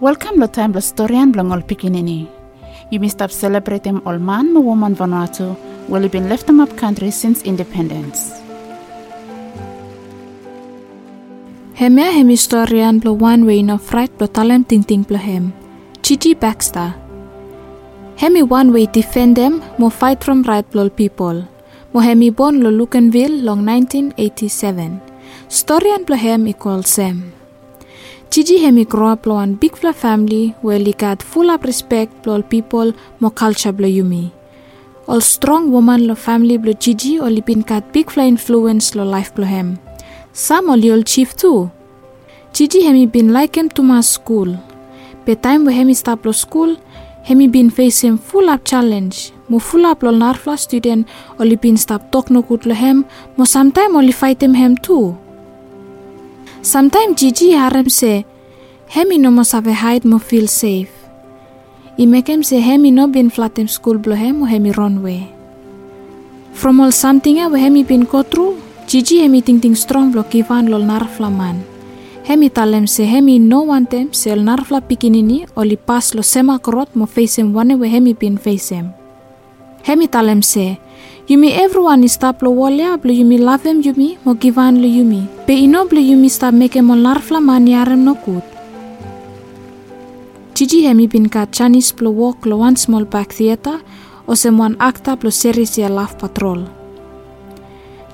Welcome 0.00 0.40
to 0.40 0.48
time 0.48 0.72
Storian 0.74 1.32
Blongol 1.32 1.62
Pikinini. 1.66 2.28
You 2.90 3.00
must 3.00 3.16
stop 3.16 3.30
celebrating 3.30 4.00
all 4.06 4.18
man, 4.18 4.52
ma 4.52 4.60
woman 4.60 4.94
Vanuatu, 4.94 5.56
well 5.88 6.02
you 6.02 6.08
been 6.08 6.28
left 6.28 6.46
them 6.46 6.60
up 6.60 6.76
country 6.76 7.10
since 7.10 7.42
independence. 7.42 8.32
Hemia 11.74 12.12
hem 12.12 12.28
historian 12.28 12.98
blo 12.98 13.12
one 13.12 13.44
way 13.44 13.62
no 13.62 13.76
fright 13.76 14.16
blo 14.18 14.26
talent 14.26 14.68
ting 14.68 14.82
ting 14.82 15.04
hem. 15.04 15.52
Gigi 16.06 16.34
Baxter. 16.34 16.94
Hemi 18.14 18.40
one 18.44 18.72
way 18.72 18.86
defend 18.86 19.34
them, 19.34 19.60
mo 19.76 19.88
fight 19.90 20.22
from 20.22 20.44
right 20.44 20.64
blol 20.70 20.88
people. 20.88 21.38
Mo 21.92 21.98
hemi 22.00 22.30
born 22.30 22.62
lo 22.62 22.70
Luganville 22.70 23.42
long 23.42 23.64
1987. 23.66 25.00
Story 25.48 25.90
and 25.90 26.06
blo 26.06 26.16
hem 26.16 26.46
equal 26.46 26.84
Sam. 26.84 27.32
Gigi 28.30 28.58
hemi 28.58 28.84
grow 28.84 29.08
up 29.14 29.26
lo 29.26 29.38
an 29.38 29.56
big 29.56 29.74
fla 29.74 29.92
family 29.92 30.54
where 30.62 30.78
he 30.78 30.92
got 30.92 31.24
full 31.24 31.50
of 31.50 31.64
respect 31.64 32.22
blol 32.22 32.48
people 32.48 32.94
mo 33.18 33.30
culture 33.30 33.72
blo 33.72 33.88
yumi. 33.88 34.30
All 35.08 35.20
strong 35.20 35.72
woman 35.72 36.06
lo 36.06 36.14
family 36.14 36.56
blo 36.56 36.72
Gigi 36.74 37.18
or 37.18 37.32
been 37.40 37.62
got 37.62 37.92
big 37.92 38.12
fla 38.12 38.22
influence 38.26 38.94
lo 38.94 39.02
life 39.02 39.34
blo 39.34 39.44
hem. 39.44 39.80
Some 40.32 40.70
all 40.70 41.02
chief 41.02 41.34
too. 41.34 41.68
Gigi 42.52 42.84
hemi 42.84 43.06
been 43.06 43.32
like 43.32 43.56
him 43.56 43.68
to 43.70 43.82
my 43.82 44.02
school. 44.02 44.56
Be 45.26 45.34
time 45.34 45.64
we 45.66 45.74
hemi 45.74 45.92
stop 45.92 46.24
lo 46.24 46.30
school, 46.30 46.76
hemi 47.24 47.48
been 47.48 47.68
facing 47.68 48.16
full 48.16 48.48
up 48.48 48.64
challenge. 48.64 49.32
Mo 49.48 49.58
full 49.58 49.84
up 49.84 50.04
lo 50.04 50.12
narfla 50.12 50.54
student 50.56 51.08
oli 51.40 51.56
bin 51.56 51.76
stop 51.76 52.12
talk 52.12 52.30
no 52.30 52.42
good 52.42 52.64
lo 52.64 52.74
hem, 52.74 53.04
mo 53.36 53.44
sometime 53.44 53.96
oli 53.96 54.12
fight 54.12 54.40
him 54.40 54.54
hem 54.54 54.76
too. 54.76 55.18
Sometime 56.62 57.16
Gigi 57.16 57.50
harem 57.58 57.90
se, 57.90 58.24
hemi 58.86 59.18
no 59.18 59.32
mo 59.32 59.42
save 59.42 59.74
hide 59.74 60.04
mo 60.04 60.18
feel 60.18 60.46
safe. 60.46 60.94
I 61.98 62.06
make 62.06 62.28
him 62.28 62.44
say 62.44 62.60
hemi 62.60 62.92
no 62.92 63.08
bin 63.08 63.28
flat 63.28 63.58
him 63.58 63.66
school 63.66 63.98
blo 63.98 64.14
hem 64.14 64.38
mo 64.38 64.46
hemi 64.46 64.70
run 64.70 65.02
way. 65.02 65.26
From 66.52 66.78
all 66.78 66.92
something 66.92 67.42
we 67.50 67.60
hemi 67.60 67.82
bin 67.82 68.04
go 68.04 68.22
through, 68.22 68.62
Gigi 68.86 69.22
hemi 69.22 69.42
ting 69.42 69.60
ting 69.60 69.74
strong 69.74 70.12
blo 70.12 70.22
kivan 70.22 70.70
lol 70.70 70.82
narfla 70.82 71.36
man. 71.36 71.64
Hemi 72.28 72.50
talem 72.50 72.86
se 72.86 73.04
hemi 73.06 73.38
no 73.38 73.62
wantem 73.62 74.08
se 74.12 74.32
el 74.32 74.44
narfla 74.44 74.80
pikinini 74.80 75.46
o 75.54 75.62
li 75.62 75.76
pas 75.76 76.14
lo 76.14 76.22
sema 76.22 76.58
korot 76.58 76.96
mo 76.96 77.06
facem 77.06 77.54
wane 77.54 77.74
we 77.78 77.88
hemi 77.88 78.14
bin 78.14 78.36
facem. 78.38 78.90
Hemi 79.86 80.08
talem 80.08 80.42
se, 80.42 80.78
Yumi 81.28 81.50
everyone 81.58 82.04
is 82.04 82.12
stop 82.14 82.42
lo 82.42 82.50
walya 82.50 82.96
blo 83.02 83.12
yumi 83.12 83.38
lavem 83.38 83.82
yumi 83.82 84.18
mo 84.24 84.34
givan 84.34 84.82
lo 84.82 84.86
yumi. 84.86 85.22
Pe 85.46 85.54
ino 85.54 85.84
blo 85.84 86.00
yumi 86.00 86.28
stop 86.30 86.54
meke 86.54 86.82
mo 86.82 86.94
narfla 86.94 87.40
man 87.42 87.66
yarem 87.66 88.04
no 88.04 88.14
kut. 88.14 88.44
Gigi 90.54 90.86
hemi 90.86 91.06
bin 91.06 91.28
ka 91.28 91.46
Chinese 91.46 91.92
blo 91.92 92.10
walk 92.10 92.46
lo 92.46 92.56
one 92.56 92.76
small 92.76 93.04
back 93.04 93.32
theater 93.32 93.80
o 94.26 94.34
sem 94.34 94.58
one 94.58 94.76
acta 94.78 95.16
blo 95.16 95.30
series 95.30 95.78
ya 95.78 95.88
laugh 95.88 96.18
patrol. 96.18 96.62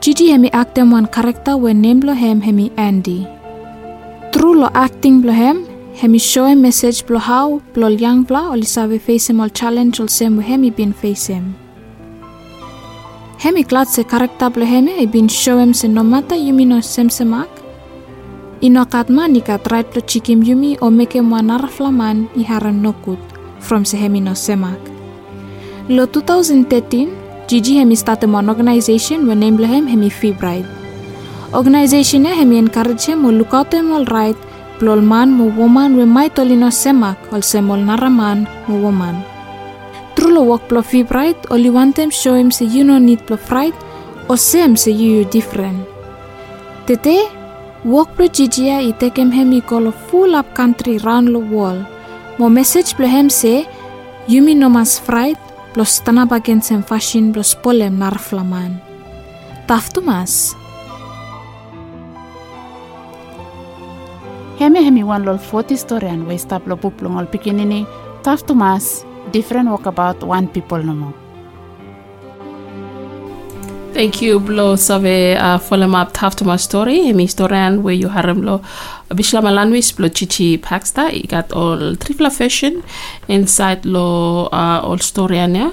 Gigi 0.00 0.32
hemi 0.32 0.50
actem 0.50 0.92
one 0.92 1.06
character 1.06 1.56
we 1.56 1.72
name 1.72 2.00
lo 2.00 2.12
hem 2.12 2.40
hemi 2.40 2.72
Andy. 2.76 3.41
Through 4.32 4.64
lo 4.64 4.68
acting 4.72 5.20
blo 5.20 5.32
hem, 5.32 5.68
hemi 6.00 6.18
show 6.18 6.48
message 6.56 7.04
blo 7.04 7.18
how 7.20 7.60
blo 7.74 7.88
young 7.88 8.24
bla 8.24 8.48
o 8.48 8.54
li 8.56 8.64
save 8.64 8.98
face 8.98 9.28
him 9.28 9.44
all 9.44 9.52
challenge 9.52 10.00
ol 10.00 10.08
sem 10.08 10.40
hemi 10.40 10.70
bin 10.70 10.94
him. 11.02 11.54
Hemi 13.38 13.62
glad 13.62 13.88
se 13.88 14.02
karakter 14.02 14.48
blo 14.48 14.64
hemi 14.64 14.92
e 15.02 15.06
bin 15.06 15.28
show 15.28 15.58
him 15.58 15.74
se 15.74 15.86
no 15.86 16.02
matter 16.02 16.34
yumi 16.34 16.66
no 16.66 16.80
sem 16.80 17.08
semak. 17.10 17.48
Ino 18.62 18.84
kat 18.86 19.10
man 19.10 19.32
ni 19.32 19.40
kat 19.42 19.70
right 19.70 19.92
blo 19.92 20.00
chikim 20.00 20.42
yumi 20.42 20.78
o 20.80 20.88
meke 20.88 21.20
mo 21.22 21.36
naraflaman 21.36 22.28
i 22.34 22.42
haran 22.42 22.82
nokut 22.82 23.20
from 23.60 23.84
se 23.84 23.98
hemi 23.98 24.20
no 24.20 24.32
semak. 24.32 24.80
Lo 25.88 26.06
2013, 26.06 27.10
Gigi 27.48 27.76
hemi 27.76 27.96
start 27.96 28.24
one 28.24 28.48
organization 28.48 29.26
we 29.28 29.34
name 29.34 29.56
blo 29.56 29.66
hem 29.66 29.86
hemi 29.86 30.08
VPride. 30.08 30.81
Organization 31.52 32.24
hemi 32.24 32.56
encourage 32.56 33.10
out 33.10 33.72
him 33.74 33.92
all 33.92 34.06
right, 34.06 34.36
plol 34.78 35.04
man 35.04 35.30
mo 35.36 35.52
woman 35.52 35.96
we 35.96 36.04
mai 36.06 36.30
tolino 36.30 36.72
semak 36.72 37.18
ol 37.28 37.44
semol 37.44 37.76
naraman 37.76 38.48
mo 38.66 38.80
woman. 38.80 39.20
True 40.16 40.32
lo 40.32 40.42
walk 40.48 40.66
blo 40.70 40.80
VPride, 40.80 41.50
or 41.50 41.58
you 41.58 41.70
want 41.74 41.96
them 41.96 42.08
show 42.08 42.32
him 42.32 42.50
say 42.50 42.64
you 42.64 42.84
no 42.84 42.96
need 42.96 43.20
blo 43.26 43.36
fright, 43.36 43.74
or 44.30 44.38
same 44.38 44.76
say 44.76 44.92
you 44.92 45.18
you 45.18 45.24
different. 45.26 45.84
Tete, 46.86 47.28
walk 47.84 48.16
blo 48.16 48.28
jijia 48.32 48.80
i 48.80 49.10
him 49.12 49.30
hemi 49.30 49.60
call 49.60 49.92
full 49.92 50.34
up 50.34 50.54
country 50.54 50.96
round 51.04 51.28
the 51.28 51.38
wall. 51.38 51.84
Mo 52.38 52.48
message 52.48 52.96
blo 52.96 53.06
hem 53.06 53.28
say, 53.28 53.68
Yumi 54.26 54.56
no 54.56 54.70
mas 54.70 54.98
fright, 54.98 55.36
blo 55.74 55.84
stana 55.84 56.24
bagen 56.24 56.62
sem 56.62 56.82
fashion 56.82 57.30
blo 57.30 57.42
spolem 57.42 57.98
nar 57.98 58.16
flaman. 58.16 58.80
Taf 59.68 59.92
mas. 60.00 60.61
Hemi 64.62 64.84
hemi 64.86 65.02
wan 65.02 65.24
lol 65.26 65.38
40 65.42 65.74
storian 65.74 66.20
we 66.28 66.36
stap 66.38 66.68
lo 66.70 66.76
puplong 66.78 67.16
ol 67.18 67.26
pikinini, 67.26 67.82
tough 68.22 68.46
to 68.46 68.54
mas, 68.54 69.02
different 69.32 69.68
walk 69.68 69.86
about 69.86 70.22
one 70.22 70.46
people 70.46 70.78
no 70.78 70.94
more. 70.94 71.14
Thank 73.92 74.22
you, 74.22 74.38
Blo 74.38 74.76
Save, 74.76 75.36
uh, 75.36 75.58
follow 75.58 75.90
up 75.90 76.12
to 76.36 76.44
my 76.44 76.56
story. 76.56 77.02
Hemi 77.06 77.24
historian 77.24 77.82
where 77.82 77.92
you 77.92 78.08
harem 78.08 78.42
lo 78.42 78.62
Bislama 79.10 79.50
lanwis, 79.50 79.96
Blo 79.96 80.08
Gigi 80.08 80.56
Baxter. 80.58 81.08
He 81.10 81.26
got 81.26 81.50
all 81.52 81.96
trifla 81.96 82.30
fashion 82.30 82.84
inside 83.26 83.84
lo 83.84 84.46
uh, 84.52 84.80
all 84.84 84.98
storyan, 84.98 85.56
yeah. 85.56 85.72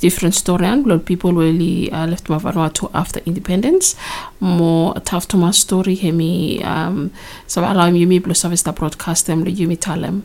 Different 0.00 0.34
storyan, 0.34 0.84
Blo 0.84 0.98
people 1.00 1.32
really 1.32 1.90
uh, 1.90 2.06
left 2.06 2.28
my 2.28 2.38
Vanuatu 2.38 2.88
after 2.94 3.20
independence. 3.26 3.96
More 4.38 4.94
tough 5.00 5.26
to 5.28 5.36
my 5.36 5.50
story, 5.50 5.96
Hemi, 5.96 6.62
um, 6.62 7.10
so 7.48 7.62
allow 7.62 7.86
him 7.86 7.94
Yumi 7.94 8.22
Blo 8.22 8.32
Save 8.32 8.56
sta 8.58 8.70
broadcast 8.72 9.26
them, 9.26 9.42
lo 9.44 9.50
Yumi 9.50 9.76
Talem. 9.76 10.22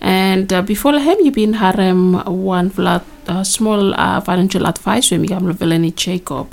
And 0.00 0.52
uh, 0.52 0.62
before 0.62 0.98
him, 0.98 1.16
you 1.20 1.30
been 1.30 1.54
harem 1.54 2.14
one 2.24 2.70
vlad, 2.70 3.02
uh, 3.28 3.44
small 3.44 3.94
uh, 3.94 4.20
financial 4.20 4.66
advice 4.66 5.10
we 5.12 5.28
come 5.28 5.46
to 5.46 5.54
Veleni 5.54 5.94
Jacob. 5.94 6.52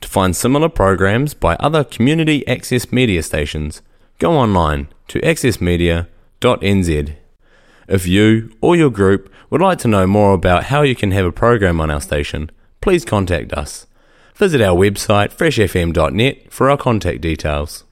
To 0.00 0.08
find 0.08 0.34
similar 0.34 0.68
programs 0.68 1.34
by 1.34 1.54
other 1.60 1.84
community 1.84 2.44
access 2.48 2.90
media 2.90 3.22
stations, 3.22 3.80
go 4.18 4.32
online 4.32 4.88
to 5.06 5.20
accessmedia.nz. 5.20 7.14
If 7.86 8.06
you 8.08 8.56
or 8.60 8.74
your 8.74 8.90
group 8.90 9.32
would 9.50 9.62
like 9.62 9.78
to 9.78 9.88
know 9.88 10.08
more 10.08 10.34
about 10.34 10.64
how 10.64 10.82
you 10.82 10.96
can 10.96 11.12
have 11.12 11.26
a 11.26 11.30
program 11.30 11.80
on 11.80 11.92
our 11.92 12.00
station, 12.00 12.50
please 12.80 13.04
contact 13.04 13.52
us. 13.52 13.86
Visit 14.34 14.60
our 14.60 14.76
website 14.76 15.32
freshfm.net 15.32 16.52
for 16.52 16.68
our 16.68 16.76
contact 16.76 17.20
details. 17.20 17.82